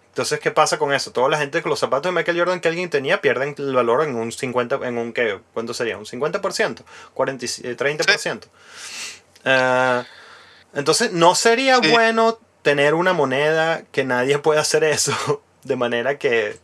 Entonces, 0.09 0.39
¿qué 0.39 0.49
pasa 0.49 0.79
con 0.79 0.91
eso? 0.91 1.11
Toda 1.11 1.29
la 1.29 1.37
gente 1.37 1.61
con 1.61 1.69
los 1.69 1.79
zapatos 1.79 2.11
de 2.11 2.17
Michael 2.17 2.39
Jordan 2.39 2.59
que 2.59 2.67
alguien 2.67 2.89
tenía 2.89 3.21
pierden 3.21 3.53
el 3.59 3.75
valor 3.75 4.03
en 4.03 4.15
un 4.15 4.31
50, 4.31 4.79
en 4.87 4.97
un 4.97 5.13
¿qué? 5.13 5.39
¿Cuánto 5.53 5.75
sería? 5.75 5.99
¿Un 5.99 6.05
50%? 6.05 6.81
40, 7.13 7.45
30%. 7.45 8.45
Uh, 9.45 10.03
entonces, 10.73 11.11
¿no 11.11 11.35
sería 11.35 11.77
bueno 11.77 12.39
tener 12.63 12.95
una 12.95 13.13
moneda 13.13 13.83
que 13.91 14.03
nadie 14.03 14.39
pueda 14.39 14.61
hacer 14.61 14.83
eso? 14.83 15.43
De 15.63 15.75
manera 15.75 16.17
que 16.17 16.57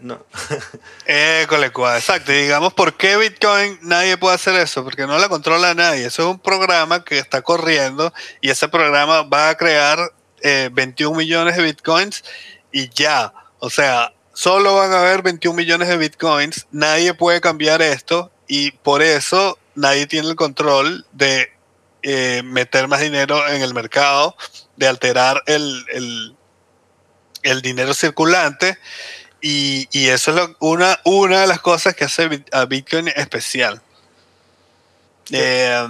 no. 0.00 0.24
exacto. 1.96 2.32
Y 2.32 2.42
digamos, 2.42 2.74
¿por 2.74 2.94
qué 2.94 3.16
Bitcoin 3.16 3.78
nadie 3.82 4.16
puede 4.16 4.34
hacer 4.34 4.54
eso? 4.56 4.84
Porque 4.84 5.06
no 5.06 5.18
la 5.18 5.28
controla 5.28 5.74
nadie. 5.74 6.06
Eso 6.06 6.22
es 6.22 6.28
un 6.28 6.38
programa 6.38 7.04
que 7.04 7.18
está 7.18 7.42
corriendo 7.42 8.12
y 8.40 8.50
ese 8.50 8.68
programa 8.68 9.22
va 9.22 9.50
a 9.50 9.56
crear 9.56 9.98
21 10.42 11.14
eh, 11.14 11.18
millones 11.18 11.56
de 11.56 11.62
Bitcoins 11.62 12.24
y 12.70 12.88
ya. 12.90 13.32
O 13.58 13.70
sea, 13.70 14.12
solo 14.32 14.76
van 14.76 14.92
a 14.92 15.00
haber 15.00 15.22
21 15.22 15.56
millones 15.56 15.88
de 15.88 15.96
Bitcoins. 15.96 16.66
Nadie 16.70 17.14
puede 17.14 17.40
cambiar 17.40 17.80
esto 17.82 18.30
y 18.46 18.72
por 18.72 19.02
eso 19.02 19.58
nadie 19.74 20.06
tiene 20.06 20.28
el 20.28 20.36
control 20.36 21.06
de 21.12 21.50
eh, 22.02 22.42
meter 22.44 22.88
más 22.88 23.00
dinero 23.00 23.48
en 23.48 23.62
el 23.62 23.72
mercado, 23.72 24.36
de 24.76 24.88
alterar 24.88 25.42
el, 25.46 26.34
el 27.42 27.62
dinero 27.62 27.94
circulante 27.94 28.76
y, 29.42 30.08
eso 30.08 30.30
es 30.30 30.50
una, 30.60 31.00
una 31.04 31.40
de 31.40 31.46
las 31.48 31.60
cosas 31.60 31.94
que 31.96 32.04
hace 32.04 32.44
a 32.52 32.64
Bitcoin 32.64 33.08
especial. 33.08 33.82
Eh, 35.32 35.88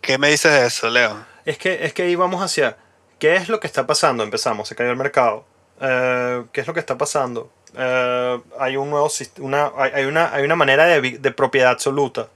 ¿Qué 0.00 0.18
me 0.18 0.30
dices 0.30 0.50
de 0.52 0.66
eso, 0.66 0.90
Leo? 0.90 1.24
Es 1.44 1.58
que, 1.58 1.84
es 1.84 1.92
que 1.92 2.02
ahí 2.02 2.16
vamos 2.16 2.42
hacia, 2.42 2.76
¿qué 3.20 3.36
es 3.36 3.48
lo 3.48 3.60
que 3.60 3.68
está 3.68 3.86
pasando? 3.86 4.24
Empezamos, 4.24 4.68
se 4.68 4.74
cayó 4.74 4.90
el 4.90 4.96
mercado. 4.96 5.44
Eh, 5.80 6.44
¿Qué 6.52 6.60
es 6.60 6.66
lo 6.66 6.74
que 6.74 6.80
está 6.80 6.98
pasando? 6.98 7.52
Eh, 7.76 8.40
hay 8.58 8.76
un 8.76 8.90
nuevo 8.90 9.08
una, 9.38 9.70
hay, 9.76 10.04
una, 10.04 10.34
hay 10.34 10.44
una 10.44 10.56
manera 10.56 10.86
de, 10.86 11.18
de, 11.18 11.30
propiedad 11.30 11.70
absoluta. 11.70 12.28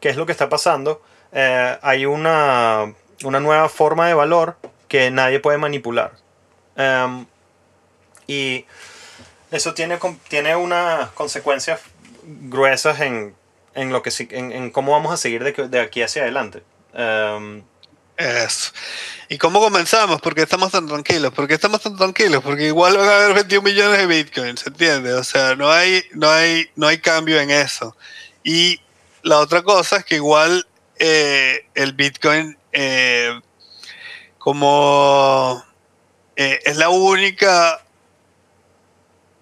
¿Qué 0.00 0.08
es 0.08 0.16
lo 0.16 0.24
que 0.24 0.32
está 0.32 0.48
pasando? 0.48 1.02
hay 1.30 2.06
una, 2.06 2.94
una 3.22 3.40
nueva 3.40 3.68
forma 3.68 4.08
de 4.08 4.14
valor 4.14 4.56
que 4.88 5.10
nadie 5.10 5.40
puede 5.40 5.58
manipular. 5.58 6.12
y 8.26 8.64
eso 9.50 9.74
tiene, 9.74 9.98
tiene 10.28 10.56
unas 10.56 11.10
consecuencias 11.10 11.80
gruesas 12.22 13.00
en, 13.00 13.34
en 13.74 13.92
lo 13.92 14.02
que 14.02 14.10
en, 14.30 14.52
en, 14.52 14.70
cómo 14.70 14.92
vamos 14.92 15.12
a 15.12 15.16
seguir 15.16 15.44
de, 15.44 15.68
de 15.68 15.80
aquí 15.80 16.02
hacia 16.02 16.22
adelante. 16.22 16.62
Um, 16.94 17.62
eso. 18.16 18.72
¿Y 19.28 19.38
cómo 19.38 19.60
comenzamos? 19.60 20.20
¿Por 20.20 20.34
qué 20.34 20.42
estamos 20.42 20.72
tan 20.72 20.88
tranquilos? 20.88 21.32
¿Por 21.32 21.46
qué 21.46 21.54
estamos 21.54 21.80
tan 21.80 21.96
tranquilos? 21.96 22.42
Porque 22.42 22.66
igual 22.66 22.96
van 22.96 23.08
a 23.08 23.16
haber 23.16 23.34
21 23.34 23.62
millones 23.62 23.98
de 23.98 24.06
bitcoins, 24.06 24.66
¿entiendes? 24.66 25.14
O 25.14 25.24
sea, 25.24 25.54
no 25.54 25.70
hay, 25.70 26.02
no 26.12 26.28
hay, 26.28 26.68
no 26.74 26.88
hay 26.88 26.98
cambio 26.98 27.40
en 27.40 27.50
eso. 27.50 27.96
Y 28.42 28.80
la 29.22 29.38
otra 29.38 29.62
cosa 29.62 29.98
es 29.98 30.04
que 30.04 30.16
igual 30.16 30.66
eh, 30.98 31.66
el 31.74 31.92
bitcoin 31.92 32.58
eh, 32.72 33.38
como 34.38 35.62
eh, 36.34 36.58
es 36.64 36.76
la 36.76 36.88
única 36.88 37.84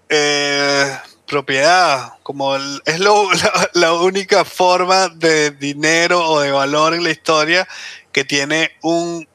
eh, 0.08 0.98
propiedad, 1.26 2.14
como 2.22 2.56
es 2.56 3.00
lo, 3.00 3.28
la, 3.74 3.92
única 3.94 4.44
forma 4.44 5.08
de 5.08 5.50
dinero 5.50 6.24
o 6.28 6.40
de 6.40 6.50
valor 6.52 6.94
en 6.94 7.02
la 7.04 7.10
historia 7.10 7.66
que 8.12 8.24
tiene 8.24 8.72
un 8.82 9.26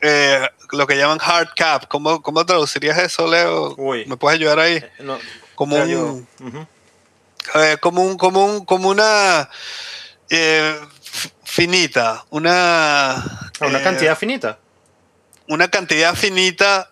eh, 0.00 0.48
lo 0.72 0.86
que 0.86 0.96
llaman 0.96 1.18
hard 1.20 1.50
cap. 1.54 1.86
¿Cómo, 1.88 2.22
cómo 2.22 2.44
traducirías 2.46 2.98
eso, 2.98 3.26
Leo? 3.26 3.76
¿Me 4.06 4.16
puedes 4.16 4.38
ayudar 4.38 4.58
ahí? 4.60 4.76
Eh, 4.76 5.18
como, 5.54 5.76
un, 5.76 6.26
como 7.80 8.02
un, 8.02 8.16
como 8.16 8.44
un, 8.44 8.64
como 8.64 8.88
una 8.88 9.48
finita, 11.44 12.24
una 12.30 13.10
ah, 13.12 13.50
una 13.60 13.82
cantidad 13.82 14.16
finita. 14.16 14.58
Una 15.48 15.68
cantidad 15.68 16.14
finita 16.14 16.90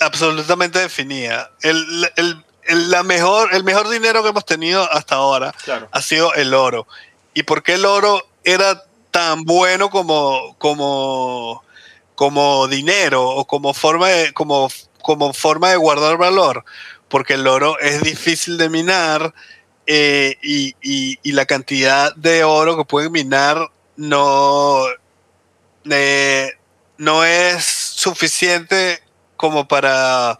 absolutamente 0.00 0.78
definida. 0.78 1.50
El, 1.62 2.12
la 2.66 3.02
mejor, 3.02 3.54
el 3.54 3.64
mejor 3.64 3.88
dinero 3.88 4.22
que 4.22 4.30
hemos 4.30 4.46
tenido 4.46 4.90
hasta 4.92 5.16
ahora 5.16 5.54
ha 5.90 6.02
sido 6.02 6.32
el 6.34 6.54
oro. 6.54 6.86
¿Y 7.34 7.42
por 7.42 7.62
qué 7.62 7.74
el 7.74 7.84
oro 7.84 8.26
era 8.42 8.84
tan 9.10 9.44
bueno 9.44 9.90
como, 9.90 10.56
como, 10.58 11.62
como 12.14 12.66
dinero 12.68 13.28
o 13.28 13.44
como 13.44 13.74
forma 13.74 14.08
de, 14.08 14.32
como, 14.32 14.70
como 15.02 15.32
forma 15.32 15.70
de 15.70 15.76
guardar 15.76 16.16
valor? 16.16 16.64
porque 17.14 17.34
el 17.34 17.46
oro 17.46 17.78
es 17.78 18.02
difícil 18.02 18.58
de 18.58 18.68
minar 18.68 19.32
eh, 19.86 20.36
y, 20.42 20.74
y, 20.82 21.30
la 21.30 21.46
cantidad 21.46 22.12
de 22.16 22.42
oro 22.42 22.76
que 22.76 22.84
pueden 22.84 23.12
minar 23.12 23.70
no, 23.94 24.82
eh, 25.88 26.50
no 26.98 27.22
es 27.24 27.64
suficiente 27.64 29.00
como 29.36 29.66
para 29.68 30.38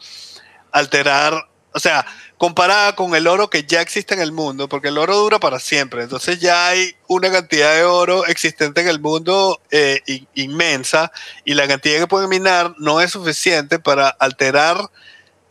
alterar, 0.72 1.48
o 1.72 1.80
sea, 1.80 2.06
comparada 2.36 2.94
con 2.94 3.14
el 3.14 3.26
oro 3.26 3.48
que 3.48 3.64
ya 3.64 3.80
existe 3.80 4.14
en 4.14 4.20
el 4.20 4.32
mundo, 4.32 4.68
porque 4.68 4.88
el 4.88 4.98
oro 4.98 5.16
dura 5.16 5.38
para 5.38 5.58
siempre, 5.58 6.02
entonces 6.02 6.40
ya 6.40 6.68
hay 6.68 6.94
una 7.06 7.30
cantidad 7.30 7.74
de 7.74 7.84
oro 7.84 8.26
existente 8.26 8.80
en 8.80 8.88
el 8.88 9.00
mundo 9.00 9.60
eh, 9.70 10.00
inmensa 10.34 11.12
y 11.44 11.54
la 11.54 11.68
cantidad 11.68 12.00
que 12.00 12.06
pueden 12.06 12.28
minar 12.28 12.74
no 12.78 13.00
es 13.00 13.12
suficiente 13.12 13.78
para 13.78 14.08
alterar 14.08 14.90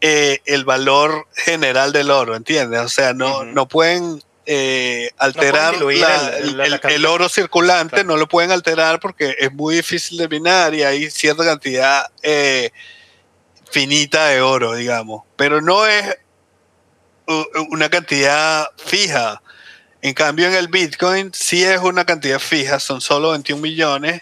eh, 0.02 0.42
el 0.46 0.66
valor 0.66 1.28
general 1.34 1.94
del 1.94 2.12
oro, 2.12 2.36
¿entiendes? 2.36 2.82
O 2.82 2.90
sea, 2.90 3.14
no, 3.14 3.46
no 3.46 3.70
pueden 3.70 4.22
eh, 4.46 5.12
alterar 5.18 5.76
el, 5.76 7.06
oro 7.06 7.30
circulante, 7.30 8.04
no 8.04 8.18
lo 8.18 8.28
pueden 8.28 8.52
alterar 8.52 9.00
porque 9.00 9.38
es 9.40 9.54
muy 9.54 9.76
difícil 9.76 10.18
de 10.18 10.28
minar 10.28 10.74
y 10.74 10.84
hay 10.84 11.10
cierta 11.10 11.46
cantidad 11.46 12.12
finita 13.74 14.28
de 14.28 14.42
oro, 14.42 14.76
digamos, 14.76 15.24
pero 15.36 15.60
no 15.60 15.88
es 15.88 16.16
una 17.70 17.90
cantidad 17.90 18.68
fija. 18.78 19.42
En 20.02 20.14
cambio, 20.14 20.48
en 20.48 20.54
el 20.54 20.68
Bitcoin 20.68 21.32
sí 21.34 21.64
es 21.64 21.80
una 21.80 22.06
cantidad 22.06 22.40
fija, 22.40 22.80
son 22.80 23.02
solo 23.02 23.32
21 23.32 23.62
millones 23.62 24.22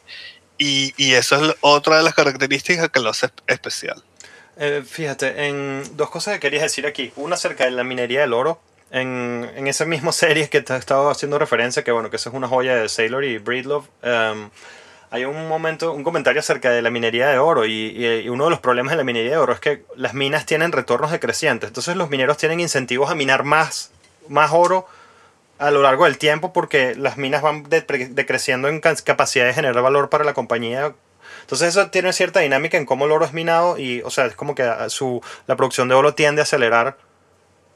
y, 0.58 0.94
y 0.96 1.14
eso 1.14 1.44
es 1.44 1.56
otra 1.60 1.98
de 1.98 2.04
las 2.04 2.14
características 2.14 2.90
que 2.90 3.02
lo 3.02 3.10
hace 3.10 3.30
especial. 3.48 4.02
Eh, 4.58 4.84
fíjate, 4.88 5.48
en 5.48 5.84
dos 5.98 6.10
cosas 6.10 6.36
que 6.36 6.40
querías 6.40 6.64
decir 6.64 6.86
aquí. 6.86 7.12
Una 7.18 7.36
acerca 7.36 7.66
de 7.66 7.72
la 7.72 7.84
minería 7.84 8.22
del 8.22 8.34
oro. 8.34 8.62
En, 8.92 9.50
en 9.56 9.68
esa 9.68 9.86
misma 9.86 10.12
serie 10.14 10.50
que 10.50 10.62
te 10.62 10.74
he 10.74 10.78
estado 10.78 11.10
haciendo 11.10 11.40
referencia, 11.40 11.84
que 11.84 11.92
bueno, 11.92 12.10
que 12.10 12.16
esa 12.18 12.30
es 12.30 12.36
una 12.36 12.48
joya 12.48 12.76
de 12.76 12.88
Sailor 12.88 13.26
y 13.26 13.38
Breedlove. 13.38 13.88
Um, 14.04 14.50
hay 15.12 15.26
un 15.26 15.48
momento, 15.50 15.92
un 15.92 16.06
comentario 16.06 16.40
acerca 16.40 16.72
de 16.72 16.82
la 16.82 16.90
minería 16.90 17.28
de 17.28 17.38
oro 17.38 17.66
y, 17.66 17.72
y, 17.72 18.30
uno 18.30 18.46
de 18.46 18.50
los 18.50 18.62
problemas 18.62 18.92
de 18.92 18.98
la 18.98 19.04
minería 19.04 19.32
de 19.32 19.38
oro 19.38 19.52
es 19.52 19.60
que 19.60 19.84
las 19.98 20.14
minas 20.14 20.46
tienen 20.46 20.72
retornos 20.72 21.12
decrecientes. 21.12 21.68
Entonces 21.68 21.98
los 21.98 22.10
mineros 22.10 22.38
tienen 22.38 22.62
incentivos 22.62 23.12
a 23.12 23.16
minar 23.16 23.44
más, 23.44 23.92
más 24.30 24.52
oro 24.54 24.88
a 25.60 25.70
lo 25.70 25.82
largo 25.82 26.06
del 26.06 26.18
tiempo 26.18 26.54
porque 26.54 26.96
las 26.96 27.18
minas 27.18 27.42
van 27.42 27.66
decreciendo 27.70 28.70
en 28.70 28.80
capacidad 28.80 29.46
de 29.46 29.54
generar 29.54 29.84
valor 29.84 30.10
para 30.10 30.24
la 30.24 30.34
compañía. 30.34 30.96
Entonces 31.42 31.68
eso 31.68 31.90
tiene 31.90 32.14
cierta 32.14 32.40
dinámica 32.40 32.78
en 32.78 32.86
cómo 32.86 33.04
el 33.04 33.12
oro 33.12 33.26
es 33.26 33.34
minado 33.34 33.78
y, 33.78 34.02
o 34.04 34.10
sea, 34.10 34.28
es 34.28 34.36
como 34.36 34.56
que 34.56 34.68
su, 34.88 35.22
la 35.46 35.58
producción 35.58 35.90
de 35.90 35.96
oro 35.96 36.16
tiende 36.16 36.42
a 36.42 36.44
acelerar 36.44 36.98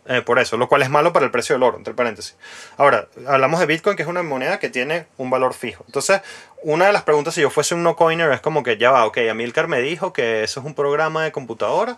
eh, 0.08 0.22
por 0.22 0.38
eso, 0.38 0.58
lo 0.58 0.68
cual 0.68 0.84
es 0.84 0.89
malo 0.89 1.14
para 1.14 1.26
el 1.26 1.32
precio 1.32 1.56
del 1.56 1.64
oro, 1.64 1.78
entre 1.78 1.93
paréntesis. 1.93 2.36
Ahora, 2.78 3.08
hablamos 3.28 3.60
de 3.60 3.66
Bitcoin, 3.66 3.95
que 3.95 4.03
es 4.03 4.10
una 4.10 4.22
moneda 4.22 4.60
que 4.60 4.70
tiene 4.70 5.08
un 5.18 5.32
valor 5.32 5.53
fijo. 5.53 5.84
Entonces, 5.88 6.22
una 6.62 6.86
de 6.88 6.93
las 6.93 7.03
preguntas, 7.03 7.34
si 7.34 7.41
yo 7.41 7.49
fuese 7.49 7.74
un 7.74 7.84
no 7.84 7.95
coiner, 7.95 8.32
es 8.32 8.41
como 8.41 8.62
que 8.62 8.78
ya 8.78 8.91
va, 8.91 9.06
ok, 9.06 9.18
Amilcar 9.30 9.68
me 9.68 9.82
dijo 9.82 10.14
que 10.14 10.43
eso 10.43 10.60
es 10.60 10.66
un 10.66 10.76
programa 10.76 11.24
de 11.24 11.32
computadora. 11.32 11.97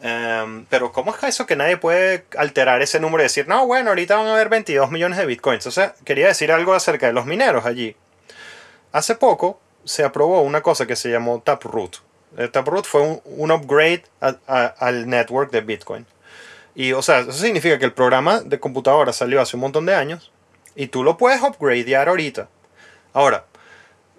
Em, 0.00 0.64
pero 0.66 0.92
¿cómo 0.92 1.12
es 1.14 1.22
eso 1.24 1.46
que 1.46 1.56
nadie 1.56 1.76
puede 1.76 2.24
alterar 2.36 2.82
ese 2.82 3.00
número 3.00 3.22
y 3.22 3.24
decir, 3.24 3.48
no, 3.48 3.66
bueno, 3.66 3.90
ahorita 3.90 4.16
van 4.16 4.26
a 4.28 4.34
haber 4.34 4.48
22 4.48 4.90
millones 4.90 5.18
de 5.18 5.26
bitcoins? 5.26 5.66
Entonces, 5.66 5.92
quería 6.04 6.28
decir 6.28 6.52
algo 6.52 6.74
acerca 6.74 7.06
de 7.06 7.12
los 7.12 7.26
mineros 7.26 7.64
allí. 7.64 7.96
Hace 8.92 9.14
poco 9.16 9.60
se 9.84 10.04
aprobó 10.04 10.42
una 10.42 10.62
cosa 10.62 10.86
que 10.86 10.96
se 10.96 11.10
llamó 11.10 11.40
Taproot. 11.40 11.96
Eh, 12.36 12.48
Taproot 12.48 12.84
fue 12.84 13.20
un, 13.24 13.50
upgrade 13.50 14.04
al 14.20 15.08
network 15.08 15.50
de 15.50 15.62
Bitcoin. 15.62 16.06
Y, 16.78 16.92
o 16.92 17.02
sea, 17.02 17.18
eso 17.18 17.32
significa 17.32 17.76
que 17.76 17.86
el 17.86 17.92
programa 17.92 18.38
de 18.38 18.60
computadora 18.60 19.12
salió 19.12 19.40
hace 19.40 19.56
un 19.56 19.62
montón 19.62 19.84
de 19.84 19.96
años 19.96 20.30
y 20.76 20.86
tú 20.86 21.02
lo 21.02 21.16
puedes 21.16 21.42
upgradear 21.42 22.08
ahorita. 22.08 22.48
Ahora, 23.12 23.46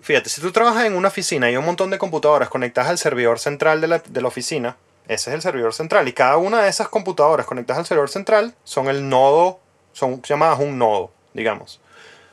fíjate, 0.02 0.28
si 0.28 0.42
tú 0.42 0.52
trabajas 0.52 0.84
en 0.84 0.94
una 0.94 1.08
oficina 1.08 1.50
y 1.50 1.56
un 1.56 1.64
montón 1.64 1.90
de 1.90 1.98
computadoras 1.98 2.50
conectadas 2.50 2.90
al 2.90 2.98
servidor 2.98 3.40
central 3.40 3.80
de 3.80 3.88
la, 3.88 4.00
de 4.00 4.22
la 4.22 4.28
oficina, 4.28 4.76
ese 5.08 5.30
es 5.30 5.36
el 5.36 5.42
servidor 5.42 5.74
central. 5.74 6.10
Y 6.10 6.12
cada 6.12 6.36
una 6.36 6.62
de 6.62 6.68
esas 6.68 6.90
computadoras 6.90 7.46
conectadas 7.46 7.80
al 7.80 7.86
servidor 7.86 8.10
central 8.10 8.54
son 8.66 8.90
el 8.90 9.08
nodo, 9.08 9.62
son 9.94 10.22
llamadas 10.24 10.60
un 10.60 10.78
nodo, 10.78 11.14
digamos. 11.34 11.80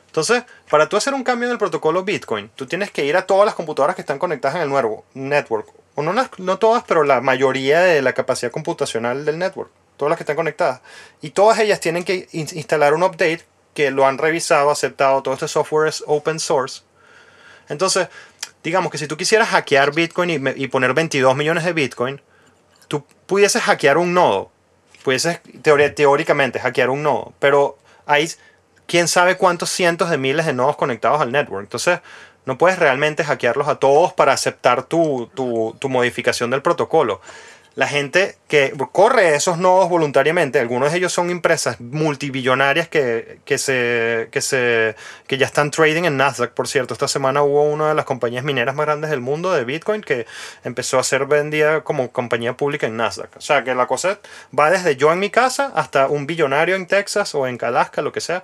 Entonces, 0.07 0.43
para 0.69 0.89
tú 0.89 0.97
hacer 0.97 1.13
un 1.13 1.23
cambio 1.23 1.47
en 1.47 1.53
el 1.53 1.57
protocolo 1.57 2.03
Bitcoin, 2.03 2.51
tú 2.53 2.65
tienes 2.65 2.91
que 2.91 3.05
ir 3.05 3.15
a 3.15 3.25
todas 3.25 3.45
las 3.45 3.55
computadoras 3.55 3.95
que 3.95 4.01
están 4.01 4.19
conectadas 4.19 4.57
en 4.57 4.63
el 4.63 4.69
nuevo 4.69 5.05
network. 5.13 5.69
O 5.95 6.03
no, 6.03 6.11
no 6.11 6.59
todas, 6.59 6.83
pero 6.85 7.05
la 7.05 7.21
mayoría 7.21 7.79
de 7.79 8.01
la 8.01 8.11
capacidad 8.11 8.51
computacional 8.51 9.23
del 9.23 9.39
network 9.39 9.71
todas 9.97 10.09
las 10.11 10.17
que 10.17 10.23
están 10.23 10.35
conectadas. 10.35 10.81
Y 11.21 11.31
todas 11.31 11.59
ellas 11.59 11.79
tienen 11.79 12.03
que 12.03 12.27
instalar 12.31 12.93
un 12.93 13.03
update 13.03 13.41
que 13.73 13.91
lo 13.91 14.07
han 14.07 14.17
revisado, 14.17 14.71
aceptado, 14.71 15.21
todo 15.21 15.33
este 15.33 15.47
software 15.47 15.87
es 15.87 16.03
open 16.07 16.39
source. 16.39 16.81
Entonces, 17.69 18.07
digamos 18.63 18.91
que 18.91 18.97
si 18.97 19.07
tú 19.07 19.17
quisieras 19.17 19.49
hackear 19.49 19.93
Bitcoin 19.93 20.53
y, 20.55 20.67
poner 20.67 20.93
22 20.93 21.35
millones 21.35 21.63
de 21.63 21.73
Bitcoin, 21.73 22.21
tú 22.87 23.05
pudieses 23.25 23.61
hackear 23.63 23.97
un 23.97 24.13
nodo. 24.13 24.51
Pudieses 25.03 25.41
teóricamente 25.61 26.59
hackear 26.59 26.89
un 26.89 27.03
nodo, 27.03 27.33
pero 27.39 27.77
hay 28.05 28.31
quién 28.87 29.07
sabe 29.07 29.37
cuántos 29.37 29.69
cientos 29.69 30.09
de 30.09 30.17
miles 30.17 30.45
de 30.45 30.53
nodos 30.53 30.75
conectados 30.75 31.21
al 31.21 31.31
network. 31.31 31.63
Entonces, 31.63 31.99
no 32.45 32.57
puedes 32.57 32.79
realmente 32.79 33.23
hackearlos 33.23 33.67
a 33.67 33.75
todos 33.75 34.13
para 34.13 34.33
aceptar 34.33 34.83
tu, 34.83 35.29
tu 35.35 35.89
modificación 35.89 36.49
del 36.49 36.61
protocolo 36.61 37.21
la 37.77 37.87
gente 37.87 38.35
que 38.47 38.73
corre 38.91 39.35
esos 39.35 39.59
nodos 39.59 39.87
voluntariamente, 39.87 40.59
algunos 40.59 40.91
de 40.91 40.97
ellos 40.97 41.13
son 41.13 41.29
empresas 41.29 41.79
multibillonarias 41.79 42.87
que, 42.87 43.37
se, 43.59 44.29
que, 44.31 44.41
se, 44.41 44.95
que 45.27 45.37
ya 45.37 45.45
están 45.45 45.69
trading 45.69 46.05
en 46.05 46.17
Nasdaq, 46.17 46.53
por 46.53 46.67
cierto. 46.67 46.95
Esta 46.95 47.07
semana 47.07 47.43
hubo 47.43 47.61
una 47.61 47.89
de 47.89 47.93
las 47.93 48.05
compañías 48.05 48.43
mineras 48.43 48.73
más 48.73 48.87
grandes 48.87 49.11
del 49.11 49.21
mundo 49.21 49.53
de 49.53 49.63
Bitcoin 49.63 50.01
que 50.01 50.25
empezó 50.63 50.97
a 50.97 51.03
ser 51.03 51.27
vendida 51.27 51.83
como 51.83 52.11
compañía 52.11 52.57
pública 52.57 52.87
en 52.87 52.97
Nasdaq. 52.97 53.37
O 53.37 53.41
sea 53.41 53.63
que 53.63 53.75
la 53.75 53.85
cosa 53.85 54.17
va 54.57 54.71
desde 54.71 54.95
yo 54.95 55.13
en 55.13 55.19
mi 55.19 55.29
casa 55.29 55.71
hasta 55.75 56.07
un 56.07 56.25
billonario 56.25 56.75
en 56.75 56.87
Texas 56.87 57.35
o 57.35 57.45
en 57.45 57.59
Alaska, 57.61 58.01
lo 58.01 58.11
que 58.11 58.21
sea. 58.21 58.43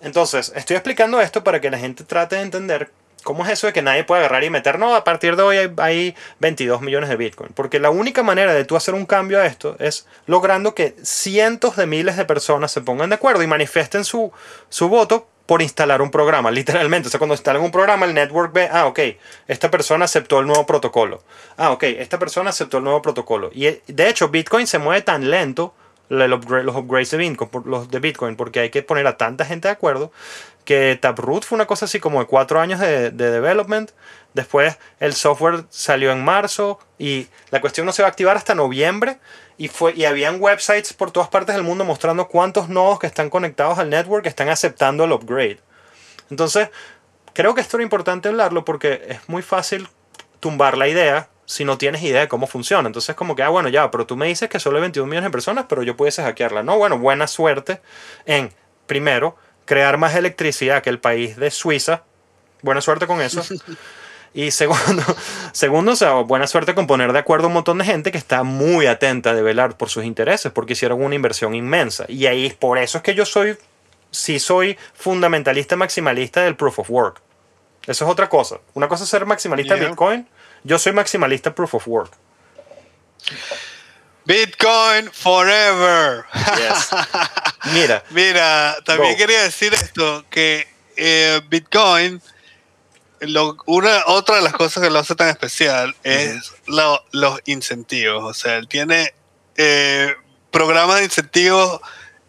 Entonces, 0.00 0.54
estoy 0.56 0.76
explicando 0.76 1.20
esto 1.20 1.44
para 1.44 1.60
que 1.60 1.70
la 1.70 1.76
gente 1.76 2.02
trate 2.02 2.36
de 2.36 2.42
entender 2.42 2.90
¿Cómo 3.28 3.44
es 3.44 3.52
eso 3.52 3.66
de 3.66 3.74
que 3.74 3.82
nadie 3.82 4.04
puede 4.04 4.20
agarrar 4.20 4.42
y 4.42 4.48
meter? 4.48 4.78
No, 4.78 4.96
a 4.96 5.04
partir 5.04 5.36
de 5.36 5.42
hoy 5.42 5.70
hay, 5.76 6.16
22 6.38 6.80
millones 6.80 7.10
de 7.10 7.16
Bitcoin. 7.16 7.50
Porque 7.52 7.78
la 7.78 7.90
única 7.90 8.22
manera 8.22 8.54
de 8.54 8.64
tú 8.64 8.74
hacer 8.74 8.94
un 8.94 9.04
cambio 9.04 9.38
a 9.38 9.44
esto 9.44 9.76
es 9.80 10.06
logrando 10.24 10.74
que 10.74 10.96
cientos 11.02 11.76
de 11.76 11.84
miles 11.84 12.16
de 12.16 12.24
personas 12.24 12.72
se 12.72 12.80
pongan 12.80 13.10
de 13.10 13.16
acuerdo 13.16 13.42
y 13.42 13.46
manifiesten 13.46 14.06
su, 14.06 14.32
su 14.70 14.88
voto 14.88 15.28
por 15.44 15.60
instalar 15.60 16.00
un 16.00 16.10
programa, 16.10 16.50
literalmente. 16.50 17.08
O 17.08 17.10
sea, 17.10 17.18
cuando 17.18 17.34
instalan 17.34 17.60
un 17.60 17.70
programa, 17.70 18.06
el 18.06 18.14
network 18.14 18.50
ve, 18.54 18.70
ah, 18.72 18.86
ok, 18.86 18.98
esta 19.46 19.70
persona 19.70 20.06
aceptó 20.06 20.40
el 20.40 20.46
nuevo 20.46 20.64
protocolo. 20.64 21.22
Ah, 21.58 21.72
ok, 21.72 21.82
esta 21.82 22.18
persona 22.18 22.48
aceptó 22.48 22.78
el 22.78 22.84
nuevo 22.84 23.02
protocolo. 23.02 23.50
Y 23.52 23.66
de 23.66 24.08
hecho, 24.08 24.30
Bitcoin 24.30 24.66
se 24.66 24.78
mueve 24.78 25.02
tan 25.02 25.28
lento 25.28 25.74
los 26.08 26.76
upgrades 26.76 27.10
de 27.10 27.36
los 27.66 27.90
de 27.90 28.00
Bitcoin, 28.00 28.36
porque 28.36 28.60
hay 28.60 28.70
que 28.70 28.82
poner 28.82 29.06
a 29.06 29.18
tanta 29.18 29.44
gente 29.44 29.68
de 29.68 29.72
acuerdo, 29.72 30.12
que 30.68 30.98
Taproot 31.00 31.46
fue 31.46 31.56
una 31.56 31.64
cosa 31.64 31.86
así 31.86 31.98
como 31.98 32.20
de 32.20 32.26
cuatro 32.26 32.60
años 32.60 32.78
de, 32.78 33.10
de 33.10 33.30
development, 33.30 33.92
después 34.34 34.76
el 35.00 35.14
software 35.14 35.64
salió 35.70 36.12
en 36.12 36.22
marzo 36.22 36.78
y 36.98 37.28
la 37.48 37.62
cuestión 37.62 37.86
no 37.86 37.92
se 37.92 38.02
va 38.02 38.08
a 38.08 38.10
activar 38.10 38.36
hasta 38.36 38.54
noviembre 38.54 39.18
y, 39.56 39.68
fue, 39.68 39.94
y 39.96 40.04
habían 40.04 40.42
websites 40.42 40.92
por 40.92 41.10
todas 41.10 41.30
partes 41.30 41.54
del 41.54 41.64
mundo 41.64 41.86
mostrando 41.86 42.28
cuántos 42.28 42.68
nodos 42.68 42.98
que 42.98 43.06
están 43.06 43.30
conectados 43.30 43.78
al 43.78 43.88
network 43.88 44.26
están 44.26 44.50
aceptando 44.50 45.04
el 45.04 45.12
upgrade. 45.12 45.58
Entonces, 46.30 46.68
creo 47.32 47.54
que 47.54 47.62
esto 47.62 47.78
era 47.78 47.84
importante 47.84 48.28
hablarlo 48.28 48.66
porque 48.66 49.06
es 49.08 49.26
muy 49.26 49.40
fácil 49.40 49.88
tumbar 50.38 50.76
la 50.76 50.86
idea 50.86 51.30
si 51.46 51.64
no 51.64 51.78
tienes 51.78 52.02
idea 52.02 52.20
de 52.20 52.28
cómo 52.28 52.46
funciona. 52.46 52.86
Entonces, 52.86 53.16
como 53.16 53.34
que, 53.34 53.42
ah, 53.42 53.48
bueno, 53.48 53.70
ya, 53.70 53.90
pero 53.90 54.04
tú 54.04 54.18
me 54.18 54.26
dices 54.26 54.50
que 54.50 54.60
solo 54.60 54.76
hay 54.76 54.82
21 54.82 55.08
millones 55.08 55.28
de 55.28 55.32
personas, 55.32 55.64
pero 55.66 55.82
yo 55.82 55.96
pudiese 55.96 56.22
hackearla. 56.22 56.62
No, 56.62 56.76
bueno, 56.76 56.98
buena 56.98 57.26
suerte 57.26 57.80
en, 58.26 58.52
primero, 58.86 59.34
crear 59.68 59.98
más 59.98 60.16
electricidad 60.16 60.82
que 60.82 60.90
el 60.90 60.98
país 60.98 61.36
de 61.36 61.52
Suiza. 61.52 62.02
Buena 62.62 62.80
suerte 62.80 63.06
con 63.06 63.20
eso. 63.20 63.42
Y 64.34 64.50
segundo, 64.50 65.02
segundo, 65.52 65.92
o 65.92 65.96
sea, 65.96 66.12
buena 66.12 66.46
suerte 66.46 66.74
con 66.74 66.86
poner 66.86 67.14
de 67.14 67.18
acuerdo 67.18 67.46
a 67.46 67.48
un 67.48 67.54
montón 67.54 67.78
de 67.78 67.86
gente 67.86 68.12
que 68.12 68.18
está 68.18 68.42
muy 68.42 68.86
atenta 68.86 69.32
de 69.32 69.40
velar 69.40 69.78
por 69.78 69.88
sus 69.88 70.04
intereses, 70.04 70.52
porque 70.52 70.74
hicieron 70.74 71.02
una 71.02 71.14
inversión 71.14 71.54
inmensa. 71.54 72.04
Y 72.08 72.26
ahí, 72.26 72.54
por 72.56 72.76
eso 72.76 72.98
es 72.98 73.04
que 73.04 73.14
yo 73.14 73.24
soy, 73.24 73.56
sí 74.10 74.38
soy 74.38 74.78
fundamentalista 74.92 75.76
maximalista 75.76 76.42
del 76.42 76.56
proof 76.56 76.78
of 76.78 76.90
work. 76.90 77.22
Eso 77.86 78.04
es 78.04 78.10
otra 78.10 78.28
cosa. 78.28 78.58
Una 78.74 78.86
cosa 78.86 79.04
es 79.04 79.10
ser 79.10 79.24
maximalista 79.24 79.74
de 79.74 79.86
Bitcoin 79.86 80.28
yo 80.64 80.78
soy 80.78 80.92
maximalista 80.92 81.54
proof 81.54 81.74
of 81.74 81.88
work. 81.88 82.12
Bitcoin 84.28 85.10
forever. 85.10 86.26
Mira. 87.72 88.04
Mira, 88.10 88.76
también 88.84 89.16
quería 89.16 89.42
decir 89.42 89.72
esto, 89.72 90.22
que 90.28 90.68
eh, 90.96 91.40
Bitcoin, 91.48 92.20
una, 93.64 94.02
otra 94.04 94.36
de 94.36 94.42
las 94.42 94.52
cosas 94.52 94.82
que 94.82 94.90
lo 94.90 94.98
hace 94.98 95.14
tan 95.14 95.30
especial 95.30 95.96
es 96.04 96.52
los 96.66 97.40
incentivos. 97.46 98.22
O 98.22 98.34
sea, 98.34 98.56
él 98.56 98.68
tiene, 98.68 99.14
eh, 99.56 100.14
programas 100.50 100.98
de 100.98 101.04
incentivos 101.04 101.80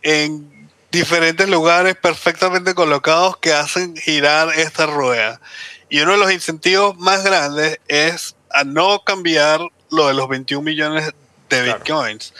en 0.02 0.70
diferentes 0.91 1.50
lugares 1.50 1.97
perfectamente 1.97 2.76
colocados 2.76 3.36
que 3.36 3.52
hacen 3.52 3.97
girar 3.97 4.58
esta 4.58 4.86
rueda. 4.86 5.41
Y 5.89 6.00
uno 6.00 6.14
de 6.14 6.18
los 6.20 6.32
incentivos 6.32 6.97
más 6.97 7.26
grandes 7.26 7.82
es 7.89 8.38
a 8.52 8.64
no 8.64 9.04
cambiar 9.04 9.60
lo 9.91 10.08
de 10.08 10.14
los 10.14 10.30
21 10.30 10.64
millones 10.64 11.14
de 11.50 11.64
bitcoins. 11.64 12.34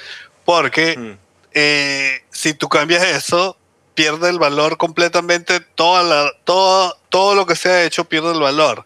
Porque 0.46 0.98
mm. 0.98 1.18
eh, 1.54 2.24
si 2.32 2.54
tú 2.54 2.70
cambias 2.70 3.04
eso, 3.04 3.58
pierde 3.96 4.30
el 4.30 4.40
valor 4.40 4.78
completamente, 4.78 5.60
toda 5.60 6.04
la, 6.04 6.32
todo, 6.46 6.98
todo 7.10 7.36
lo 7.36 7.46
que 7.46 7.56
se 7.56 7.70
ha 7.70 7.84
hecho 7.84 8.06
pierde 8.06 8.32
el 8.32 8.40
valor. 8.40 8.86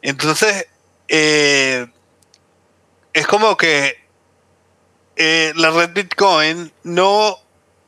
Entonces, 0.00 0.68
eh, 1.08 1.86
es 3.12 3.26
como 3.26 3.56
que 3.56 4.04
eh, 5.16 5.52
la 5.56 5.70
red 5.70 5.90
Bitcoin 5.92 6.72
no 6.82 7.38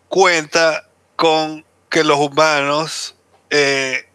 cuenta 0.09 0.89
con 1.17 1.65
que 1.91 2.05
los 2.05 2.19
humanos 2.19 3.17
eh, 3.51 4.09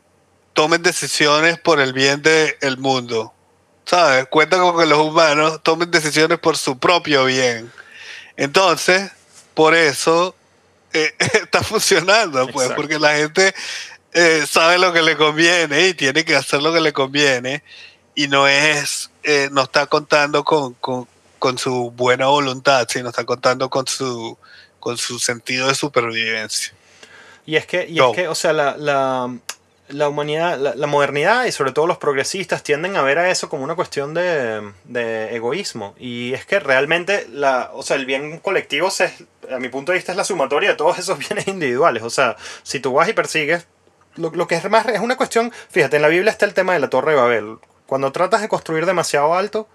tomen 0.53 0.81
decisiones 0.81 1.59
por 1.59 1.79
el 1.79 1.93
bien 1.93 2.21
del 2.21 2.77
mundo. 2.77 3.33
¿Sabes? 3.85 4.27
Cuenta 4.27 4.57
con 4.57 4.77
que 4.77 4.85
los 4.85 4.99
humanos 4.99 5.59
tomen 5.63 5.91
decisiones 5.91 6.39
por 6.39 6.57
su 6.57 6.77
propio 6.77 7.25
bien. 7.25 7.71
Entonces, 8.37 9.11
por 9.53 9.75
eso 9.75 10.35
eh, 10.93 11.13
está 11.19 11.63
funcionando, 11.63 12.47
pues, 12.47 12.71
porque 12.71 12.99
la 12.99 13.15
gente 13.15 13.53
eh, 14.13 14.45
sabe 14.47 14.77
lo 14.77 14.91
que 14.93 15.01
le 15.01 15.17
conviene 15.17 15.87
y 15.87 15.93
tiene 15.93 16.25
que 16.25 16.35
hacer 16.35 16.61
lo 16.61 16.73
que 16.73 16.81
le 16.81 16.93
conviene 16.93 17.63
y 18.15 18.27
no 18.27 18.47
es, 18.47 19.09
eh, 19.23 19.49
no 19.51 19.63
está 19.63 19.85
contando 19.85 20.43
con, 20.43 20.75
su 21.57 21.91
buena 21.91 22.27
voluntad, 22.27 22.87
sino 22.89 23.09
está 23.09 23.23
contando 23.23 23.69
con 23.69 23.87
su, 23.87 24.37
con 24.79 24.97
su 24.97 25.17
sentido 25.17 25.67
de 25.67 25.75
supervivencia. 25.75 26.73
Y 27.45 27.55
es 27.55 27.65
que, 27.65 27.87
y 27.87 27.99
es 27.99 28.15
que 28.15 28.27
o 28.27 28.35
sea, 28.35 28.53
la, 28.53 28.77
la 28.77 29.33
humanidad, 30.09 30.57
la, 30.75 30.87
modernidad 30.87 31.45
y 31.45 31.51
sobre 31.51 31.71
todo 31.71 31.87
los 31.87 31.97
progresistas 31.97 32.63
tienden 32.63 32.95
a 32.95 33.01
ver 33.01 33.17
a 33.19 33.29
eso 33.29 33.49
como 33.49 33.63
una 33.63 33.75
cuestión 33.75 34.13
de, 34.13 34.71
egoísmo. 35.31 35.95
Y 35.97 36.33
es 36.33 36.45
que 36.45 36.59
realmente 36.59 37.27
la, 37.31 37.71
o 37.73 37.83
sea, 37.83 37.97
el 37.97 38.05
bien 38.05 38.39
colectivo, 38.39 38.89
se, 38.91 39.13
a 39.51 39.59
mi 39.59 39.69
punto 39.69 39.91
de 39.91 39.97
vista, 39.97 40.11
es 40.11 40.17
la 40.17 40.23
sumatoria 40.23 40.69
de 40.69 40.75
todos 40.75 40.99
esos 40.99 41.17
bienes 41.19 41.47
individuales. 41.47 42.03
O 42.03 42.09
sea, 42.09 42.35
si 42.63 42.79
tú 42.79 42.93
vas 42.93 43.09
y 43.09 43.13
persigues, 43.13 43.67
lo, 44.15 44.47
que 44.47 44.55
es 44.55 44.69
más, 44.69 44.87
es 44.87 44.99
una 44.99 45.17
cuestión, 45.17 45.51
fíjate, 45.69 45.95
en 45.95 46.01
la 46.01 46.09
Biblia 46.09 46.31
está 46.31 46.45
el 46.45 46.53
tema 46.53 46.73
de 46.73 46.79
la 46.79 46.89
Torre 46.89 47.11
de 47.11 47.17
Babel. 47.17 47.57
Cuando 47.85 48.11
tratas 48.11 48.41
de 48.41 48.49
construir 48.49 48.85
demasiado 48.85 49.33
alto, 49.33 49.67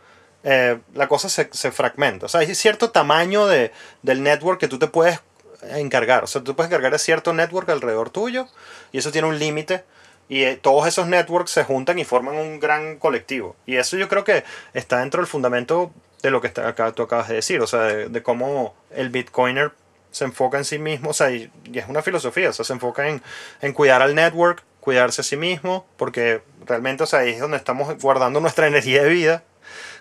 eh, 0.45 0.79
la 0.95 1.09
cosa 1.09 1.29
se, 1.29 1.49
se, 1.53 1.73
fragmenta. 1.73 2.27
O 2.27 2.29
sea, 2.29 2.41
hay 2.41 2.55
cierto 2.55 2.91
tamaño 2.91 3.47
de, 3.47 3.73
del 4.03 4.23
network 4.23 4.61
que 4.61 4.69
tú 4.69 4.79
te 4.79 4.87
puedes 4.87 5.21
encargar. 5.63 6.25
O 6.25 6.27
sea, 6.27 6.43
tú 6.43 6.55
puedes 6.55 6.71
encargar 6.71 6.93
de 6.93 6.99
cierto 6.99 7.33
network 7.33 7.69
alrededor 7.69 8.11
tuyo 8.11 8.49
y 8.93 8.99
eso 8.99 9.13
tiene 9.13 9.29
un 9.29 9.39
límite 9.39 9.85
y 10.29 10.43
eh, 10.43 10.59
todos 10.61 10.87
esos 10.87 11.07
networks 11.07 11.51
se 11.51 11.65
juntan 11.65 11.99
y 11.99 12.05
forman 12.05 12.37
un 12.37 12.61
gran 12.61 12.97
colectivo. 12.99 13.57
Y 13.67 13.77
eso 13.77 13.97
yo 13.97 14.09
creo 14.09 14.25
que 14.25 14.45
está 14.75 15.01
dentro 15.01 15.21
del 15.21 15.29
fundamento 15.29 15.93
de 16.23 16.31
lo 16.31 16.41
que 16.41 16.49
está 16.49 16.67
acá, 16.69 16.93
tú 16.93 17.03
acabas 17.03 17.29
de 17.29 17.37
decir, 17.37 17.61
o 17.61 17.67
sea, 17.67 17.83
de, 17.83 18.23
cómo 18.23 18.75
el 18.91 19.11
bitcoiner 19.11 19.73
se 20.11 20.25
enfoca 20.25 20.59
en 20.59 20.65
sí 20.65 20.79
mismo, 20.79 21.11
o 21.11 21.13
sea, 21.13 21.31
y, 21.31 21.51
es 21.73 21.89
una 21.89 22.03
filosofía, 22.03 22.51
o 22.51 22.53
sea, 22.53 22.65
se 22.65 22.73
enfoca 22.73 23.09
en, 23.09 23.23
en, 23.61 23.73
cuidar 23.73 24.03
al 24.03 24.15
network, 24.15 24.65
cuidarse 24.81 25.21
a 25.21 25.25
sí 25.25 25.37
mismo, 25.37 25.87
porque 25.97 26.43
realmente, 26.65 27.05
o 27.05 27.07
sea, 27.07 27.21
ahí 27.21 27.31
es 27.31 27.41
donde 27.41 27.59
estamos 27.59 27.97
guardando 28.01 28.41
nuestra 28.41 28.67
energía 28.67 29.03
de 29.03 29.09
vida. 29.11 29.45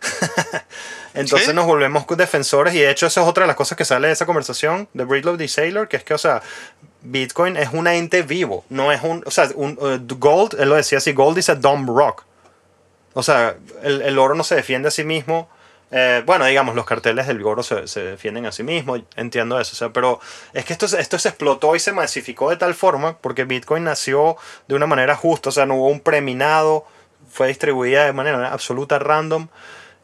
Entonces 1.14 1.54
nos 1.54 1.66
volvemos 1.66 2.06
defensores 2.18 2.74
y 2.76 2.80
de 2.80 2.92
hecho 2.92 3.08
eso 3.08 3.22
es 3.22 3.28
otra 3.28 3.44
de 3.44 3.48
las 3.48 3.56
cosas 3.56 3.78
que 3.78 3.86
sale 3.86 4.08
de 4.08 4.14
esa 4.14 4.26
conversación 4.26 4.90
de 4.94 5.06
Breedlove 5.06 5.38
the 5.38 5.48
Sailor, 5.48 5.88
que 5.88 5.98
es 5.98 6.04
que, 6.04 6.14
o 6.14 6.18
sea, 6.18 6.42
Bitcoin 7.06 7.58
es 7.58 7.70
un 7.72 7.88
ente 7.88 8.22
vivo, 8.24 8.66
no 8.70 8.92
es 8.92 9.02
un, 9.04 9.24
o 9.26 9.32
sea, 9.32 9.50
un, 9.56 9.78
uh, 9.80 10.16
gold, 10.18 10.60
él 10.60 10.70
lo 10.70 10.76
decía 10.76 10.98
así, 10.98 11.14
gold 11.14 11.38
a 11.50 11.56
dumb 11.56 11.88
rock. 11.88 12.24
O 13.14 13.24
sea, 13.24 13.56
el, 13.84 14.02
el 14.02 14.20
oro 14.20 14.36
no 14.36 14.44
se 14.44 14.56
defiende 14.56 14.90
a 14.90 14.92
sí 14.92 15.04
mismo. 15.04 15.50
Eh, 15.92 16.24
bueno, 16.26 16.46
digamos, 16.46 16.76
los 16.76 16.86
carteles 16.86 17.28
del 17.28 17.42
oro 17.46 17.64
se, 17.64 17.88
se, 17.88 18.02
defienden 18.02 18.46
a 18.46 18.52
sí 18.52 18.64
mismos, 18.64 19.02
entiendo 19.16 19.60
eso. 19.60 19.74
O 19.74 19.76
sea, 19.76 19.90
pero 19.90 20.20
es 20.54 20.66
que 20.66 20.74
esto, 20.74 20.86
esto 20.86 21.20
se 21.20 21.30
explotó 21.30 21.76
y 21.76 21.80
se 21.80 21.94
masificó 21.94 22.50
de 22.50 22.58
tal 22.58 22.74
forma 22.74 23.18
porque 23.20 23.46
Bitcoin 23.46 23.84
nació 23.84 24.36
de 24.68 24.76
una 24.76 24.88
manera 24.88 25.16
justa, 25.16 25.50
o 25.50 25.52
sea, 25.52 25.66
no 25.66 25.76
hubo 25.76 25.88
un 25.88 26.02
preminado, 26.02 26.86
fue 27.32 27.48
distribuida 27.48 28.06
de 28.06 28.14
manera 28.14 28.52
absoluta 28.52 29.00
random 29.00 29.48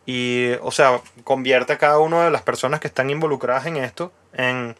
y, 0.05 0.51
o 0.61 0.71
sea, 0.71 1.01
convierte 1.23 1.73
a 1.73 1.77
cada 1.77 1.99
una 1.99 2.25
de 2.25 2.31
las 2.31 2.43
personas 2.43 2.79
que 2.79 2.87
están 2.87 3.09
involucradas 3.09 3.65
en 3.65 3.77
esto 3.77 4.11
en 4.33 4.75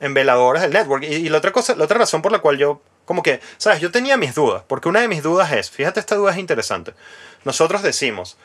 en 0.00 0.14
veladores 0.14 0.62
del 0.62 0.72
network. 0.72 1.04
Y, 1.04 1.28
la 1.28 1.38
otra 1.38 1.52
cosa, 1.52 1.76
la 1.76 1.84
otra 1.84 1.98
razón 1.98 2.22
por 2.22 2.32
la 2.32 2.40
cual 2.40 2.58
yo, 2.58 2.80
como 3.04 3.22
que, 3.22 3.40
sabes, 3.58 3.80
yo 3.80 3.90
tenía 3.90 4.16
mis 4.16 4.34
dudas, 4.34 4.64
porque 4.66 4.88
una 4.88 5.00
de 5.00 5.08
mis 5.08 5.22
dudas 5.22 5.52
es, 5.52 5.70
fíjate, 5.70 6.00
esta 6.00 6.16
duda 6.16 6.32
es 6.32 6.38
interesante. 6.38 6.94
Nosotros 7.44 7.82
decimos, 7.82 8.36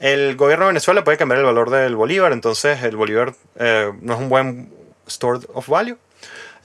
el 0.00 0.36
gobierno 0.36 0.66
de 0.66 0.70
Venezuela 0.70 1.04
puede 1.04 1.16
cambiar 1.16 1.38
el 1.40 1.46
valor 1.46 1.70
del 1.70 1.96
bolívar, 1.96 2.32
entonces 2.32 2.82
el 2.82 2.96
bolívar 2.96 3.34
eh, 3.58 3.92
no 4.02 4.14
es 4.14 4.18
un 4.18 4.28
buen 4.28 4.72
store 5.06 5.40
of 5.54 5.68
value. 5.68 5.96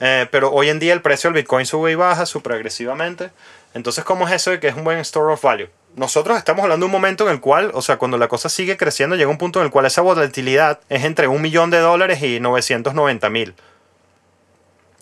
Eh, 0.00 0.26
pero 0.32 0.50
hoy 0.50 0.68
en 0.68 0.80
día 0.80 0.92
el 0.92 1.00
precio 1.00 1.30
del 1.30 1.40
Bitcoin 1.40 1.64
sube 1.64 1.92
y 1.92 1.94
baja 1.94 2.26
súper 2.26 2.54
agresivamente. 2.54 3.30
Entonces, 3.74 4.04
¿cómo 4.04 4.26
es 4.26 4.34
eso 4.34 4.50
de 4.50 4.60
que 4.60 4.68
es 4.68 4.74
un 4.74 4.84
buen 4.84 4.98
store 4.98 5.32
of 5.32 5.42
value? 5.42 5.68
Nosotros 5.94 6.36
estamos 6.36 6.62
hablando 6.64 6.84
de 6.84 6.86
un 6.86 6.92
momento 6.92 7.24
en 7.24 7.32
el 7.34 7.40
cual, 7.40 7.70
o 7.74 7.82
sea, 7.82 7.98
cuando 7.98 8.18
la 8.18 8.26
cosa 8.26 8.48
sigue 8.48 8.76
creciendo, 8.76 9.14
llega 9.14 9.30
un 9.30 9.38
punto 9.38 9.60
en 9.60 9.66
el 9.66 9.70
cual 9.70 9.86
esa 9.86 10.00
volatilidad 10.00 10.80
es 10.88 11.04
entre 11.04 11.28
un 11.28 11.40
millón 11.40 11.70
de 11.70 11.78
dólares 11.78 12.22
y 12.22 12.40
990 12.40 13.30
mil. 13.30 13.54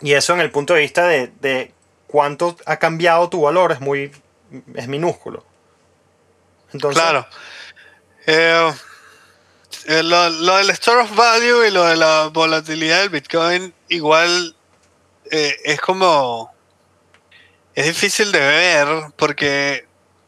Y 0.01 0.15
eso 0.15 0.33
en 0.33 0.41
el 0.41 0.51
punto 0.51 0.75
de 0.75 0.81
vista 0.81 1.07
de, 1.07 1.73
cuánto 2.07 2.57
ha 2.67 2.79
cambiado 2.79 3.29
tu 3.29 3.43
valor 3.43 3.73
es 3.73 3.81
muy 3.81 4.13
es 4.75 4.89
minúsculo. 4.89 5.45
Entonces, 6.73 7.03
claro. 7.03 7.27
Eh, 8.27 8.73
eh, 9.87 10.03
lo, 10.03 10.57
del 10.57 10.71
store 10.71 11.03
of 11.03 11.15
value 11.15 11.67
y 11.67 11.71
lo 11.71 11.85
de 11.85 11.97
la 11.97 12.29
volatilidad 12.33 13.01
del 13.01 13.09
Bitcoin 13.09 13.73
igual 13.89 14.55
eh, 15.31 15.57
es 15.65 15.81
como 15.81 16.53
es 17.75 17.87
difícil 17.87 18.31
de 18.33 18.41
ver 18.41 18.89
porque 19.17 19.87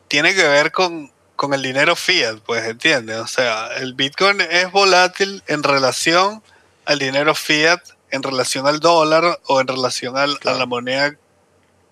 tiene 0.08 0.34
que 0.34 0.46
ver 0.46 0.72
con, 0.72 1.12
con 1.36 1.54
el 1.54 1.62
dinero 1.62 1.96
fiat, 1.96 2.38
pues 2.40 2.64
entiendes. 2.64 3.18
O 3.18 3.26
sea, 3.26 3.68
el 3.76 3.94
Bitcoin 3.94 4.40
es 4.40 4.70
volátil 4.70 5.42
en 5.46 5.62
relación 5.62 6.42
al 6.84 6.98
dinero 6.98 7.34
fiat 7.34 7.80
en 8.12 8.22
relación 8.22 8.66
al 8.68 8.78
dólar 8.78 9.40
o 9.46 9.60
en 9.60 9.66
relación 9.66 10.16
a 10.16 10.26
la 10.26 10.66
moneda 10.66 11.16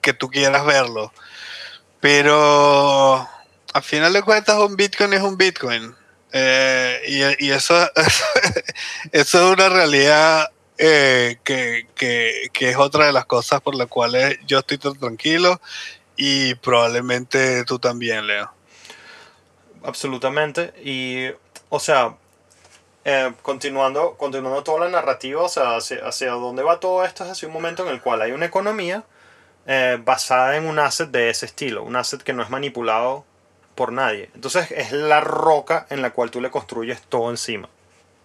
que 0.00 0.12
tú 0.12 0.28
quieras 0.28 0.64
verlo. 0.64 1.12
Pero 2.00 3.28
al 3.72 3.82
final 3.82 4.12
de 4.12 4.22
cuentas 4.22 4.56
un 4.58 4.76
Bitcoin 4.76 5.12
es 5.12 5.22
un 5.22 5.36
Bitcoin. 5.36 5.94
Eh, 6.32 7.36
y, 7.40 7.50
eso, 7.50 7.74
eso 9.12 9.46
es 9.46 9.52
una 9.52 9.68
realidad 9.68 10.48
eh, 10.78 11.38
que, 11.42 11.86
es 12.60 12.76
otra 12.76 13.06
de 13.06 13.12
las 13.12 13.26
cosas 13.26 13.60
por 13.60 13.74
las 13.74 13.88
cuales 13.88 14.38
yo 14.46 14.60
estoy 14.60 14.78
tan 14.78 14.94
tranquilo 14.94 15.60
y 16.16 16.54
probablemente 16.56 17.64
tú 17.64 17.78
también, 17.78 18.26
Leo. 18.26 18.52
Absolutamente. 19.82 20.72
Y, 20.84 21.30
o 21.68 21.80
sea, 21.80 22.14
eh, 23.04 23.32
continuando, 23.42 24.16
continuando 24.16 24.62
toda 24.62 24.80
la 24.80 24.88
narrativa, 24.90 25.42
o 25.42 25.48
sea, 25.48 25.76
hacia, 25.76 26.30
dónde 26.32 26.62
va 26.62 26.80
todo 26.80 27.04
esto 27.04 27.24
es 27.24 27.30
hacia 27.30 27.48
un 27.48 27.54
momento 27.54 27.86
en 27.86 27.92
el 27.92 28.00
cual 28.00 28.20
hay 28.20 28.32
una 28.32 28.46
economía 28.46 29.04
eh, 29.66 29.98
basada 30.04 30.56
en 30.56 30.66
un 30.66 30.78
asset 30.78 31.10
de 31.10 31.30
ese 31.30 31.46
estilo, 31.46 31.82
un 31.82 31.96
asset 31.96 32.22
que 32.22 32.32
no 32.32 32.42
es 32.42 32.50
manipulado 32.50 33.24
por 33.74 33.92
nadie. 33.92 34.30
Entonces 34.34 34.70
es 34.70 34.92
la 34.92 35.20
roca 35.20 35.86
en 35.88 36.02
la 36.02 36.10
cual 36.10 36.30
tú 36.30 36.40
le 36.40 36.50
construyes 36.50 37.00
todo 37.02 37.30
encima. 37.30 37.68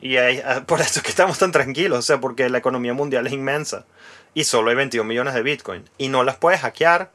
Y 0.01 0.17
ah, 0.17 0.63
por 0.65 0.81
eso 0.81 0.99
es 0.99 1.03
que 1.03 1.09
estamos 1.09 1.37
tan 1.39 1.53
tranquilos, 1.53 1.99
o 1.99 2.01
sea, 2.01 2.19
porque 2.19 2.49
la 2.49 2.57
economía 2.57 2.93
mundial 2.93 3.25
es 3.27 3.33
inmensa 3.33 3.85
y 4.33 4.43
solo 4.43 4.69
hay 4.69 4.75
22 4.75 5.05
millones 5.05 5.33
de 5.33 5.41
Bitcoin 5.41 5.89
y 5.97 6.09
no 6.09 6.23
las 6.23 6.35
puedes 6.35 6.59
hackear, 6.59 7.09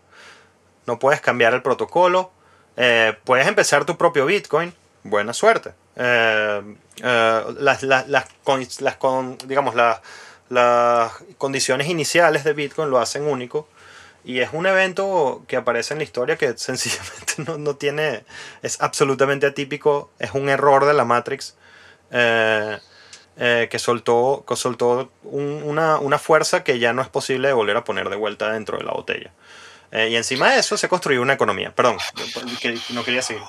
no 0.86 0.98
puedes 0.98 1.20
cambiar 1.20 1.52
el 1.52 1.60
protocolo, 1.60 2.32
eh, 2.78 3.16
puedes 3.24 3.46
empezar 3.46 3.84
tu 3.84 3.98
propio 3.98 4.24
Bitcoin, 4.24 4.72
buena 5.04 5.34
suerte. 5.34 5.72
Eh, 6.02 6.62
eh, 7.02 7.44
las, 7.58 7.82
las, 7.82 8.08
las, 8.08 8.24
con, 8.96 9.36
digamos, 9.44 9.74
las 10.48 11.12
condiciones 11.36 11.88
iniciales 11.88 12.42
de 12.42 12.54
Bitcoin 12.54 12.88
lo 12.90 12.98
hacen 12.98 13.24
único. 13.24 13.68
Y 14.24 14.40
es 14.40 14.50
un 14.52 14.66
evento 14.66 15.44
que 15.46 15.56
aparece 15.56 15.94
en 15.94 15.98
la 15.98 16.04
historia 16.04 16.36
que 16.36 16.52
sencillamente 16.56 17.34
no, 17.46 17.58
no 17.58 17.76
tiene, 17.76 18.24
es 18.62 18.80
absolutamente 18.80 19.46
atípico, 19.46 20.10
es 20.18 20.32
un 20.32 20.48
error 20.48 20.86
de 20.86 20.94
la 20.94 21.04
Matrix 21.04 21.56
eh, 22.10 22.78
que 23.36 23.78
soltó, 23.78 24.44
que 24.46 24.56
soltó 24.56 25.10
una, 25.22 25.98
una, 25.98 26.18
fuerza 26.18 26.62
que 26.62 26.78
ya 26.78 26.92
no 26.92 27.00
es 27.00 27.08
posible 27.08 27.52
volver 27.54 27.76
a 27.76 27.84
poner 27.84 28.10
de 28.10 28.16
vuelta 28.16 28.52
dentro 28.52 28.76
de 28.76 28.84
la 28.84 28.92
botella. 28.92 29.32
y 29.92 30.16
encima 30.16 30.50
de 30.50 30.60
eso 30.60 30.76
se 30.76 30.88
construyó 30.88 31.22
una 31.22 31.34
economía. 31.34 31.74
Perdón, 31.74 31.96
no 32.90 33.04
quería 33.04 33.22
seguir. 33.22 33.42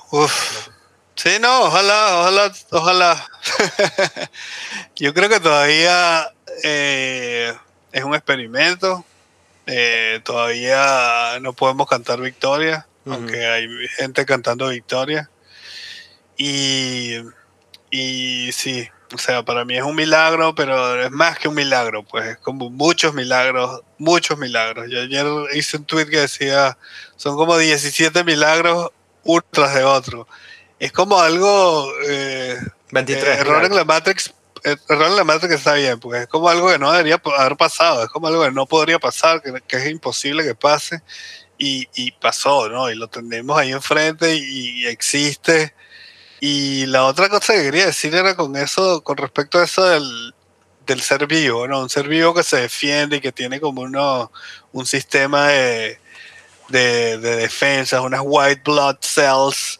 Sí, 1.14 1.30
no, 1.40 1.64
ojalá, 1.64 2.20
ojalá, 2.20 2.52
ojalá. 2.70 3.30
Yo 4.96 5.12
creo 5.14 5.28
que 5.28 5.40
todavía 5.40 6.32
eh, 6.64 7.52
es 7.92 8.04
un 8.04 8.14
experimento. 8.14 9.04
Eh, 9.66 10.20
todavía 10.24 11.38
no 11.40 11.52
podemos 11.52 11.88
cantar 11.88 12.20
victoria, 12.20 12.86
aunque 13.06 13.46
hay 13.46 13.68
gente 13.96 14.26
cantando 14.26 14.68
victoria. 14.68 15.30
Y, 16.36 17.18
y 17.90 18.50
sí, 18.52 18.88
o 19.14 19.18
sea, 19.18 19.44
para 19.44 19.64
mí 19.64 19.76
es 19.76 19.82
un 19.82 19.94
milagro, 19.94 20.54
pero 20.54 21.02
es 21.02 21.10
más 21.10 21.38
que 21.38 21.48
un 21.48 21.54
milagro, 21.54 22.02
pues 22.02 22.26
es 22.26 22.38
como 22.38 22.70
muchos 22.70 23.14
milagros, 23.14 23.82
muchos 23.98 24.38
milagros. 24.38 24.86
Yo 24.90 25.02
ayer 25.02 25.26
hice 25.54 25.76
un 25.76 25.84
tweet 25.84 26.06
que 26.06 26.20
decía, 26.20 26.78
son 27.16 27.36
como 27.36 27.58
17 27.58 28.24
milagros 28.24 28.90
uno 29.24 29.42
tras 29.50 29.74
de 29.74 29.84
otro. 29.84 30.26
Es 30.82 30.92
como 30.92 31.18
algo... 31.18 31.92
23. 32.90 33.24
Eh, 33.24 33.40
error 33.40 33.64
en 33.64 33.74
la 33.74 33.84
Matrix, 33.84 34.34
eh, 34.64 34.76
error 34.88 35.06
en 35.06 35.16
la 35.16 35.24
Matrix 35.24 35.54
está 35.54 35.74
bien, 35.74 35.98
porque 35.98 36.22
es 36.22 36.26
como 36.26 36.48
algo 36.48 36.68
que 36.70 36.78
no 36.78 36.92
debería 36.92 37.20
haber 37.38 37.56
pasado, 37.56 38.02
es 38.04 38.10
como 38.10 38.26
algo 38.26 38.42
que 38.42 38.50
no 38.50 38.66
podría 38.66 38.98
pasar, 38.98 39.42
que, 39.42 39.76
es 39.76 39.86
imposible 39.86 40.44
que 40.44 40.54
pase, 40.54 41.00
y, 41.56 41.88
y, 41.94 42.10
pasó, 42.10 42.68
¿no? 42.68 42.90
Y 42.90 42.96
lo 42.96 43.08
tenemos 43.08 43.56
ahí 43.56 43.70
enfrente 43.70 44.34
y, 44.34 44.82
y 44.82 44.86
existe 44.88 45.72
y 46.44 46.86
la 46.86 47.04
otra 47.04 47.28
cosa 47.28 47.52
que 47.52 47.62
quería 47.62 47.86
decir 47.86 48.16
era 48.16 48.34
con 48.34 48.56
eso, 48.56 49.04
con 49.04 49.16
respecto 49.16 49.60
a 49.60 49.64
eso 49.64 49.84
del, 49.84 51.00
ser 51.00 51.28
vivo, 51.28 51.68
¿no? 51.68 51.82
Un 51.82 51.88
ser 51.88 52.08
vivo 52.08 52.34
que 52.34 52.42
se 52.42 52.62
defiende 52.62 53.18
y 53.18 53.20
que 53.20 53.30
tiene 53.30 53.60
como 53.60 53.82
uno, 53.82 54.32
un 54.72 54.84
sistema 54.84 55.46
de, 55.46 56.00
de, 56.68 57.16
defensa, 57.18 58.00
unas 58.00 58.22
white 58.24 58.62
blood 58.64 58.96
cells 59.02 59.78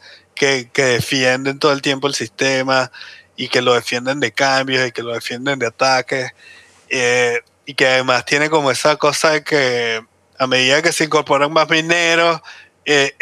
que, 0.72 0.82
defienden 0.82 1.58
todo 1.58 1.72
el 1.72 1.82
tiempo 1.82 2.08
el 2.08 2.14
sistema 2.14 2.90
y 3.36 3.48
que 3.48 3.62
lo 3.62 3.74
defienden 3.74 4.18
de 4.18 4.32
cambios 4.32 4.86
y 4.86 4.92
que 4.92 5.02
lo 5.02 5.12
defienden 5.12 5.58
de 5.58 5.66
ataques. 5.66 6.32
Eh, 6.88 7.40
y 7.64 7.74
que 7.74 7.86
además 7.86 8.24
tiene 8.24 8.50
como 8.50 8.70
esa 8.70 8.96
cosa 8.96 9.30
de 9.30 9.44
que 9.44 10.04
a 10.38 10.46
medida 10.46 10.82
que 10.82 10.92
se 10.92 11.04
incorporan 11.04 11.52
más 11.52 11.70
mineros, 11.70 12.40
eh, 12.84 13.14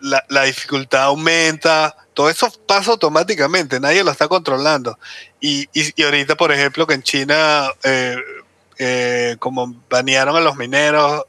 la, 0.00 0.22
la, 0.28 0.42
dificultad 0.42 1.04
aumenta, 1.04 1.96
todo 2.12 2.28
eso 2.28 2.52
pasa 2.66 2.90
automáticamente, 2.90 3.80
nadie 3.80 4.04
lo 4.04 4.10
está 4.10 4.28
controlando. 4.28 4.98
Y, 5.40 5.66
y, 5.72 6.02
ahorita, 6.02 6.36
por 6.36 6.52
ejemplo, 6.52 6.86
que 6.86 6.92
en 6.92 7.02
China, 7.02 7.70
eh, 7.82 9.36
como 9.38 9.74
banearon 9.88 10.36
a 10.36 10.40
los 10.40 10.56
mineros 10.56 11.24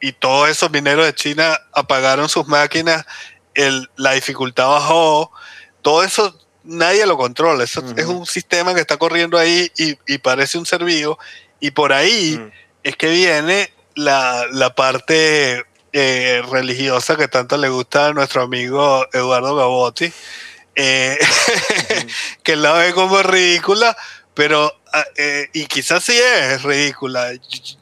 y, 0.00 0.12
todos 0.12 0.48
esos 0.48 0.70
mineros 0.70 1.06
de 1.06 1.14
China 1.14 1.58
apagaron 1.72 2.28
sus 2.28 2.48
máquinas, 2.48 3.04
el, 3.58 3.90
la 3.96 4.12
dificultad 4.12 4.68
bajó, 4.68 5.32
todo 5.82 6.04
eso 6.04 6.38
nadie 6.64 7.06
lo 7.06 7.16
controla, 7.16 7.64
eso 7.64 7.82
es 7.96 8.06
un 8.06 8.26
sistema 8.26 8.74
que 8.74 8.80
está 8.80 8.96
corriendo 8.96 9.38
ahí 9.38 9.70
y, 9.76 9.98
y 10.06 10.18
parece 10.18 10.58
un 10.58 10.66
ser 10.66 10.84
vivo, 10.84 11.18
y 11.60 11.72
por 11.72 11.92
ahí 11.92 12.40
es 12.82 12.96
que 12.96 13.08
viene 13.08 13.72
la, 13.94 14.46
la 14.52 14.74
parte 14.74 15.64
eh, 15.92 16.42
religiosa 16.50 17.16
que 17.16 17.28
tanto 17.28 17.56
le 17.56 17.68
gusta 17.68 18.08
a 18.08 18.12
nuestro 18.12 18.42
amigo 18.42 19.06
Eduardo 19.12 19.56
Gabotti, 19.56 20.12
eh, 20.76 21.18
que 22.44 22.54
la 22.54 22.74
ve 22.74 22.92
como 22.92 23.20
ridícula, 23.22 23.96
pero, 24.34 24.72
ah, 24.92 25.04
eh, 25.16 25.48
y 25.52 25.66
quizás 25.66 26.04
sí 26.04 26.16
es 26.16 26.62
ridícula. 26.62 27.32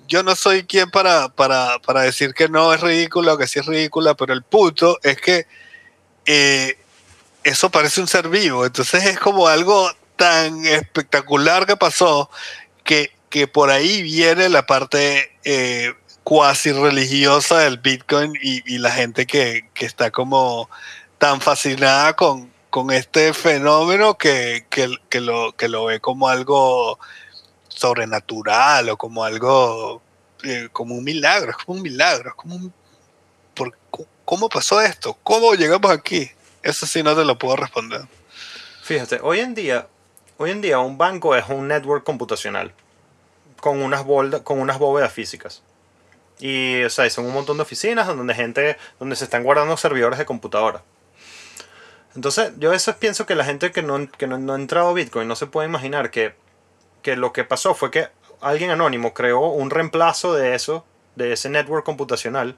Yo 0.09 0.23
no 0.23 0.35
soy 0.35 0.65
quien 0.65 0.91
para, 0.91 1.29
para, 1.29 1.79
para 1.81 2.03
decir 2.03 2.33
que 2.33 2.49
no 2.49 2.73
es 2.73 2.81
ridícula 2.81 3.35
o 3.35 3.39
que 3.39 3.47
sí 3.47 3.59
es 3.59 3.67
ridícula, 3.67 4.15
pero 4.15 4.33
el 4.33 4.43
punto 4.43 4.99
es 5.03 5.21
que 5.21 5.47
eso 6.27 7.71
parece 7.71 8.01
un 8.01 8.09
ser 8.09 8.29
vivo, 8.29 8.67
entonces 8.67 9.05
es 9.05 9.19
como 9.19 9.49
algo 9.49 9.91
tan 10.17 10.65
espectacular 10.67 11.67
que 11.67 11.77
pasó 11.77 12.31
que, 12.85 13.13
que 13.31 13.47
por 13.47 13.71
ahí 13.71 14.03
viene 14.03 14.49
la 14.49 14.67
parte 14.67 15.31
cuasi 16.27 16.73
religiosa 16.73 17.61
del 17.61 17.79
Bitcoin 17.79 18.33
y, 18.43 18.79
la 18.79 18.91
gente 18.91 19.27
que, 19.27 19.71
está 19.77 20.11
como 20.11 20.69
tan 21.19 21.41
fascinada 21.41 22.17
con, 22.17 22.51
con 22.69 22.91
este 22.91 23.33
fenómeno 23.33 24.19
que, 24.19 24.67
lo, 25.21 25.53
que 25.53 25.69
lo 25.69 25.85
ve 25.85 26.01
como 26.01 26.29
algo 26.29 26.99
sobrenatural 27.69 28.89
o 28.89 28.97
como 28.97 29.23
algo, 29.23 30.03
eh, 30.43 30.69
como 30.73 30.97
un 30.97 31.05
milagro, 31.05 31.53
es 31.53 31.57
como 31.59 31.77
un 31.77 31.83
milagro, 31.83 32.31
es 32.31 32.35
como 32.35 32.57
un, 32.57 32.75
¿cómo 34.27 34.51
pasó 34.51 34.83
esto? 34.83 35.17
¿Cómo 35.23 35.55
llegamos 35.55 35.91
aquí? 35.91 36.31
Eso 36.63 36.85
sí 36.85 37.03
no 37.03 37.17
te 37.17 37.25
lo 37.25 37.39
puedo 37.39 37.57
responder. 37.57 38.03
Fíjate, 38.83 39.21
hoy 39.23 39.41
en 39.41 39.55
día, 39.55 39.87
hoy 40.37 40.51
en 40.51 40.61
día 40.61 40.79
un 40.81 40.99
banco 40.99 41.35
es 41.35 41.49
un 41.49 41.69
network 41.69 42.05
computacional 42.05 42.75
con 43.61 43.81
unas, 43.83 44.05
bóvedas 44.05 45.13
físicas. 45.13 45.63
Y, 46.39 46.83
son 46.91 47.25
un 47.25 47.33
montón 47.33 47.57
de 47.57 47.63
oficinas 47.63 48.07
donde 48.07 48.35
gente, 48.35 48.77
donde 49.01 49.17
se 49.17 49.25
están 49.25 49.43
guardando 49.43 49.77
servidores 49.77 50.19
de 50.19 50.27
computadora. 50.27 50.83
Entonces, 52.15 52.53
yo 52.59 52.73
a 52.73 52.93
pienso 52.99 53.27
que 53.27 53.35
la 53.35 53.45
gente 53.45 53.73
que 53.73 53.83
no, 53.83 54.11
que 54.11 54.27
no, 54.27 54.53
ha 54.53 54.57
entrado 54.57 54.89
a 54.89 54.93
Bitcoin 54.93 55.29
no 55.29 55.37
se 55.37 55.47
puede 55.47 55.69
imaginar 55.69 56.11
que, 56.11 56.35
que 57.03 57.17
lo 57.17 57.33
que 57.33 57.45
pasó 57.45 57.75
fue 57.75 57.91
que 57.91 58.09
alguien 58.41 58.71
anónimo 58.71 59.15
creó 59.15 59.49
un 59.49 59.71
reemplazo 59.71 60.35
de 60.35 60.55
eso, 60.55 60.85
de 61.15 61.33
ese 61.33 61.49
network 61.49 61.85
computacional, 61.85 62.57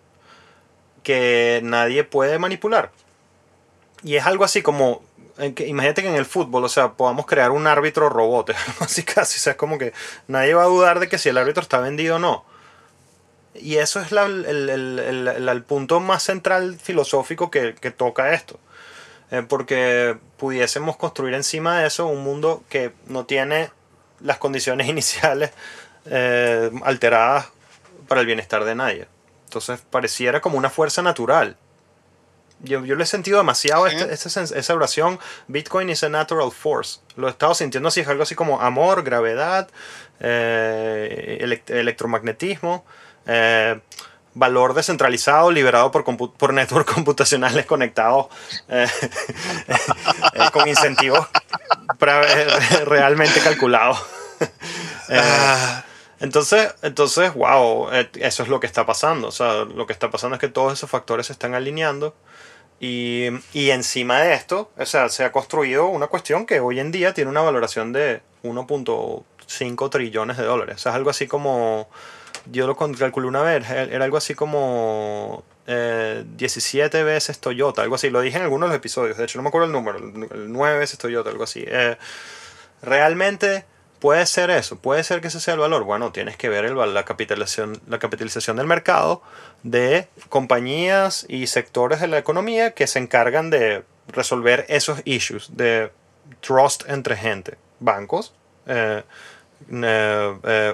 que 1.08 1.60
nadie 1.64 2.04
puede 2.04 2.38
manipular. 2.38 2.90
Y 4.02 4.16
es 4.16 4.26
algo 4.26 4.44
así 4.44 4.60
como, 4.60 5.02
imagínate 5.38 6.02
que 6.02 6.08
en 6.10 6.16
el 6.16 6.26
fútbol, 6.26 6.62
o 6.64 6.68
sea, 6.68 6.92
podamos 6.92 7.24
crear 7.24 7.50
un 7.50 7.66
árbitro 7.66 8.10
robot, 8.10 8.54
así 8.80 9.04
casi, 9.04 9.38
o 9.38 9.40
sea, 9.40 9.52
es 9.52 9.56
como 9.56 9.78
que 9.78 9.94
nadie 10.26 10.52
va 10.52 10.64
a 10.64 10.66
dudar 10.66 11.00
de 11.00 11.08
que 11.08 11.16
si 11.16 11.30
el 11.30 11.38
árbitro 11.38 11.62
está 11.62 11.80
vendido 11.80 12.16
o 12.16 12.18
no. 12.18 12.44
Y 13.54 13.76
eso 13.76 14.02
es 14.02 14.12
el, 14.12 15.64
punto 15.66 16.00
más 16.00 16.24
central 16.24 16.78
filosófico 16.78 17.50
que, 17.50 17.72
toca 17.96 18.34
esto. 18.34 18.60
Eh, 19.30 19.42
porque 19.48 20.14
pudiésemos 20.36 20.98
construir 20.98 21.32
encima 21.32 21.80
de 21.80 21.86
eso 21.86 22.06
un 22.06 22.22
mundo 22.22 22.62
que 22.68 22.92
no 23.06 23.24
tiene 23.24 23.70
las 24.20 24.36
condiciones 24.36 24.86
iniciales 24.90 25.52
eh, 26.04 26.70
alteradas 26.82 27.48
para 28.08 28.20
el 28.20 28.26
bienestar 28.26 28.64
de 28.66 28.74
nadie. 28.74 29.08
Entonces 29.48 29.80
pareciera 29.90 30.40
como 30.40 30.58
una 30.58 30.68
fuerza 30.68 31.00
natural. 31.00 31.56
Yo, 32.60 32.84
yo 32.84 32.96
lo 32.96 33.02
he 33.02 33.06
sentido 33.06 33.38
demasiado 33.38 33.86
este, 33.86 34.12
esa 34.12 34.74
oración, 34.74 35.18
Bitcoin 35.46 35.88
is 35.90 36.02
a 36.02 36.08
natural 36.08 36.50
force. 36.52 37.00
Lo 37.16 37.28
he 37.28 37.30
estado 37.30 37.54
sintiendo 37.54 37.88
así, 37.88 38.00
es 38.00 38.08
algo 38.08 38.24
así 38.24 38.34
como 38.34 38.60
amor, 38.60 39.04
gravedad, 39.04 39.68
eh, 40.20 41.60
electromagnetismo. 41.68 42.84
Eh, 43.26 43.80
valor 44.34 44.74
descentralizado 44.74 45.50
liberado 45.50 45.90
por, 45.90 46.04
por 46.32 46.52
networks 46.52 46.92
computacionales 46.94 47.66
conectados 47.66 48.26
eh, 48.68 48.86
eh, 49.68 50.50
con 50.52 50.68
incentivos 50.68 51.26
realmente 52.84 53.40
calculados. 53.40 53.98
Ah. 55.10 55.84
Entonces, 56.20 56.74
entonces, 56.82 57.34
wow, 57.34 57.88
eso 57.90 58.42
es 58.42 58.48
lo 58.48 58.60
que 58.60 58.66
está 58.66 58.86
pasando. 58.86 59.28
O 59.28 59.32
sea, 59.32 59.64
lo 59.64 59.86
que 59.86 59.92
está 59.92 60.10
pasando 60.10 60.36
es 60.36 60.40
que 60.40 60.48
todos 60.48 60.72
esos 60.72 60.90
factores 60.90 61.26
se 61.26 61.32
están 61.32 61.54
alineando. 61.54 62.14
Y, 62.80 63.26
y 63.52 63.70
encima 63.70 64.20
de 64.20 64.34
esto, 64.34 64.70
o 64.76 64.86
sea, 64.86 65.08
se 65.08 65.24
ha 65.24 65.32
construido 65.32 65.86
una 65.88 66.06
cuestión 66.06 66.46
que 66.46 66.60
hoy 66.60 66.78
en 66.78 66.92
día 66.92 67.12
tiene 67.12 67.30
una 67.30 67.40
valoración 67.40 67.92
de 67.92 68.22
1.5 68.44 69.90
trillones 69.90 70.36
de 70.36 70.44
dólares. 70.44 70.76
O 70.76 70.78
sea, 70.78 70.92
es 70.92 70.96
algo 70.96 71.10
así 71.10 71.26
como 71.26 71.88
yo 72.50 72.66
lo 72.66 72.76
calculé 72.76 73.26
una 73.26 73.42
vez, 73.42 73.68
era 73.70 74.04
algo 74.04 74.16
así 74.16 74.34
como 74.34 75.44
17 75.66 76.98
eh, 76.98 77.04
veces 77.04 77.40
Toyota, 77.40 77.82
algo 77.82 77.94
así. 77.94 78.10
Lo 78.10 78.20
dije 78.20 78.38
en 78.38 78.44
algunos 78.44 78.68
de 78.68 78.74
los 78.74 78.78
episodios, 78.78 79.16
de 79.16 79.24
hecho 79.24 79.38
no 79.38 79.42
me 79.42 79.48
acuerdo 79.48 79.66
el 79.66 79.72
número, 79.72 79.98
9 80.00 80.78
veces 80.78 80.98
Toyota, 80.98 81.30
algo 81.30 81.44
así. 81.44 81.64
Eh, 81.66 81.96
realmente 82.82 83.64
puede 83.98 84.26
ser 84.26 84.50
eso, 84.50 84.76
puede 84.76 85.04
ser 85.04 85.20
que 85.20 85.28
ese 85.28 85.40
sea 85.40 85.54
el 85.54 85.60
valor. 85.60 85.84
Bueno, 85.84 86.12
tienes 86.12 86.36
que 86.36 86.48
ver 86.48 86.64
el, 86.64 86.76
la, 86.94 87.04
capitalización, 87.04 87.80
la 87.88 87.98
capitalización 87.98 88.56
del 88.56 88.66
mercado 88.66 89.22
de 89.62 90.08
compañías 90.28 91.26
y 91.28 91.46
sectores 91.46 92.00
de 92.00 92.08
la 92.08 92.18
economía 92.18 92.72
que 92.72 92.86
se 92.86 92.98
encargan 92.98 93.50
de 93.50 93.84
resolver 94.08 94.64
esos 94.68 95.00
issues 95.04 95.56
de 95.56 95.90
trust 96.40 96.88
entre 96.88 97.16
gente, 97.16 97.58
bancos, 97.80 98.34
eh, 98.66 99.02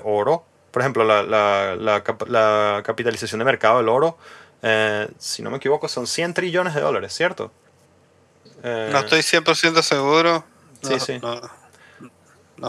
oro, 0.05 0.45
por 0.71 0.83
ejemplo, 0.83 1.05
la, 1.05 1.23
la, 1.23 1.77
la, 1.77 2.83
capitalización 2.85 3.39
de 3.39 3.45
mercado 3.45 3.79
del 3.79 3.89
oro, 3.89 4.19
eh, 4.63 5.09
si 5.19 5.43
no 5.43 5.51
me 5.51 5.59
equivoco, 5.59 5.89
son 5.89 6.07
100 6.07 6.35
trillones 6.35 6.75
de 6.75 6.81
dólares, 6.81 7.15
¿cierto? 7.15 7.53
Eh, 8.63 8.89
no 8.91 8.99
estoy 8.99 9.21
100% 9.21 9.83
seguro. 9.83 10.45
sí, 10.83 10.99
sí. 10.99 11.19
No, 11.23 11.41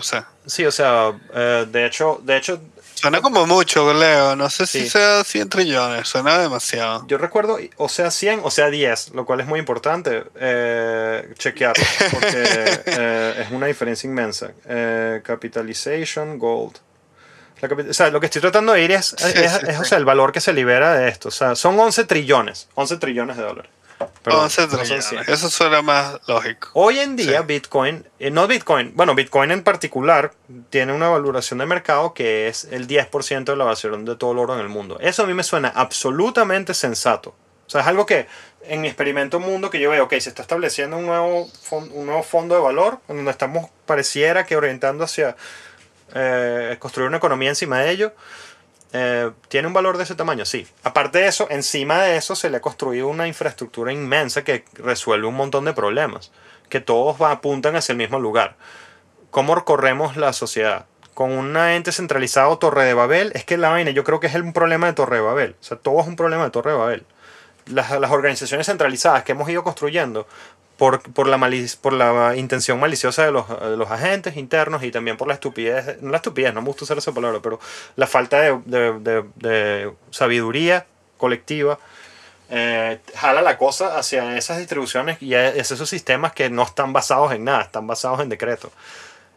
sé. 0.02 0.24
Sí, 0.46 0.66
o 0.66 0.72
sea, 0.72 1.14
eh, 1.34 1.66
de 1.70 1.86
hecho, 1.86 2.20
de 2.24 2.38
hecho 2.38 2.60
Suena 2.96 3.22
como 3.22 3.46
mucho, 3.46 3.94
Leo. 3.94 4.36
No 4.36 4.50
sé 4.50 4.66
si 4.66 4.90
sea 4.90 5.24
100 5.24 5.50
trillones, 5.50 6.08
suena 6.08 6.40
demasiado. 6.40 7.06
Yo 7.08 7.18
recuerdo, 7.18 7.60
o 7.78 7.90
sea 7.90 8.10
100 8.10 8.40
o 8.44 8.50
sea 8.50 8.70
10, 8.70 9.10
lo 9.14 9.26
cual 9.26 9.42
es 9.42 9.48
muy 9.48 9.60
importante 9.60 10.24
eh, 10.40 11.34
chequearlo, 11.38 11.84
porque 12.12 12.32
eh, 12.86 13.44
es 13.46 13.52
una 13.52 13.68
diferencia 13.68 14.08
inmensa. 14.08 14.52
Capitalization, 15.24 16.40
gold. 16.40 16.78
o 17.62 17.94
sea, 17.94 18.10
lo 18.10 18.20
que 18.20 18.28
estoy 18.28 18.42
tratando 18.42 18.74
de 18.74 18.84
ir 18.84 18.92
es, 18.92 19.14
es, 19.14 19.80
O 19.80 19.84
sea, 19.84 19.98
el 19.98 20.06
valor 20.06 20.32
que 20.32 20.40
se 20.40 20.54
libera 20.54 20.96
de 20.96 21.10
esto. 21.10 21.28
O 21.28 21.32
sea, 21.32 21.56
son 21.56 21.78
11 21.78 22.06
trillones, 22.06 22.70
11 22.76 22.98
trillones 22.98 23.38
de 23.38 23.44
dólares. 23.44 23.72
11 24.26 24.68
trillones. 24.68 25.12
Eso 25.28 25.50
suena 25.50 25.82
más 25.82 26.20
lógico. 26.28 26.70
Hoy 26.74 27.00
en 27.00 27.16
día, 27.16 27.42
Bitcoin, 27.42 28.08
eh, 28.20 28.32
no 28.32 28.48
Bitcoin, 28.48 28.94
bueno, 28.96 29.16
Bitcoin 29.16 29.52
en 29.52 29.64
particular, 29.64 30.34
tiene 30.70 30.94
una 30.94 31.10
valoración 31.10 31.60
de 31.60 31.66
mercado 31.66 32.14
que 32.14 32.48
es 32.48 32.66
el 32.66 32.88
10% 32.88 33.46
de 33.46 33.56
la 33.56 33.64
valoración 33.64 34.06
de 34.06 34.16
todo 34.16 34.32
el 34.32 34.40
oro 34.40 34.56
en 34.56 34.62
el 34.62 34.70
mundo. 34.70 34.98
Eso 35.00 35.24
a 35.24 35.28
mí 35.28 35.34
me 35.34 35.44
suena 35.44 35.70
absolutamente 35.70 36.74
sensato. 36.74 37.36
O 37.68 37.70
sea, 37.70 37.82
es 37.82 37.88
algo 37.88 38.06
que 38.06 38.28
en 38.68 38.82
mi 38.82 38.88
experimento 38.88 39.40
mundo 39.40 39.70
que 39.70 39.80
yo 39.80 39.90
veo, 39.90 40.06
ok, 40.06 40.12
se 40.20 40.30
está 40.30 40.42
estableciendo 40.42 40.98
un 40.98 41.06
nuevo, 41.06 41.50
un 41.72 42.06
nuevo 42.06 42.24
fondo 42.24 42.56
de 42.56 42.62
valor, 42.62 43.00
donde 43.08 43.32
estamos, 43.32 43.70
pareciera 43.86 44.46
que 44.46 44.56
orientando 44.56 45.04
hacia 45.04 45.36
eh, 46.14 46.78
construir 46.80 47.08
una 47.08 47.18
economía 47.18 47.50
encima 47.50 47.80
de 47.80 47.92
ello. 47.92 48.14
Eh, 48.94 49.32
¿Tiene 49.50 49.68
un 49.68 49.74
valor 49.74 49.98
de 49.98 50.04
ese 50.04 50.16
tamaño? 50.16 50.46
Sí. 50.46 50.68
Aparte 50.84 51.20
de 51.20 51.28
eso, 51.28 51.48
encima 51.50 52.02
de 52.04 52.18
eso 52.18 52.36
se 52.36 52.50
le 52.50 52.58
ha 52.58 52.62
construido 52.62 53.08
una 53.08 53.28
infraestructura 53.28 53.92
inmensa 53.92 54.44
que 54.44 54.66
resuelve 54.74 55.28
un 55.28 55.36
montón 55.36 55.66
de 55.66 55.74
problemas, 55.74 56.32
que 56.70 56.80
todos 56.80 57.20
apuntan 57.22 57.76
hacia 57.76 57.94
el 57.94 57.98
mismo 57.98 58.20
lugar. 58.20 58.56
¿Cómo 59.32 59.56
recorremos 59.56 60.16
la 60.16 60.32
sociedad? 60.32 60.86
Con 61.14 61.32
un 61.32 61.58
ente 61.58 61.92
centralizado 61.92 62.58
Torre 62.58 62.86
de 62.86 62.94
Babel, 62.94 63.32
es 63.36 63.44
que 63.44 63.58
la 63.58 63.70
vaina, 63.70 63.92
yo 63.92 64.04
creo 64.04 64.20
que 64.20 64.28
es 64.28 64.36
un 64.36 64.54
problema 64.54 64.88
de 64.88 64.94
Torre 64.94 65.18
de 65.18 65.22
Babel. 65.22 65.56
O 65.60 65.64
sea, 65.64 65.78
todo 65.78 66.00
es 66.02 66.08
un 66.08 66.16
problema 66.16 66.46
de 66.46 66.52
Torre 66.52 66.72
de 66.72 66.78
Babel. 66.78 67.06
Las 67.66 68.12
organizaciones 68.12 68.68
centralizadas 68.68 69.24
que 69.24 69.32
hemos 69.32 69.50
ido 69.50 69.64
construyendo 69.64 70.28
por, 70.78 71.02
por, 71.14 71.28
la 71.28 71.40
por 71.82 71.94
la 71.94 72.36
intención 72.36 72.80
maliciosa 72.80 73.26
de 73.26 73.32
los, 73.32 73.48
de 73.48 73.78
los, 73.78 73.90
agentes 73.90 74.36
internos 74.36 74.84
y 74.84 74.92
también 74.92 75.18
por 75.18 75.28
la 75.28 75.36
estupidez, 75.36 76.02
no 76.02 76.12
la 76.12 76.18
estupidez, 76.18 76.54
no 76.54 76.62
me 76.62 76.68
gusta 76.68 76.84
usar 76.84 76.98
esa 76.98 77.14
palabra, 77.14 77.40
pero 77.42 77.60
la 77.96 78.08
falta 78.08 78.42
de, 78.42 78.60
de, 78.66 79.24
de, 79.36 79.94
sabiduría 80.12 80.86
colectiva, 81.18 81.80
eh, 82.50 83.00
jala 83.16 83.42
la 83.42 83.58
cosa 83.58 83.98
hacia 83.98 84.38
esas 84.38 84.58
distribuciones 84.58 85.22
y 85.22 85.34
esos 85.34 85.90
sistemas 85.90 86.34
que 86.34 86.50
no 86.50 86.64
están 86.64 86.94
basados 86.94 87.32
en 87.32 87.44
nada, 87.44 87.62
están 87.62 87.88
basados 87.88 88.20
en 88.20 88.30
decretos. 88.30 88.72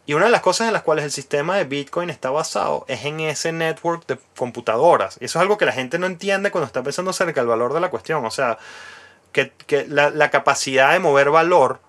Y 0.09 0.15
una 0.15 0.25
de 0.25 0.31
las 0.31 0.41
cosas 0.41 0.67
en 0.69 0.73
las 0.73 0.83
cuales 0.83 1.05
el 1.05 1.11
sistema 1.11 1.59
de 1.59 1.65
Bitcoin 1.65 2.09
está 2.09 2.31
basado 2.31 2.87
es 2.89 3.05
en 3.05 3.21
ese 3.21 3.53
network 3.53 4.07
de 4.07 4.19
computadoras. 4.39 5.19
Y 5.21 5.27
eso 5.27 5.39
es 5.39 5.43
algo 5.43 5.59
que 5.59 5.67
la 5.67 5.73
gente 5.73 5.99
no 5.99 6.07
entiende 6.07 6.51
cuando 6.51 6.67
está 6.67 6.83
pensando 6.83 7.11
acerca 7.11 7.43
del 7.43 7.49
valor 7.49 7.75
de 7.75 7.81
la 7.81 7.91
cuestión. 7.91 8.25
O 8.25 8.31
sea, 8.31 8.59
que, 9.33 9.53
la, 9.89 10.31
capacidad 10.31 10.93
de 10.93 10.99
mover 10.99 11.31
valor 11.31 11.81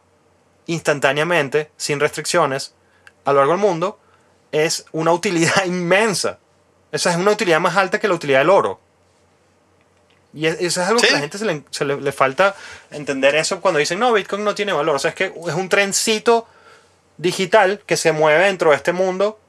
instantáneamente, 0.65 1.71
sin 1.77 1.99
restricciones, 1.99 2.73
a 3.25 3.31
lo 3.31 3.39
largo 3.39 3.53
del 3.53 3.61
mundo, 3.61 3.99
es 4.51 4.85
una 4.91 5.11
utilidad 5.11 5.63
inmensa. 5.65 6.39
Esa 6.91 7.11
es 7.11 7.17
una 7.17 7.31
utilidad 7.31 7.59
más 7.59 7.77
alta 7.77 7.99
que 7.99 8.07
la 8.07 8.15
utilidad 8.15 8.39
del 8.39 8.49
oro. 8.49 8.79
Y 10.31 10.45
eso 10.45 10.81
es 10.81 10.87
algo 10.87 11.01
que 11.01 11.07
a 11.07 11.13
la 11.13 11.19
gente 11.19 11.39
se, 11.39 11.85
le, 11.85 12.01
le, 12.01 12.11
falta 12.11 12.55
entender 12.91 13.35
eso 13.35 13.61
cuando 13.61 13.79
dicen, 13.79 13.97
no, 13.97 14.13
Bitcoin 14.13 14.43
no 14.43 14.53
tiene 14.53 14.73
valor. 14.73 14.95
O 14.95 14.99
sea, 14.99 15.09
es 15.09 15.15
que 15.15 15.25
es 15.25 15.55
un 15.55 15.69
trencito 15.69 16.47
digital 17.17 17.81
que 17.85 17.97
se 17.97 18.11
mueve 18.11 18.45
dentro 18.45 18.69
de 18.69 18.75
este 18.75 18.93
mundo, 18.93 19.39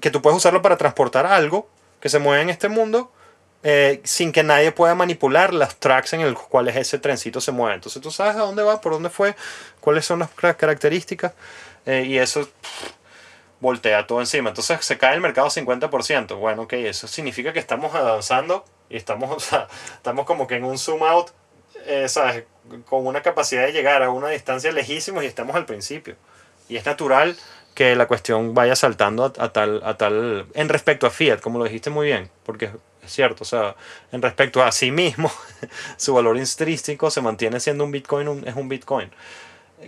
que 0.00 0.10
tú 0.10 0.20
puedes 0.20 0.36
usarlo 0.36 0.62
para 0.62 0.76
transportar 0.76 1.26
algo, 1.26 1.68
que 2.00 2.08
se 2.08 2.18
mueve 2.18 2.42
en 2.42 2.50
este 2.50 2.68
mundo, 2.68 3.12
eh, 3.62 4.00
sin 4.04 4.32
que 4.32 4.42
nadie 4.42 4.72
pueda 4.72 4.94
manipular 4.94 5.52
las 5.52 5.76
tracks 5.76 6.14
en 6.14 6.22
el 6.22 6.34
cuales 6.34 6.76
ese 6.76 6.98
trencito 6.98 7.40
se 7.40 7.52
mueve. 7.52 7.74
Entonces 7.74 8.00
tú 8.00 8.10
sabes 8.10 8.36
a 8.36 8.40
dónde 8.40 8.62
va, 8.62 8.80
por 8.80 8.92
dónde 8.92 9.10
fue, 9.10 9.36
cuáles 9.80 10.06
son 10.06 10.20
las 10.20 10.30
características 10.56 11.32
eh, 11.86 12.04
y 12.06 12.18
eso 12.18 12.48
voltea 13.60 14.06
todo 14.06 14.20
encima. 14.20 14.48
Entonces 14.48 14.82
se 14.84 14.96
cae 14.96 15.14
el 15.14 15.20
mercado 15.20 15.48
50%. 15.48 16.38
Bueno, 16.38 16.62
ok, 16.62 16.72
eso 16.74 17.06
significa 17.06 17.52
que 17.52 17.58
estamos 17.58 17.94
avanzando 17.94 18.64
y 18.88 18.96
estamos, 18.96 19.48
estamos 19.94 20.26
como 20.26 20.46
que 20.46 20.56
en 20.56 20.64
un 20.64 20.78
zoom 20.78 21.02
out, 21.02 21.30
eh, 21.86 22.08
¿sabes? 22.08 22.44
Con 22.88 23.06
una 23.06 23.22
capacidad 23.22 23.66
de 23.66 23.72
llegar 23.72 24.02
a 24.02 24.10
una 24.10 24.28
distancia 24.28 24.72
lejísima 24.72 25.22
y 25.22 25.26
estamos 25.26 25.54
al 25.54 25.66
principio. 25.66 26.16
Y 26.68 26.76
es 26.76 26.86
natural 26.86 27.36
que 27.74 27.94
la 27.94 28.06
cuestión 28.06 28.54
vaya 28.54 28.74
saltando 28.74 29.24
a, 29.24 29.52
tal, 29.52 29.82
a 29.84 29.96
tal, 29.96 30.46
en 30.54 30.68
respecto 30.68 31.06
a 31.06 31.10
Fiat, 31.10 31.40
como 31.40 31.58
lo 31.58 31.64
dijiste 31.64 31.90
muy 31.90 32.06
bien, 32.06 32.30
porque 32.44 32.70
cierto. 33.06 33.42
O 33.42 33.46
sea, 33.46 33.76
en 34.12 34.22
respecto 34.22 34.62
a 34.62 34.72
sí 34.72 34.90
mismo, 34.90 35.30
su 35.96 36.14
valor 36.14 36.36
intrínseco 36.36 37.10
se 37.10 37.20
mantiene 37.20 37.60
siendo 37.60 37.84
un 37.84 37.92
Bitcoin, 37.92 38.44
es 38.46 38.54
un 38.54 38.68
Bitcoin. 38.68 39.10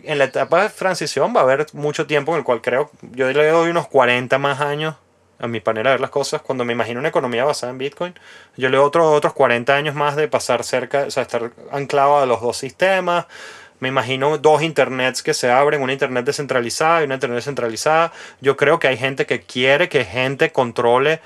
En 0.04 0.18
la 0.18 0.24
etapa 0.24 0.62
de 0.62 0.70
transición 0.70 1.34
va 1.36 1.40
a 1.40 1.42
haber 1.42 1.66
mucho 1.74 2.06
tiempo 2.06 2.32
en 2.32 2.38
el 2.38 2.44
cual 2.44 2.62
creo, 2.62 2.90
yo 3.02 3.30
le 3.30 3.48
doy 3.48 3.70
unos 3.70 3.88
40 3.88 4.38
más 4.38 4.60
años 4.60 4.94
a 5.38 5.48
mi 5.48 5.60
manera 5.64 5.90
de 5.90 5.94
ver 5.94 6.00
las 6.00 6.10
cosas, 6.10 6.40
cuando 6.40 6.64
me 6.64 6.72
imagino 6.72 7.00
una 7.00 7.08
economía 7.08 7.44
basada 7.44 7.72
en 7.72 7.78
Bitcoin, 7.78 8.14
yo 8.56 8.68
le 8.68 8.76
doy 8.76 8.86
otro, 8.86 9.10
otros 9.10 9.32
40 9.32 9.74
años 9.74 9.94
más 9.94 10.14
de 10.14 10.28
pasar 10.28 10.62
cerca, 10.62 11.06
o 11.08 11.10
sea, 11.10 11.24
estar 11.24 11.50
anclado 11.72 12.18
a 12.18 12.26
los 12.26 12.40
dos 12.40 12.56
sistemas, 12.56 13.26
me 13.82 13.88
imagino 13.88 14.38
dos 14.38 14.62
internets 14.62 15.24
que 15.24 15.34
se 15.34 15.50
abren, 15.50 15.82
una 15.82 15.92
internet 15.92 16.24
descentralizada 16.24 17.00
y 17.00 17.04
una 17.06 17.14
internet 17.14 17.38
descentralizada. 17.38 18.12
Yo 18.40 18.56
creo 18.56 18.78
que 18.78 18.86
hay 18.86 18.96
gente 18.96 19.26
que 19.26 19.40
quiere 19.40 19.88
que 19.88 20.04
gente 20.04 20.52
controle 20.52 21.20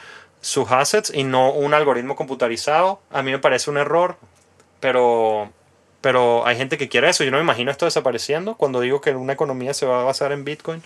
sus 0.47 0.71
assets 0.71 1.11
y 1.13 1.25
no 1.25 1.51
un 1.51 1.75
algoritmo 1.75 2.15
computarizado. 2.15 3.01
A 3.11 3.23
mí 3.23 3.33
me 3.33 3.41
parece 3.41 3.69
un 3.69 3.79
error, 3.79 4.17
pero, 4.79 5.51
pero 6.01 6.47
hay 6.47 6.57
gente 6.57 6.79
que 6.79 6.89
quiere 6.89 7.09
eso. 7.09 7.25
Yo 7.25 7.33
no 7.33 7.39
me 7.39 7.43
imagino 7.43 7.73
esto 7.73 7.85
desapareciendo 7.85 8.55
cuando 8.55 8.81
digo 8.81 9.01
que 9.01 9.11
una 9.11 9.33
economía 9.33 9.75
se 9.75 9.87
va 9.87 10.03
a 10.03 10.05
basar 10.05 10.31
en 10.31 10.45
Bitcoin. 10.45 10.85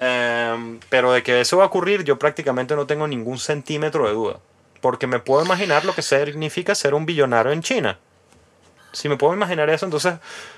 Em, 0.00 0.80
pero 0.88 1.12
de 1.12 1.22
que 1.22 1.40
eso 1.40 1.58
va 1.58 1.62
a 1.62 1.66
ocurrir, 1.68 2.02
yo 2.02 2.18
prácticamente 2.18 2.74
no 2.74 2.84
tengo 2.84 3.06
ningún 3.06 3.38
centímetro 3.38 4.08
de 4.08 4.14
duda. 4.14 4.40
Porque 4.80 5.06
me 5.06 5.20
puedo 5.20 5.44
imaginar 5.44 5.84
lo 5.84 5.94
que 5.94 6.02
significa 6.02 6.74
ser 6.74 6.94
un 6.94 7.06
billonario 7.06 7.52
en 7.52 7.62
China. 7.62 8.00
Si 8.90 9.08
me 9.08 9.16
puedo 9.16 9.34
imaginar 9.34 9.70
eso, 9.70 9.86
entonces. 9.86 10.14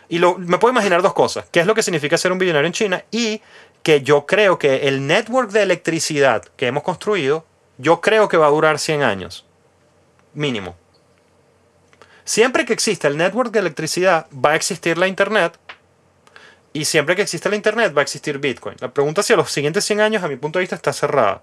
Y 0.08 0.20
me 0.20 0.56
puedo 0.56 0.72
imaginar 0.72 1.02
dos 1.02 1.12
cosas: 1.12 1.44
qué 1.52 1.60
es 1.60 1.66
lo 1.66 1.74
que 1.74 1.82
significa 1.82 2.16
ser 2.16 2.32
un 2.32 2.38
billonario 2.38 2.66
en 2.66 2.72
China 2.72 3.04
y 3.10 3.42
que 3.82 4.00
yo 4.00 4.24
creo 4.24 4.58
que 4.58 4.88
el 4.88 5.06
network 5.06 5.50
de 5.50 5.62
electricidad 5.62 6.44
que 6.56 6.66
hemos 6.66 6.82
construido 6.82 7.44
yo 7.78 8.00
creo 8.00 8.28
que 8.28 8.36
va 8.36 8.46
a 8.46 8.50
durar 8.50 8.78
100 8.78 9.02
años. 9.02 9.44
Mínimo. 10.34 10.76
Siempre 12.24 12.64
que 12.64 12.72
exista 12.72 13.08
el 13.08 13.16
network 13.16 13.52
de 13.52 13.60
electricidad, 13.60 14.26
va 14.32 14.50
a 14.50 14.56
existir 14.56 14.98
la 14.98 15.06
Internet. 15.06 15.58
Y 16.72 16.84
siempre 16.84 17.16
que 17.16 17.22
exista 17.22 17.48
la 17.48 17.56
Internet, 17.56 17.96
va 17.96 18.00
a 18.00 18.02
existir 18.02 18.38
Bitcoin. 18.38 18.76
La 18.80 18.92
pregunta 18.92 19.22
si 19.22 19.32
a 19.32 19.36
los 19.36 19.50
siguientes 19.50 19.84
100 19.84 20.00
años, 20.00 20.22
a 20.22 20.28
mi 20.28 20.36
punto 20.36 20.58
de 20.58 20.64
vista, 20.64 20.76
está 20.76 20.92
cerrada. 20.92 21.42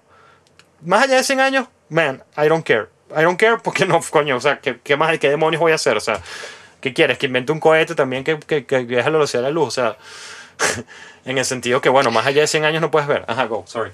Más 0.82 1.04
allá 1.04 1.16
de 1.16 1.24
100 1.24 1.40
años, 1.40 1.68
man, 1.88 2.22
I 2.36 2.48
don't 2.48 2.64
care. 2.64 2.88
I 3.10 3.22
don't 3.22 3.38
care 3.38 3.58
porque 3.62 3.86
no, 3.86 4.00
coño, 4.10 4.36
o 4.36 4.40
sea, 4.40 4.60
¿qué, 4.60 4.96
más, 4.96 5.18
qué 5.18 5.30
demonios 5.30 5.60
voy 5.60 5.72
a 5.72 5.76
hacer? 5.76 5.96
O 5.96 6.00
sea, 6.00 6.20
¿qué 6.80 6.92
quieres? 6.92 7.18
¿Que 7.18 7.26
invente 7.26 7.52
un 7.52 7.60
cohete 7.60 7.94
también 7.94 8.24
que, 8.24 8.38
que, 8.38 8.66
que 8.66 8.78
viaje 8.84 9.08
a 9.08 9.10
la 9.10 9.18
velocidad 9.18 9.42
de 9.42 9.48
la 9.48 9.52
luz? 9.52 9.68
O 9.68 9.70
sea, 9.70 9.96
en 11.24 11.38
el 11.38 11.44
sentido 11.44 11.80
que, 11.80 11.88
bueno, 11.88 12.10
más 12.10 12.26
allá 12.26 12.42
de 12.42 12.46
100 12.46 12.64
años 12.64 12.82
no 12.82 12.90
puedes 12.90 13.08
ver. 13.08 13.24
Ajá, 13.26 13.46
go, 13.46 13.64
sorry. 13.66 13.90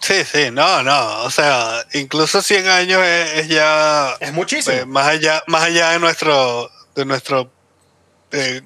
Sí, 0.00 0.24
sí, 0.24 0.50
no, 0.50 0.82
no, 0.82 1.22
o 1.22 1.30
sea, 1.30 1.84
incluso 1.94 2.42
100 2.42 2.68
años 2.68 3.02
es, 3.02 3.48
ya... 3.48 4.16
Es 4.20 4.32
muchísimo. 4.32 4.76
Eh, 4.76 4.86
más, 4.86 5.06
allá, 5.06 5.42
más 5.46 5.62
allá 5.64 5.90
de 5.90 5.98
nuestro, 5.98 6.70
de 6.94 7.04
nuestro 7.04 7.50
eh, 8.32 8.62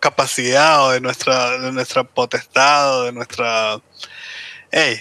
capacidad 0.00 0.84
o 0.84 0.90
de 0.90 1.00
nuestra, 1.00 1.58
de 1.58 1.72
nuestra 1.72 2.04
potestad 2.04 3.00
o 3.00 3.04
de 3.04 3.12
nuestra... 3.12 3.80
Hey, 4.70 5.00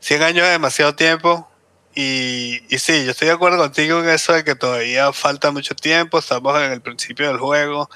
100 0.00 0.22
años 0.22 0.46
es 0.46 0.52
demasiado 0.52 0.94
tiempo 0.94 1.48
y, 1.94 2.62
y 2.74 2.78
sí, 2.78 3.04
yo 3.04 3.10
estoy 3.10 3.28
de 3.28 3.34
acuerdo 3.34 3.58
contigo 3.58 4.00
en 4.00 4.08
eso 4.08 4.32
de 4.32 4.44
que 4.44 4.54
todavía 4.54 5.12
falta 5.12 5.50
mucho 5.50 5.74
tiempo, 5.74 6.18
estamos 6.18 6.56
en 6.60 6.72
el 6.72 6.80
principio 6.80 7.28
del 7.28 7.38
juego 7.38 7.90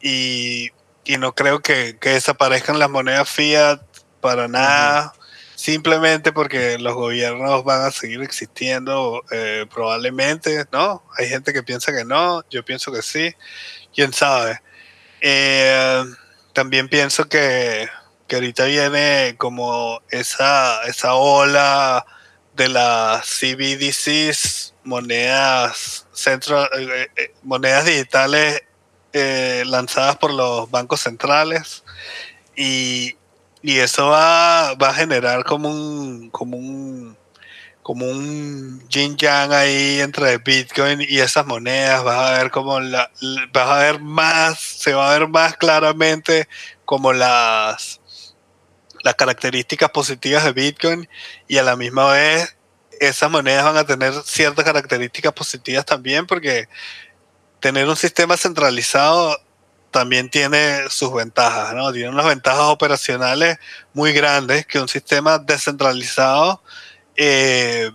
y, 0.00 0.70
y 1.04 1.18
no 1.18 1.34
creo 1.34 1.60
que, 1.60 1.98
que 2.00 2.10
desaparezcan 2.10 2.78
las 2.78 2.88
monedas 2.88 3.28
fiat 3.28 3.80
para 4.20 4.48
nada 4.48 5.12
simplemente 5.62 6.32
porque 6.32 6.76
los 6.80 6.94
gobiernos 6.94 7.62
van 7.62 7.82
a 7.82 7.92
seguir 7.92 8.20
existiendo 8.20 9.22
eh, 9.30 9.64
probablemente, 9.72 10.64
¿no? 10.72 11.04
Hay 11.16 11.28
gente 11.28 11.52
que 11.52 11.62
piensa 11.62 11.92
que 11.92 12.04
no, 12.04 12.42
yo 12.50 12.64
pienso 12.64 12.90
que 12.90 13.00
sí, 13.00 13.32
quién 13.94 14.12
sabe. 14.12 14.60
Eh, 15.20 16.02
también 16.52 16.88
pienso 16.88 17.28
que, 17.28 17.88
que, 18.26 18.34
ahorita 18.34 18.64
viene 18.64 19.36
como 19.38 20.02
esa, 20.10 20.82
esa 20.86 21.14
ola 21.14 22.04
de 22.56 22.68
las 22.68 23.24
CBDCs, 23.24 24.74
monedas, 24.82 26.08
centro, 26.12 26.68
eh, 26.76 27.08
monedas 27.44 27.84
digitales 27.84 28.62
lanzadas 29.66 30.16
por 30.16 30.32
los 30.32 30.68
bancos 30.72 31.00
centrales 31.00 31.84
y, 32.56 33.14
y 33.62 33.78
eso 33.78 34.08
va, 34.08 34.74
va 34.74 34.90
a 34.90 34.94
generar 34.94 35.44
como 35.44 35.68
un, 35.68 36.30
como 36.30 36.56
un, 36.56 37.16
como 37.82 38.06
un 38.06 38.86
yin 38.88 39.16
yang 39.16 39.52
ahí 39.52 40.00
entre 40.00 40.38
Bitcoin 40.38 41.00
y 41.00 41.20
esas 41.20 41.46
monedas. 41.46 42.02
Vas 42.02 42.30
a 42.30 42.38
ver 42.38 42.50
como 42.50 42.80
la, 42.80 43.10
vas 43.52 43.68
a 43.68 43.78
ver 43.78 44.00
más, 44.00 44.58
se 44.60 44.94
va 44.94 45.10
a 45.10 45.18
ver 45.18 45.28
más 45.28 45.56
claramente 45.56 46.48
como 46.84 47.12
las, 47.12 48.00
las 49.02 49.14
características 49.14 49.90
positivas 49.90 50.44
de 50.44 50.52
Bitcoin 50.52 51.08
y 51.46 51.58
a 51.58 51.62
la 51.62 51.76
misma 51.76 52.12
vez 52.12 52.56
esas 53.00 53.30
monedas 53.30 53.64
van 53.64 53.76
a 53.76 53.84
tener 53.84 54.12
ciertas 54.24 54.64
características 54.64 55.32
positivas 55.32 55.84
también 55.84 56.26
porque 56.26 56.68
tener 57.60 57.88
un 57.88 57.96
sistema 57.96 58.36
centralizado 58.36 59.40
también 59.92 60.28
tiene 60.28 60.88
sus 60.90 61.14
ventajas, 61.14 61.74
¿no? 61.74 61.92
Tiene 61.92 62.08
unas 62.08 62.26
ventajas 62.26 62.64
operacionales 62.64 63.58
muy 63.92 64.12
grandes 64.12 64.66
que 64.66 64.80
un 64.80 64.88
sistema 64.88 65.38
descentralizado 65.38 66.60
eh, 67.14 67.90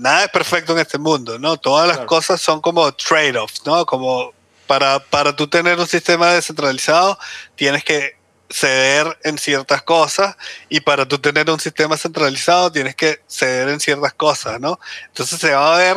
nada 0.00 0.24
es 0.24 0.30
perfecto 0.30 0.72
en 0.72 0.80
este 0.80 0.98
mundo, 0.98 1.38
¿no? 1.38 1.56
Todas 1.56 1.88
las 1.88 2.06
cosas 2.06 2.40
son 2.40 2.60
como 2.60 2.92
trade-offs, 2.92 3.64
¿no? 3.64 3.86
Como 3.86 4.32
para, 4.66 4.98
para 4.98 5.34
tú 5.34 5.46
tener 5.46 5.78
un 5.78 5.86
sistema 5.86 6.32
descentralizado, 6.32 7.18
tienes 7.54 7.84
que 7.84 8.16
ceder 8.48 9.18
en 9.24 9.38
ciertas 9.38 9.82
cosas 9.82 10.36
y 10.68 10.80
para 10.80 11.06
tú 11.06 11.18
tener 11.18 11.50
un 11.50 11.58
sistema 11.58 11.96
centralizado 11.96 12.70
tienes 12.70 12.94
que 12.94 13.20
ceder 13.26 13.68
en 13.68 13.80
ciertas 13.80 14.14
cosas, 14.14 14.60
¿no? 14.60 14.78
Entonces 15.08 15.38
se 15.38 15.52
va 15.52 15.74
a 15.74 15.78
ver 15.78 15.96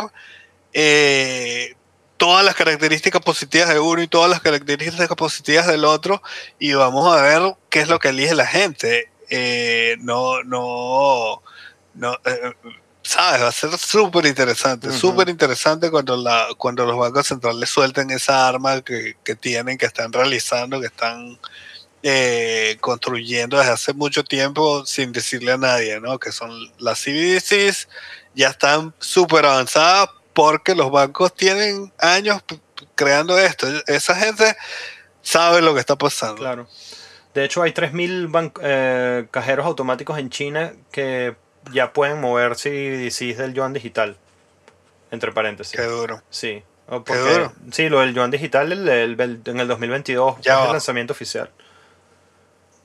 eh, 0.74 1.76
todas 2.20 2.43
las 2.43 2.53
características 2.53 3.22
positivas 3.22 3.70
de 3.70 3.80
uno 3.80 4.01
y 4.01 4.07
todas 4.07 4.30
las 4.30 4.41
características 4.41 5.15
positivas 5.15 5.65
del 5.67 5.86
otro 5.86 6.22
y 6.59 6.74
vamos 6.74 7.11
a 7.11 7.22
ver 7.22 7.55
qué 7.70 7.80
es 7.80 7.88
lo 7.88 7.97
que 7.97 8.09
elige 8.09 8.36
la 8.36 8.45
gente. 8.45 9.09
Eh, 9.30 9.95
no, 10.01 10.43
no, 10.43 11.41
no, 11.93 12.13
eh, 12.26 12.53
sabes, 13.01 13.41
va 13.41 13.47
a 13.47 13.51
ser 13.53 13.76
súper 13.78 14.26
interesante, 14.26 14.91
súper 14.91 15.30
interesante 15.30 15.89
cuando, 15.89 16.17
la, 16.17 16.47
cuando 16.57 16.86
los 16.86 16.97
bancos 16.97 17.28
centrales 17.28 17.70
suelten 17.70 18.11
esa 18.11 18.49
arma 18.49 18.82
que, 18.82 19.15
que 19.24 19.36
tienen, 19.36 19.78
que 19.78 19.86
están 19.86 20.11
realizando, 20.11 20.82
que 20.82 20.88
están 20.88 21.39
eh, 22.03 22.78
construyendo 22.82 23.57
desde 23.57 23.72
hace 23.72 23.93
mucho 23.93 24.26
tiempo 24.26 24.86
sin 24.86 25.13
decirle 25.13 25.53
a 25.53 25.57
nadie, 25.57 26.01
¿no? 26.01 26.20
Que 26.20 26.34
son 26.34 26.51
las 26.80 27.01
CBDCs, 27.01 27.88
ya 28.36 28.49
están 28.49 28.93
súper 28.99 29.45
avanzadas 29.45 30.09
porque 30.40 30.74
los 30.74 30.90
bancos 30.90 31.36
tienen 31.36 31.92
años 31.98 32.42
creando 32.96 33.38
esto. 33.38 33.68
Esa 33.88 34.16
gente 34.16 34.56
sabe 35.22 35.62
lo 35.62 35.74
que 35.74 35.82
está 35.82 35.98
pasando. 35.98 36.38
Claro. 36.38 36.66
De 37.34 37.44
hecho, 37.44 37.62
hay 37.62 37.74
3.000 37.74 38.54
eh, 38.62 39.28
cajeros 39.32 39.66
automáticos 39.66 40.18
en 40.18 40.30
China 40.30 40.72
que 40.94 41.36
ya 41.74 41.92
pueden 41.92 42.22
mover 42.22 42.56
CBDCs 42.56 43.38
del 43.38 43.54
yuan 43.54 43.74
digital. 43.74 44.16
Entre 45.12 45.34
paréntesis. 45.34 45.78
Qué 45.78 45.86
duro. 45.86 46.24
Sí. 46.30 46.64
Porque, 46.88 47.50
Sí, 47.74 47.90
lo 47.90 48.00
del 48.00 48.14
yuan 48.14 48.32
digital 48.32 48.72
en 48.72 49.60
el 49.60 49.68
2022 49.68 50.38
ya 50.40 50.60
es 50.60 50.66
el 50.68 50.72
lanzamiento 50.72 51.12
oficial. 51.12 51.52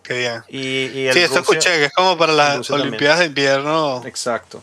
Qué 0.02 0.14
bien. 0.14 0.42
Y, 0.48 1.08
sí, 1.12 1.20
eso 1.20 1.38
escuché, 1.38 1.70
que 1.78 1.84
es 1.84 1.92
como 1.92 2.18
para 2.18 2.32
las 2.32 2.68
Olimpiadas 2.68 3.20
de 3.20 3.26
invierno. 3.26 4.02
Exacto. 4.04 4.60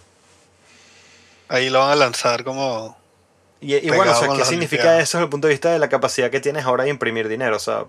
Ahí 1.52 1.70
lo 1.70 1.80
van 1.80 1.92
a 1.92 1.96
lanzar 1.96 2.46
como. 2.46 2.98
Y, 3.60 3.90
bueno, 3.90 4.14
o 4.14 4.16
sea, 4.16 4.30
¿qué 4.38 4.46
significa 4.46 5.00
eso 5.00 5.18
desde 5.18 5.26
el 5.26 5.30
punto 5.30 5.48
de 5.48 5.54
vista 5.54 5.70
de 5.70 5.80
la 5.80 5.90
capacidad 5.90 6.32
que 6.32 6.40
tienes 6.40 6.64
ahora 6.64 6.86
de 6.86 6.90
imprimir 6.90 7.28
dinero? 7.28 7.58
O 7.58 7.60
sea. 7.60 7.86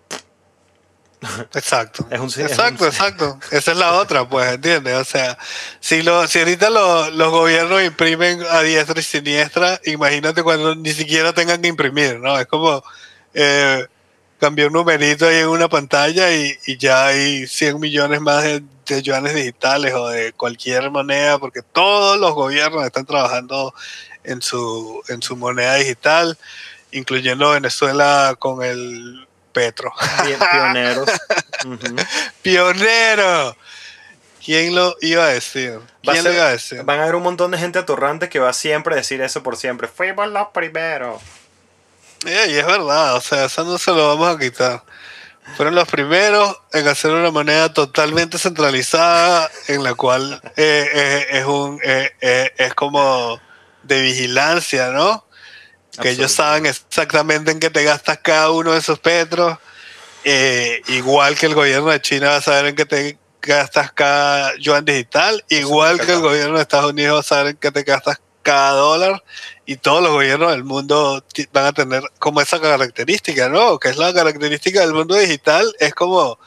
Exacto. 1.54 2.04
Es 2.10 2.18
un, 2.18 2.42
exacto, 2.42 2.84
exacto. 2.84 3.38
Esa 3.52 3.70
es 3.70 3.78
la 3.78 3.92
otra, 3.92 4.28
pues, 4.28 4.54
¿entiendes? 4.54 4.96
O 4.96 5.04
sea, 5.04 5.38
si, 5.78 6.02
lo, 6.02 6.26
si 6.26 6.40
ahorita 6.40 6.70
los 6.70 7.30
gobiernos 7.30 7.80
imprimen 7.84 8.42
a 8.50 8.62
diestra 8.62 8.98
y 8.98 9.04
siniestra, 9.04 9.80
imagínate 9.84 10.42
cuando 10.42 10.74
ni 10.74 10.92
siquiera 10.92 11.32
tengan 11.32 11.62
que 11.62 11.68
imprimir, 11.68 12.18
¿no? 12.18 12.36
Es 12.36 12.46
como. 12.48 12.82
Eh, 13.32 13.86
cambió 14.42 14.66
un 14.66 14.72
numerito 14.72 15.28
ahí 15.28 15.36
en 15.36 15.46
una 15.46 15.68
pantalla 15.68 16.32
y, 16.34 16.58
ya 16.76 17.06
hay 17.06 17.46
100 17.46 17.78
millones 17.78 18.20
más 18.20 18.42
de, 18.42 18.64
yuanes 19.00 19.36
digitales 19.36 19.94
o 19.94 20.08
de 20.08 20.32
cualquier 20.32 20.90
moneda, 20.90 21.38
porque 21.38 21.62
todos 21.62 22.18
los 22.18 22.34
gobiernos 22.34 22.84
están 22.84 23.06
trabajando 23.06 23.72
en 24.24 24.42
su, 24.42 25.00
en 25.06 25.22
su 25.22 25.36
moneda 25.36 25.76
digital, 25.76 26.36
incluyendo 26.90 27.52
Venezuela 27.52 28.34
con 28.36 28.64
el 28.64 29.28
Petro. 29.52 29.92
Pioneros. 30.24 31.08
Pionero. 32.42 33.56
¿Quién 34.44 34.74
lo 34.74 34.96
iba 35.02 35.24
a 35.24 35.28
decir? 35.28 35.78
¿Quién 36.02 36.24
lo 36.24 36.32
iba 36.32 36.46
a 36.46 36.50
decir? 36.50 36.82
Van 36.82 36.98
a 36.98 37.04
haber 37.04 37.14
un 37.14 37.22
montón 37.22 37.52
de 37.52 37.58
gente 37.58 37.78
atorrante 37.78 38.28
que 38.28 38.40
va 38.40 38.52
siempre 38.52 38.94
a 38.94 38.96
decir 38.96 39.22
eso 39.22 39.44
por 39.44 39.56
siempre. 39.56 39.86
Fuimos 39.86 40.26
los 40.26 40.48
primeros. 40.48 41.22
Y 42.24 42.56
es 42.56 42.66
verdad, 42.66 43.16
o 43.16 43.20
sea, 43.20 43.46
eso 43.46 43.64
no 43.64 43.78
se 43.78 43.90
lo 43.90 44.08
vamos 44.08 44.36
a 44.36 44.38
quitar. 44.38 44.84
Fueron 45.56 45.74
los 45.74 45.88
primeros 45.88 46.56
en 46.72 46.86
hacer 46.86 47.10
una 47.10 47.30
moneda 47.30 47.72
totalmente 47.72 48.38
centralizada, 48.38 49.50
en 49.66 49.82
la 49.82 49.94
cual 49.94 50.40
eh, 50.56 50.88
eh, 50.94 51.26
es 51.30 51.44
un 51.44 51.80
eh, 51.82 52.52
es 52.56 52.74
como 52.74 53.40
de 53.82 54.02
vigilancia, 54.02 54.90
¿no? 54.90 55.26
Que 56.00 56.10
ellos 56.10 56.32
saben 56.32 56.66
exactamente 56.66 57.50
en 57.50 57.60
qué 57.60 57.70
te 57.70 57.84
gastas 57.84 58.18
cada 58.22 58.50
uno 58.50 58.72
de 58.72 58.78
esos 58.78 58.98
petros. 59.00 59.58
igual 60.24 61.36
que 61.36 61.46
el 61.46 61.54
gobierno 61.54 61.90
de 61.90 62.00
China 62.00 62.30
va 62.30 62.36
a 62.36 62.42
saber 62.42 62.66
en 62.66 62.76
qué 62.76 62.86
te 62.86 63.18
gastas 63.42 63.92
cada 63.92 64.56
yuan 64.58 64.84
digital, 64.84 65.44
igual 65.48 66.00
que 66.00 66.12
el 66.12 66.20
gobierno 66.20 66.54
de 66.54 66.62
Estados 66.62 66.92
Unidos 66.92 67.16
va 67.16 67.20
a 67.20 67.24
saber 67.24 67.46
en 67.48 67.56
qué 67.56 67.72
te 67.72 67.82
gastas 67.82 68.20
cada 68.42 68.72
dólar 68.72 69.22
y 69.66 69.76
todos 69.76 70.02
los 70.02 70.12
gobiernos 70.12 70.50
del 70.50 70.64
mundo 70.64 71.24
van 71.52 71.66
a 71.66 71.72
tener 71.72 72.02
como 72.18 72.40
esa 72.40 72.60
característica, 72.60 73.48
¿no? 73.48 73.78
Que 73.78 73.88
es 73.90 73.96
la 73.96 74.12
característica 74.12 74.80
del 74.80 74.92
mundo 74.92 75.14
digital, 75.14 75.74
es 75.78 75.94
como, 75.94 76.38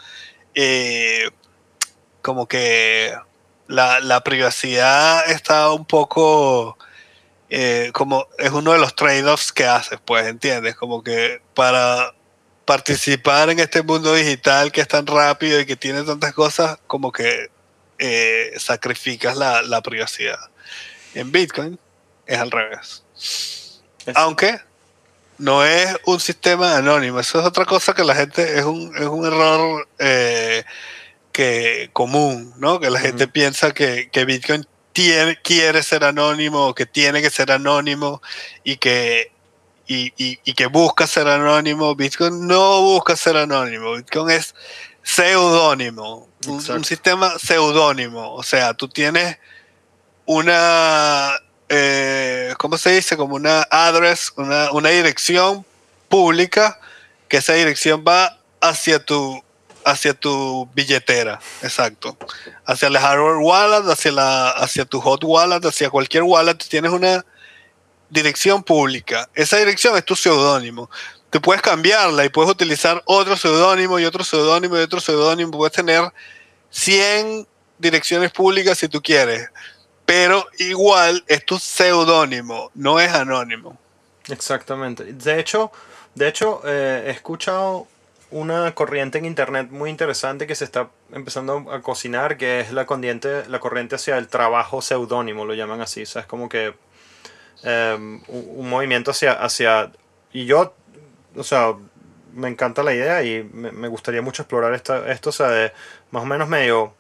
eh, 0.54 1.30
como 2.22 2.48
que 2.48 3.14
la, 3.68 4.22
privacidad 4.24 5.30
está 5.32 5.72
un 5.72 5.86
poco, 5.86 6.78
eh, 7.50 7.92
como 7.94 8.28
es 8.38 8.52
uno 8.52 8.74
de 8.74 8.80
los 8.80 8.96
trade-offs 8.96 9.52
que 9.52 9.66
haces, 9.66 10.00
pues, 10.06 10.28
¿entiendes? 10.28 10.76
Como 10.76 11.04
que 11.04 11.42
para 11.54 12.14
participar 12.66 13.50
en 13.50 13.60
este 13.60 13.84
mundo 13.84 14.14
digital 14.14 14.72
que 14.72 14.82
es 14.82 14.88
tan 14.88 15.06
rápido 15.08 15.60
y 15.60 15.66
que 15.66 15.76
tiene 15.76 16.04
tantas 16.04 16.34
cosas, 16.34 16.80
como 16.88 17.12
que 17.12 17.50
eh, 18.00 18.52
sacrificas 18.58 19.38
la, 19.38 19.62
la 19.62 19.82
privacidad. 19.82 20.40
En 21.14 21.32
Bitcoin 21.32 21.80
es 22.26 22.38
al 22.38 22.52
revés. 22.52 23.04
Aunque 24.14 24.60
no 25.38 25.66
es 25.66 25.96
un 26.06 26.20
sistema 26.20 26.78
anónimo, 26.78 27.20
eso 27.20 27.40
es 27.40 27.46
otra 27.46 27.66
cosa 27.66 27.94
que 27.94 28.04
la 28.04 28.16
gente, 28.16 28.58
es 28.58 28.66
un, 28.66 28.96
es 28.96 29.06
un 29.06 29.26
error 29.26 29.88
eh, 30.00 30.64
que, 31.32 31.90
común, 31.92 32.54
¿no? 32.58 32.80
Que 32.80 32.90
la 32.90 33.00
gente 33.00 33.28
piensa 33.28 33.74
que, 33.74 34.10
Bitcoin 34.26 34.66
tiene, 34.94 35.38
quiere 35.42 35.84
ser 35.84 36.06
anónimo 36.06 36.68
o 36.68 36.76
que 36.76 36.86
tiene 36.86 37.22
que 37.22 37.30
ser 37.30 37.52
anónimo 37.52 38.22
y 38.64 38.78
que, 38.78 39.32
y, 39.88 40.54
que 40.54 40.66
busca 40.68 41.06
ser 41.06 41.28
anónimo. 41.28 41.96
Bitcoin 41.96 42.48
no 42.48 42.82
busca 42.82 43.16
ser 43.18 43.36
anónimo, 43.36 43.96
Bitcoin 43.96 44.30
es 44.30 44.56
seudónimo, 45.04 46.30
un, 46.48 46.84
sistema 46.84 47.38
seudónimo, 47.38 48.34
o 48.34 48.42
sea, 48.42 48.74
tú 48.74 48.88
tienes 48.88 49.38
una 50.26 51.38
eh, 51.70 52.54
¿cómo 52.58 52.78
se 52.78 52.92
dice? 52.92 53.18
Como 53.18 53.36
una 53.36 53.64
address, 53.72 54.34
una, 54.36 54.72
una, 54.72 54.90
dirección 54.90 55.66
pública, 56.10 56.80
que 57.28 57.38
esa 57.38 57.54
dirección 57.54 58.04
va 58.08 58.38
hacia 58.62 59.04
tu, 59.04 59.44
hacia 59.84 60.14
tu 60.14 60.70
billetera, 60.74 61.40
exacto. 61.64 62.18
Hacia 62.66 62.88
el 62.88 62.98
hardware 62.98 63.38
wallet, 63.38 63.92
hacia, 63.92 64.12
la, 64.12 64.50
hacia 64.52 64.86
tu 64.86 65.02
hot 65.02 65.24
wallet, 65.24 65.66
hacia 65.66 65.90
cualquier 65.90 66.24
wallet, 66.24 66.56
tienes 66.56 66.92
una 66.92 67.26
dirección 68.10 68.64
pública. 68.64 69.30
Esa 69.34 69.58
dirección 69.58 69.98
es 69.98 70.06
tu 70.06 70.16
seudónimo. 70.16 70.90
Tú 71.32 71.42
puedes 71.42 71.62
cambiarla 71.62 72.24
y 72.26 72.30
puedes 72.30 72.52
utilizar 72.52 73.02
otro 73.06 73.36
seudónimo 73.36 74.00
y 74.00 74.06
otro 74.06 74.24
seudónimo 74.24 74.78
y 74.78 74.82
otro 74.82 75.02
seudónimo. 75.02 75.52
Puedes 75.52 75.76
tener 75.76 76.14
100 76.70 77.48
direcciones 77.78 78.32
públicas 78.32 78.78
si 78.78 78.88
tú 78.88 79.02
quieres 79.02 79.50
pero 80.06 80.46
igual 80.60 81.24
es 81.28 81.46
tu 81.46 81.58
seudónimo, 81.58 82.72
no 82.76 83.00
es 83.00 83.12
anónimo. 83.12 83.78
Exactamente. 84.30 85.04
De 85.14 85.40
hecho, 85.40 85.72
de 86.14 86.28
hecho 86.28 86.62
eh, 86.66 87.06
he 87.08 87.12
escuchado 87.12 87.88
una 88.32 88.74
corriente 88.74 89.18
en 89.18 89.26
internet 89.26 89.70
muy 89.70 89.90
interesante 89.90 90.48
que 90.48 90.56
se 90.56 90.66
está 90.66 90.90
empezando 91.12 91.72
a 91.72 91.82
cocinar, 91.82 92.38
que 92.38 92.60
es 92.60 92.72
la 92.72 92.86
corriente, 92.86 93.46
hacia 93.96 94.18
el 94.18 94.28
trabajo 94.28 94.82
seudónimo, 94.82 95.46
lo 95.46 95.54
llaman 95.54 95.82
así. 95.82 96.04
O 96.04 96.06
sea, 96.06 96.22
es 96.22 96.28
como 96.28 96.50
que 96.50 96.74
em, 97.64 98.22
un, 98.28 98.70
movimiento 98.70 99.12
hacia, 99.12 99.34
hacia... 99.34 99.92
Y 100.34 100.46
yo, 100.46 100.74
o 101.36 101.44
sea, 101.44 101.76
me 102.34 102.50
encanta 102.50 102.84
la 102.84 102.94
idea 102.94 103.24
y 103.24 103.44
me, 103.44 103.88
gustaría 103.88 104.22
mucho 104.22 104.42
explorar 104.42 104.74
esta, 104.74 105.10
esto, 105.12 105.30
o 105.30 105.34
sea, 105.34 105.48
de 105.50 105.72
más 106.12 106.24
o 106.24 106.26
menos 106.26 106.50
medio 106.50 106.94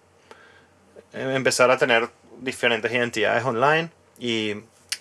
em, 1.11 1.31
empezar 1.31 1.69
a 1.71 1.77
tener 1.77 2.09
diferentes 2.39 2.91
identidades 2.91 3.43
online 3.43 3.89
y, 4.19 4.55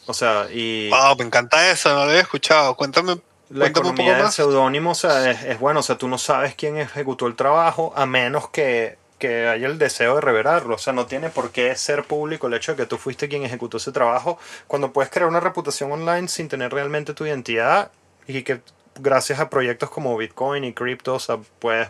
o 0.07 0.15
sea, 0.15 0.47
y... 0.53 0.89
Wow, 0.91 1.17
me 1.19 1.25
encanta 1.25 1.71
eso, 1.71 1.91
no 1.91 2.05
lo 2.05 2.11
había 2.11 2.21
escuchado. 2.21 2.75
Cuéntame, 2.77 3.19
La 3.51 3.61
cuéntame 3.61 3.89
un 3.89 3.95
poco 3.95 4.03
economía 4.03 4.15
del 4.15 4.23
más. 4.25 4.35
seudónimo, 4.35 4.91
o 4.91 4.95
sea, 4.95 5.31
es, 5.31 5.43
es 5.45 5.59
bueno, 5.59 5.81
o 5.81 5.83
sea, 5.83 5.97
tú 5.97 6.09
no 6.09 6.19
sabes 6.19 6.55
quién 6.55 6.77
ejecutó 6.79 7.27
el 7.27 7.37
trabajo 7.37 7.93
a 7.97 8.07
menos 8.07 8.49
que, 8.49 8.99
que 9.19 9.49
haya 9.49 9.67
el 9.67 9.79
deseo 9.79 10.17
de 10.17 10.21
revelarlo. 10.21 10.75
O 10.75 10.79
sea, 10.79 10.93
no 10.93 11.07
tiene 11.07 11.29
por 11.31 11.51
qué 11.51 11.75
ser 11.77 12.05
público 12.05 12.47
el 12.47 12.55
hecho 12.55 12.73
de 12.73 12.77
que 12.77 12.87
tú 12.87 12.99
fuiste 12.99 13.29
quien 13.29 13.45
ejecutó 13.45 13.77
ese 13.79 13.93
trabajo 13.93 14.39
cuando 14.67 14.93
puedes 14.93 15.11
crear 15.11 15.29
una 15.29 15.41
reputación 15.41 15.93
online 15.93 16.29
sin 16.29 16.49
tener 16.49 16.73
realmente 16.73 17.15
tu 17.15 17.25
identidad 17.25 17.91
y 18.27 18.43
que 18.43 18.61
gracias 18.97 19.41
a 19.41 19.51
proyectos 19.51 19.91
como 19.91 20.17
Bitcoin 20.17 20.65
y 20.65 20.73
cripto, 20.73 21.15
o 21.15 21.19
sea, 21.19 21.39
puedes 21.59 21.89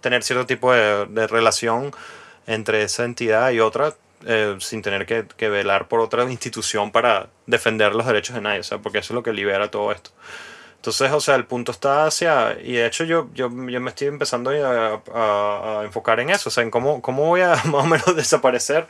tener 0.00 0.22
cierto 0.22 0.46
tipo 0.46 0.72
de, 0.72 1.06
de 1.06 1.26
relación 1.26 1.92
entre 2.46 2.82
esa 2.82 3.04
entidad 3.04 3.50
y 3.50 3.60
otra 3.60 3.94
eh, 4.24 4.56
sin 4.60 4.82
tener 4.82 5.06
que, 5.06 5.26
que 5.36 5.48
velar 5.48 5.88
por 5.88 6.00
otra 6.00 6.24
institución 6.30 6.90
para 6.92 7.28
defender 7.46 7.94
los 7.94 8.06
derechos 8.06 8.34
de 8.34 8.40
nadie, 8.42 8.60
o 8.60 8.64
sea, 8.64 8.78
porque 8.78 8.98
eso 8.98 9.12
es 9.12 9.14
lo 9.16 9.22
que 9.22 9.32
libera 9.32 9.70
todo 9.70 9.92
esto. 9.92 10.10
Entonces, 10.76 11.10
o 11.10 11.20
sea, 11.20 11.34
el 11.34 11.46
punto 11.46 11.72
está 11.72 12.06
hacia, 12.06 12.56
y 12.62 12.74
de 12.74 12.86
hecho 12.86 13.02
yo, 13.04 13.28
yo, 13.34 13.48
yo 13.50 13.80
me 13.80 13.90
estoy 13.90 14.06
empezando 14.06 14.50
a, 14.50 15.02
a- 15.14 15.80
a 15.80 15.84
enfocar 15.84 16.20
en 16.20 16.30
eso, 16.30 16.48
o 16.48 16.52
sea, 16.52 16.62
en 16.62 16.70
cómo, 16.70 17.02
cómo 17.02 17.26
voy 17.26 17.40
a 17.40 17.54
más 17.64 17.84
o 17.84 17.86
menos 17.86 18.14
desaparecer 18.14 18.86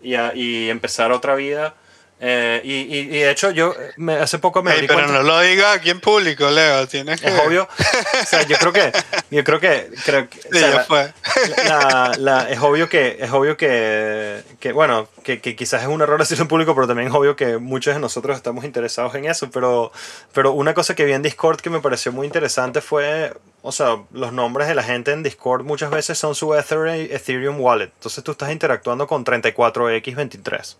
y, 0.00 0.14
a- 0.14 0.32
y 0.34 0.68
empezar 0.70 1.12
otra 1.12 1.34
vida. 1.36 1.74
Eh, 2.18 2.62
y, 2.64 2.72
y, 2.72 2.98
y 3.00 3.18
de 3.20 3.30
hecho 3.30 3.50
yo 3.50 3.74
eh, 3.78 3.92
me- 3.98 4.14
hace 4.14 4.38
poco 4.38 4.62
me 4.62 4.72
Ey, 4.72 4.80
di 4.80 4.86
pero 4.86 5.00
cuenta- 5.00 5.18
no 5.18 5.22
lo 5.22 5.38
diga 5.40 5.72
aquí 5.72 5.90
en 5.90 6.00
público, 6.00 6.48
Leo. 6.50 6.86
Tienes 6.88 7.20
que. 7.20 7.26
es 7.28 7.34
obvio, 7.46 7.68
o 7.68 8.24
sea, 8.26 8.42
yo 8.44 8.56
creo 8.56 8.72
que, 8.72 8.90
yo 9.30 9.44
creo 9.44 9.60
que, 9.60 9.90
creo 10.04 10.26
que 10.30 10.38
o 10.38 10.42
Sí, 10.50 10.58
sea, 10.58 10.70
ya 10.72 10.80
fue. 10.84 11.12
la- 11.68 12.12
la- 12.18 12.50
es 12.50 12.58
obvio 12.60 12.88
que 12.88 13.18
es 13.20 13.30
obvio 13.30 13.58
que, 13.58 14.42
que, 14.60 14.72
bueno 14.72 15.08
que, 15.24 15.40
que 15.42 15.56
quizás 15.56 15.82
es 15.82 15.88
un 15.88 16.00
error 16.00 16.18
decirlo 16.18 16.42
en 16.42 16.48
público 16.48 16.74
pero 16.74 16.86
también 16.86 17.08
es 17.08 17.14
obvio 17.14 17.36
que 17.36 17.58
muchos 17.58 17.92
de 17.94 18.00
nosotros 18.00 18.34
estamos 18.36 18.64
interesados 18.64 19.14
en 19.14 19.26
eso 19.26 19.50
pero 19.50 19.92
pero 20.32 20.52
una 20.52 20.72
cosa 20.72 20.94
que 20.94 21.04
vi 21.04 21.12
en 21.12 21.20
Discord 21.22 21.60
que 21.60 21.68
me 21.68 21.80
pareció 21.80 22.12
muy 22.12 22.26
interesante 22.26 22.80
fue 22.80 23.34
o 23.62 23.72
sea 23.72 23.96
los 24.12 24.32
nombres 24.32 24.68
de 24.68 24.74
la 24.74 24.82
gente 24.82 25.12
en 25.12 25.22
Discord 25.22 25.64
muchas 25.64 25.90
veces 25.90 26.16
son 26.18 26.34
su 26.34 26.54
Ether- 26.54 27.10
Ethereum 27.12 27.60
wallet 27.60 27.90
entonces 27.94 28.22
tú 28.24 28.32
estás 28.32 28.50
interactuando 28.52 29.06
con 29.06 29.24
34x23 29.24 30.76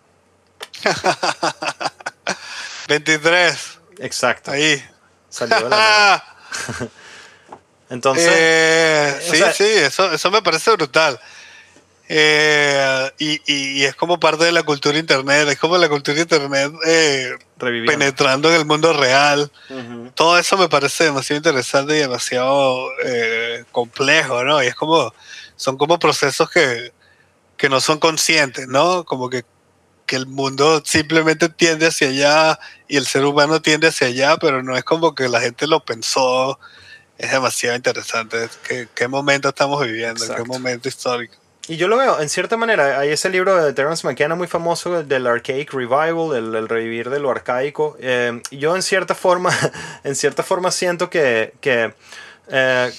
23. 2.89 3.79
exacto 3.99 4.51
Ahí. 4.53 4.83
salió 5.29 5.65
de 5.65 5.71
la 5.71 6.25
entonces 7.91 8.31
Eh, 8.35 9.19
sí, 9.31 9.37
sea- 9.37 9.53
sí, 9.53 9.65
eso, 9.65 10.13
eso 10.13 10.31
me 10.31 10.43
parece 10.43 10.71
brutal. 10.73 11.19
Eh, 12.09 13.11
y, 13.19 13.33
y- 13.53 13.81
y 13.81 13.85
es 13.85 13.97
como 13.97 14.21
parte 14.21 14.45
de 14.45 14.53
la 14.53 14.63
cultura 14.63 14.97
internet, 14.97 15.49
es 15.49 15.59
como 15.59 15.77
la 15.77 15.89
cultura 15.89 16.21
internet 16.21 16.73
eh, 16.87 17.33
penetrando 17.59 18.49
en 18.49 18.55
el 18.55 18.65
mundo 18.65 18.93
real. 18.93 19.51
Todo 20.15 20.39
eso 20.39 20.57
me 20.57 20.69
parece 20.69 21.05
demasiado 21.05 21.39
interesante 21.39 21.97
y 21.97 22.01
demasiado 22.01 22.91
eh, 23.05 23.65
complejo, 23.73 24.45
¿no? 24.45 24.63
Y 24.63 24.67
es 24.69 24.77
como, 24.77 25.13
son 25.57 25.77
como 25.77 25.99
procesos 25.99 26.49
que, 26.49 26.93
que 27.57 27.69
no 27.69 27.81
son 27.81 27.99
conscientes, 27.99 28.69
¿no? 28.69 29.05
Como 29.05 29.29
que, 29.29 29.45
que 30.07 30.17
el 30.17 30.27
mundo 30.27 30.83
simplemente 30.85 31.49
tiende 31.49 31.87
hacia 31.87 32.09
allá 32.09 32.59
y 32.89 32.97
el 32.97 33.07
ser 33.07 33.25
humano 33.25 33.61
tiende 33.61 33.89
hacia 33.89 34.07
allá, 34.07 34.37
pero 34.39 34.63
no 34.63 34.77
es 34.77 34.85
como 34.85 35.15
que 35.15 35.29
la 35.29 35.41
gente 35.41 35.67
lo 35.67 35.85
pensó. 35.85 36.59
Es 37.19 37.31
demasiado 37.33 37.77
interesante. 37.77 38.49
¿Qué, 38.67 38.89
qué 38.95 39.09
momento 39.09 39.49
estamos 39.49 39.85
viviendo? 39.85 40.23
Exacto. 40.23 40.43
¿Qué 40.43 40.49
momento 40.49 40.89
histórico? 40.89 41.35
Y 41.69 41.79
yo 41.79 41.89
lo 41.89 41.97
veo, 41.97 42.21
en 42.21 42.29
cierta 42.29 42.57
manera, 42.57 43.01
hay 43.01 43.11
ese 43.11 43.29
libro 43.29 43.63
de 43.63 43.73
Terence 43.73 44.07
McKenna 44.07 44.37
muy 44.37 44.47
famoso 44.47 45.03
del 45.03 45.27
Archaic 45.27 45.73
Revival, 45.73 46.37
el, 46.37 46.55
el 46.55 46.69
revivir 46.69 47.11
de 47.11 47.19
lo 47.19 47.29
arcaico. 47.29 47.97
Eh, 47.99 48.41
yo 48.53 48.77
en 48.77 48.83
cierta 48.83 49.17
forma, 49.17 49.51
en 50.05 50.15
cierta 50.15 50.45
forma 50.45 50.71
siento 50.71 51.11
que, 51.11 51.55
que 51.61 51.93
eh, 52.49 52.93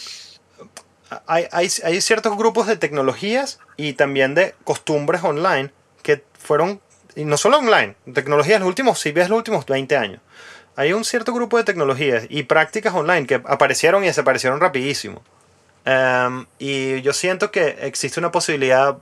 hay, 1.28 1.48
hay, 1.52 1.70
hay 1.84 2.02
ciertos 2.02 2.38
grupos 2.38 2.68
de 2.68 2.76
tecnologías 2.76 3.60
y 3.78 3.94
también 3.94 4.36
de 4.36 4.54
costumbres 4.66 5.24
online 5.24 5.72
que 6.04 6.24
fueron, 6.38 6.82
y 7.18 7.26
no 7.26 7.36
solo 7.36 7.58
online, 7.58 7.96
tecnologías 8.14 8.60
los 8.60 8.68
últimos, 8.68 9.00
si 9.00 9.12
ves 9.12 9.28
los 9.28 9.38
últimos 9.38 9.66
20 9.66 9.98
años. 9.98 10.22
Hay 10.76 10.94
un 10.94 11.04
cierto 11.04 11.34
grupo 11.34 11.58
de 11.58 11.64
tecnologías 11.64 12.28
y 12.30 12.44
prácticas 12.44 12.94
online 12.94 13.26
que 13.26 13.42
aparecieron 13.44 14.04
y 14.04 14.08
desaparecieron 14.08 14.60
rapidísimo. 14.60 15.24
Em, 15.84 16.46
y 16.60 17.02
yo 17.02 17.14
siento 17.14 17.50
que 17.50 17.80
existe 17.82 18.20
una 18.20 18.32
posibilidad, 18.32 18.98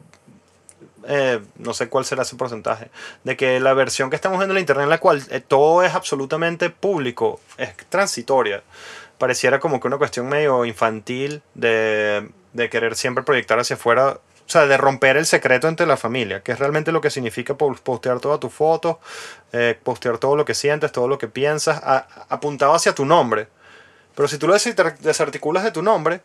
eh, 1.09 1.41
no 1.57 1.74
sé 1.74 1.89
cuál 1.89 2.05
será 2.05 2.22
ese 2.22 2.38
porcentaje, 2.38 2.89
de 3.26 3.36
que 3.36 3.59
la 3.59 3.74
versión 3.74 4.09
que 4.09 4.16
estamos 4.16 4.38
viendo 4.38 4.53
en 4.53 4.55
la 4.55 4.61
internet 4.61 4.86
en 4.86 4.89
la 4.91 4.99
cual 4.99 5.22
eh, 5.30 5.41
todo 5.41 5.84
es 5.84 5.93
absolutamente 5.93 6.70
público, 6.70 7.41
es 7.57 7.76
transitoria. 7.89 8.63
Pareciera 9.18 9.59
como 9.59 9.82
que 9.82 9.88
una 9.88 9.97
cuestión 9.97 10.30
medio 10.30 10.63
infantil 10.63 11.41
de, 11.53 12.30
de 12.53 12.70
querer 12.70 12.95
siempre 12.95 13.26
proyectar 13.26 13.59
hacia 13.59 13.76
afuera, 13.76 14.20
o 14.48 14.50
sea, 14.50 14.68
de 14.68 14.78
romper 14.78 15.18
el 15.18 15.26
secreto 15.26 15.68
entre 15.68 15.86
la 15.88 15.98
familia, 15.98 16.41
que 16.43 16.52
es 16.52 16.60
realmente 16.60 16.91
lo 16.91 17.02
que 17.02 17.10
significa 17.10 17.56
po- 17.56 17.74
postear 17.76 18.20
todas 18.20 18.39
tus 18.39 18.54
fotos, 18.54 18.98
eh, 19.54 19.78
postear 19.84 20.18
todo 20.20 20.36
lo 20.36 20.46
que 20.46 20.54
sientes, 20.54 20.91
todo 20.91 21.08
lo 21.08 21.18
que 21.18 21.28
piensas, 21.28 21.80
a- 21.84 22.08
apuntado 22.30 22.74
hacia 22.76 22.93
tu 22.93 23.06
nombre. 23.06 23.48
Pero 24.16 24.28
si 24.28 24.38
tú 24.38 24.48
lo 24.48 24.54
desar- 24.54 24.98
desarticulas 25.00 25.64
de 25.64 25.72
tu 25.72 25.82
nombre, 25.82 26.22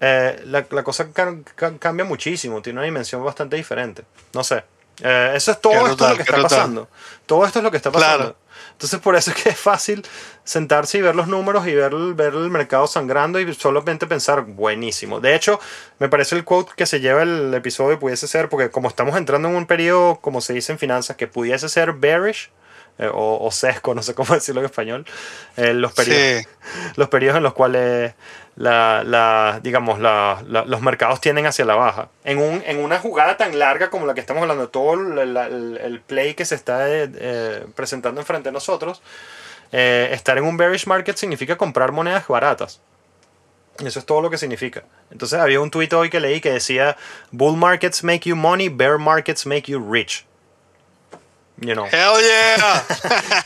eh, 0.00 0.40
la, 0.46 0.64
la 0.70 0.82
cosa 0.84 1.10
ca- 1.12 1.34
ca- 1.56 1.76
cambia 1.78 2.04
muchísimo, 2.04 2.62
tiene 2.62 2.78
una 2.78 2.84
dimensión 2.86 3.24
bastante 3.24 3.56
diferente. 3.56 4.04
No 4.32 4.44
sé. 4.44 4.62
Eh, 5.02 5.32
eso 5.34 5.50
es 5.52 5.60
todo 5.60 5.72
Qué 5.72 5.78
esto 5.78 5.88
brutal, 5.88 6.10
lo 6.10 6.16
que 6.16 6.22
está 6.22 6.32
brutal. 6.36 6.50
pasando. 6.58 6.88
Todo 7.26 7.44
esto 7.44 7.58
es 7.58 7.62
lo 7.64 7.70
que 7.70 7.76
está 7.76 7.90
pasando. 7.90 8.18
Claro. 8.18 8.36
Entonces 8.72 9.00
por 9.00 9.16
eso 9.16 9.30
es 9.30 9.42
que 9.42 9.48
es 9.50 9.58
fácil 9.58 10.04
sentarse 10.44 10.98
y 10.98 11.02
ver 11.02 11.14
los 11.14 11.28
números 11.28 11.66
y 11.66 11.74
ver, 11.74 11.94
ver 12.14 12.34
el 12.34 12.50
mercado 12.50 12.86
sangrando 12.86 13.38
y 13.38 13.54
solamente 13.54 14.06
pensar, 14.06 14.42
buenísimo. 14.42 15.20
De 15.20 15.34
hecho, 15.34 15.60
me 15.98 16.08
parece 16.08 16.36
el 16.36 16.44
quote 16.44 16.72
que 16.76 16.86
se 16.86 17.00
lleva 17.00 17.22
el 17.22 17.52
episodio 17.54 17.98
pudiese 17.98 18.26
ser, 18.26 18.48
porque 18.48 18.70
como 18.70 18.88
estamos 18.88 19.16
entrando 19.16 19.48
en 19.48 19.56
un 19.56 19.66
periodo, 19.66 20.20
como 20.20 20.40
se 20.40 20.54
dice 20.54 20.72
en 20.72 20.78
finanzas, 20.78 21.16
que 21.16 21.26
pudiese 21.26 21.68
ser 21.68 21.92
bearish, 21.92 22.50
eh, 22.98 23.08
o, 23.12 23.38
o 23.44 23.50
sesco, 23.50 23.94
no 23.96 24.02
sé 24.02 24.14
cómo 24.14 24.34
decirlo 24.34 24.60
en 24.60 24.66
español, 24.66 25.06
eh, 25.56 25.72
los 25.74 25.92
periodos 25.92 26.42
Sí, 26.42 26.48
los 26.96 27.08
periodos 27.08 27.36
en 27.38 27.42
los 27.42 27.52
cuales 27.54 28.14
la, 28.56 29.02
la- 29.04 29.60
digamos, 29.62 30.00
la- 30.00 30.42
los 30.44 30.80
mercados 30.80 31.20
tienden 31.20 31.46
hacia 31.46 31.64
la 31.64 31.76
baja. 31.76 32.08
En, 32.24 32.38
un, 32.38 32.62
en 32.66 32.78
una 32.82 32.98
jugada 32.98 33.36
tan 33.36 33.56
larga 33.58 33.88
como 33.90 34.04
la 34.06 34.14
que 34.14 34.20
estamos 34.20 34.42
hablando, 34.42 34.68
todo 34.68 34.94
el, 34.94 35.32
la- 35.34 35.46
el- 35.46 35.78
el 35.82 36.00
play 36.00 36.34
que 36.34 36.44
se 36.44 36.56
está 36.56 36.86
eh, 36.88 37.64
presentando 37.76 38.20
enfrente 38.20 38.48
de 38.48 38.52
nosotros, 38.52 39.00
estar 39.70 40.38
en 40.38 40.44
un 40.44 40.56
bearish 40.56 40.86
market 40.86 41.16
significa 41.16 41.56
comprar 41.56 41.92
monedas 41.92 42.26
baratas. 42.26 42.80
Eso 43.84 44.00
es 44.00 44.06
todo 44.06 44.20
lo 44.22 44.28
que 44.30 44.38
significa. 44.38 44.82
Entonces 45.12 45.38
había 45.38 45.60
un 45.60 45.70
tuit 45.70 45.92
hoy 45.92 46.10
que 46.10 46.18
leí 46.18 46.40
que 46.40 46.50
decía, 46.50 46.96
bull 47.30 47.56
markets 47.56 48.02
make 48.02 48.28
you 48.28 48.34
money, 48.34 48.68
bear 48.68 48.98
markets 48.98 49.46
make 49.46 49.70
you 49.70 49.78
rich. 49.78 50.24
You 51.60 51.74
know. 51.74 51.86
¡Hell 51.86 52.22
yeah! 52.22 52.84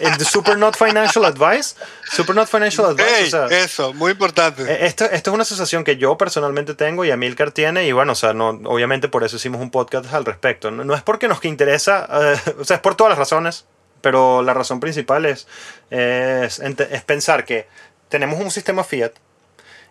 The 0.18 0.24
Super 0.26 0.58
Not 0.58 0.76
Financial 0.76 1.24
Advice, 1.24 1.76
Super 2.10 2.34
Not 2.34 2.46
Financial 2.46 2.84
Advice, 2.86 3.20
Ey, 3.20 3.26
o 3.28 3.30
sea, 3.30 3.46
eso, 3.46 3.94
muy 3.94 4.12
importante. 4.12 4.64
eh, 4.64 4.84
Esto, 4.86 5.06
esto 5.06 5.30
es 5.30 5.34
una 5.34 5.42
asociación 5.44 5.82
que 5.82 5.96
yo 5.96 6.18
personalmente 6.18 6.74
tengo 6.74 7.06
y 7.06 7.10
Amilcar 7.10 7.52
tiene 7.52 7.86
y 7.86 7.92
bueno, 7.92 8.12
o 8.12 8.14
sea, 8.14 8.34
no, 8.34 8.50
obviamente 8.64 9.08
por 9.08 9.24
eso 9.24 9.36
hicimos 9.36 9.62
un 9.62 9.70
podcast 9.70 10.12
al 10.12 10.26
respecto. 10.26 10.70
No, 10.70 10.84
no 10.84 10.94
es 10.94 11.00
porque 11.02 11.26
nos 11.26 11.42
interesa, 11.44 12.06
eh, 12.12 12.36
o 12.58 12.64
sea, 12.64 12.76
es 12.76 12.82
por 12.82 12.96
todas 12.96 13.10
las 13.12 13.18
razones, 13.18 13.64
pero 14.02 14.42
la 14.42 14.52
razón 14.52 14.78
principal 14.78 15.24
es, 15.24 15.46
es, 15.88 16.60
es 16.60 17.02
pensar 17.04 17.46
que 17.46 17.66
tenemos 18.10 18.38
un 18.38 18.50
sistema 18.50 18.84
fiat 18.84 19.12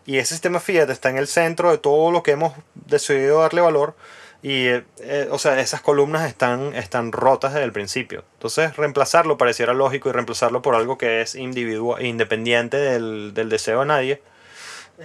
y 0.06 0.18
ese 0.20 0.36
sistema 0.36 0.60
fiat 0.60 0.90
está 0.92 1.10
en 1.10 1.18
el 1.18 1.28
centro 1.28 1.72
de 1.72 1.80
todo 1.80 2.12
lo 2.12 2.22
que 2.22 2.32
hemos 2.32 2.54
decidido 2.76 3.42
darle 3.42 3.62
valor 3.62 3.96
y, 4.44 4.68
eh, 4.68 4.86
eh, 5.00 5.28
o 5.32 5.38
sea, 5.38 5.60
esas 5.60 5.82
columnas 5.82 6.28
están, 6.28 6.74
están 6.76 7.12
rotas 7.12 7.54
desde 7.54 7.66
el 7.66 7.72
principio. 7.72 8.24
Entonces, 8.34 8.76
reemplazarlo 8.76 9.38
pareciera 9.38 9.74
lógico 9.74 10.10
y 10.10 10.12
reemplazarlo 10.12 10.62
por 10.62 10.76
algo 10.76 10.98
que 10.98 11.22
es 11.22 11.36
individual, 11.36 12.04
independiente 12.04 12.78
del, 12.78 13.34
del 13.34 13.50
deseo 13.50 13.82
de 13.82 13.86
nadie 13.86 14.22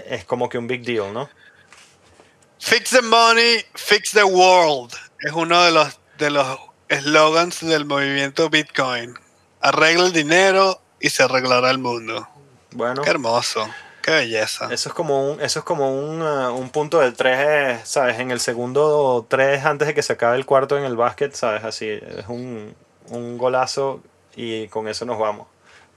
es 0.06 0.24
como 0.24 0.48
que 0.48 0.58
un 0.58 0.66
big 0.66 0.82
deal, 0.82 1.12
¿no? 1.12 1.28
Fix 2.58 2.90
the 2.90 3.02
money, 3.02 3.64
fix 3.74 4.12
the 4.12 4.24
world. 4.24 4.92
Es 5.20 5.32
uno 5.32 5.62
de 5.62 5.72
los 5.72 5.98
de 6.18 6.30
los 6.30 6.58
eslogans 6.88 7.60
del 7.60 7.84
movimiento 7.84 8.48
Bitcoin. 8.48 9.14
Arregla 9.60 10.06
el 10.06 10.12
dinero 10.12 10.80
y 11.00 11.10
se 11.10 11.22
arreglará 11.22 11.70
el 11.70 11.78
mundo. 11.78 12.28
Bueno, 12.72 13.02
Qué 13.02 13.10
hermoso, 13.10 13.68
qué 14.06 14.10
belleza. 14.12 14.72
eso 14.72 14.88
es 14.88 14.94
como 14.94 15.32
un, 15.32 15.40
eso 15.42 15.58
es 15.58 15.64
como 15.66 15.92
un, 15.92 16.22
uh, 16.22 16.54
un 16.56 16.70
punto 16.70 17.00
del 17.00 17.12
3, 17.14 17.80
¿sabes? 17.86 18.18
En 18.18 18.30
el 18.30 18.40
segundo 18.40 19.26
3 19.28 19.64
antes 19.66 19.88
de 19.88 19.92
que 19.94 20.02
se 20.02 20.14
acabe 20.14 20.36
el 20.38 20.46
cuarto 20.46 20.78
en 20.78 20.84
el 20.84 20.96
básquet, 20.96 21.34
¿sabes? 21.34 21.62
Así, 21.64 21.88
es 21.90 22.26
un, 22.28 22.74
un 23.10 23.36
golazo 23.36 24.02
y 24.34 24.68
con 24.68 24.88
eso 24.88 25.04
nos 25.04 25.18
vamos. 25.18 25.46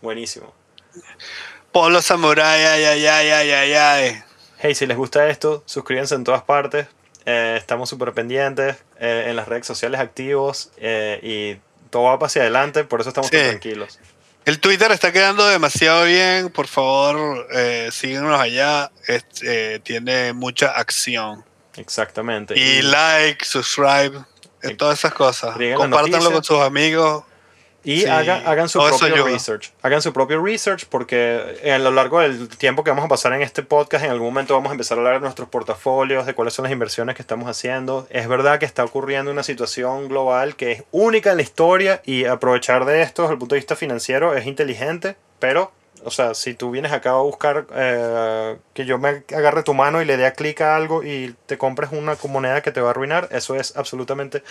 Buenísimo. 0.02 0.54
Polo 1.72 2.02
Samurai, 2.02 2.66
ay, 2.66 2.84
ay, 2.84 3.06
ay, 3.06 3.30
ay, 3.30 3.52
ay, 3.52 3.74
ay. 3.74 4.24
Hey, 4.58 4.76
si 4.76 4.86
les 4.88 4.98
gusta 4.98 5.30
esto, 5.30 5.64
suscríbanse 5.66 6.16
en 6.16 6.24
todas 6.24 6.42
partes. 6.44 6.88
Eh, 7.26 7.56
estamos 7.58 7.88
súper 7.90 8.14
pendientes. 8.14 8.78
eh, 9.00 9.26
en 9.28 9.36
las 9.36 9.48
redes 9.48 9.66
sociales 9.68 10.00
activos 10.02 10.72
eh, 10.78 11.20
y 11.24 11.62
todo 11.90 12.04
va 12.18 12.26
hacia 12.26 12.42
adelante, 12.42 12.84
por 12.84 13.00
eso 13.02 13.10
estamos 13.10 13.30
Sí. 13.30 13.38
tan 13.38 13.50
tranquilos. 13.52 14.00
El 14.46 14.60
Twitter 14.60 14.92
está 14.92 15.12
quedando 15.12 15.46
demasiado 15.48 16.06
bien. 16.06 16.50
Por 16.50 16.68
favor, 16.68 17.48
eh, 17.54 17.90
síguenos 17.92 18.40
allá. 18.40 18.92
Es- 19.08 19.26
eh, 19.44 19.80
tiene 19.84 20.34
mucha 20.34 20.72
acción. 20.72 21.46
Exactamente. 21.76 22.58
Y 22.58 22.82
like, 22.82 23.46
subscribe, 23.46 24.20
eh, 24.64 24.76
todas 24.76 25.00
esas 25.00 25.14
cosas. 25.14 25.56
Compártanlo 25.78 26.32
con 26.32 26.44
sus 26.44 26.62
amigos. 26.62 27.24
Y 27.84 28.02
Sí, 28.02 28.08
hagan, 28.08 28.46
hagan 28.46 28.68
su 28.68 28.80
todo 28.80 28.90
eso 28.90 29.00
propio 29.00 29.26
research. 29.26 29.72
Hagan 29.82 30.02
su 30.02 30.12
propio 30.12 30.44
research 30.44 30.86
porque 30.86 31.60
a 31.64 31.78
lo 31.78 31.92
largo 31.92 32.20
del 32.20 32.50
tiempo 32.50 32.84
que 32.84 32.90
vamos 32.90 33.06
a 33.06 33.08
pasar 33.08 33.34
en 33.34 33.42
este 33.42 33.64
podcast, 33.64 34.04
en 34.04 34.12
algún 34.12 34.28
momento 34.28 34.54
vamos 34.54 34.70
a 34.70 34.74
empezar 34.74 34.98
a 34.98 35.02
hablar 35.02 35.16
de 35.16 35.22
nuestros 35.22 35.48
portafolios, 35.48 36.26
de 36.26 36.34
cuáles 36.34 36.54
son 36.54 36.64
las 36.64 36.74
inversiones 36.74 37.16
que 37.16 37.22
estamos 37.22 37.50
haciendo. 37.50 38.06
Es 38.10 38.28
verdad 38.28 38.60
que 38.60 38.66
está 38.66 38.84
ocurriendo 38.84 39.32
una 39.32 39.44
situación 39.44 40.10
global 40.10 40.56
que 40.56 40.72
es 40.74 40.84
única 40.92 41.32
en 41.32 41.38
la 41.38 41.44
historia 41.44 42.02
y 42.06 42.26
aprovechar 42.26 42.86
de 42.86 43.02
esto 43.02 43.24
desde 43.24 43.34
el 43.34 43.40
punto 43.40 43.56
de 43.56 43.60
vista 43.60 43.76
financiero 43.76 44.36
es 44.36 44.46
inteligente, 44.46 45.16
pero, 45.40 45.72
o 46.04 46.12
sea, 46.12 46.34
si 46.34 46.54
tú 46.54 46.72
vienes 46.72 46.92
acá 46.92 47.12
a 47.12 47.22
buscar 47.22 47.66
eh, 47.74 48.58
que 48.74 48.86
yo 48.86 48.98
me 48.98 49.24
agarre 49.34 49.64
tu 49.64 49.74
mano 49.74 50.02
y 50.02 50.06
le 50.06 50.18
dé 50.18 50.26
a 50.26 50.34
clic 50.34 50.62
a 50.62 50.76
algo 50.76 51.04
y 51.04 51.36
te 51.46 51.58
compres 51.58 51.92
una 51.92 52.18
moneda 52.28 52.62
que 52.62 52.72
te 52.72 52.82
va 52.82 52.90
a 52.90 52.92
arruinar, 52.92 53.30
eso 53.32 53.56
es 53.56 53.76
absolutamente 53.78 54.44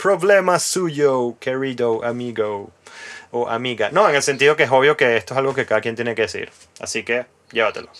problema 0.00 0.58
suyo, 0.58 1.36
querido 1.38 2.02
amigo 2.04 2.70
o 3.30 3.48
amiga. 3.48 3.90
No, 3.92 4.08
en 4.08 4.16
el 4.16 4.22
sentido 4.22 4.56
que 4.56 4.62
es 4.64 4.70
obvio 4.70 4.96
que 4.96 5.16
esto 5.16 5.34
es 5.34 5.38
algo 5.38 5.54
que 5.54 5.66
cada 5.66 5.80
quien 5.82 5.94
tiene 5.94 6.14
que 6.14 6.22
decir. 6.22 6.50
Así 6.80 7.04
que 7.04 7.26
llévatelo. 7.52 7.90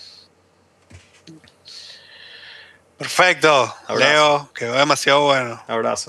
Perfecto. 2.97 3.75
Abrazo. 3.87 4.13
Leo, 4.13 4.51
quedó 4.55 4.75
demasiado 4.75 5.23
bueno. 5.23 5.63
Abrazo. 5.67 6.09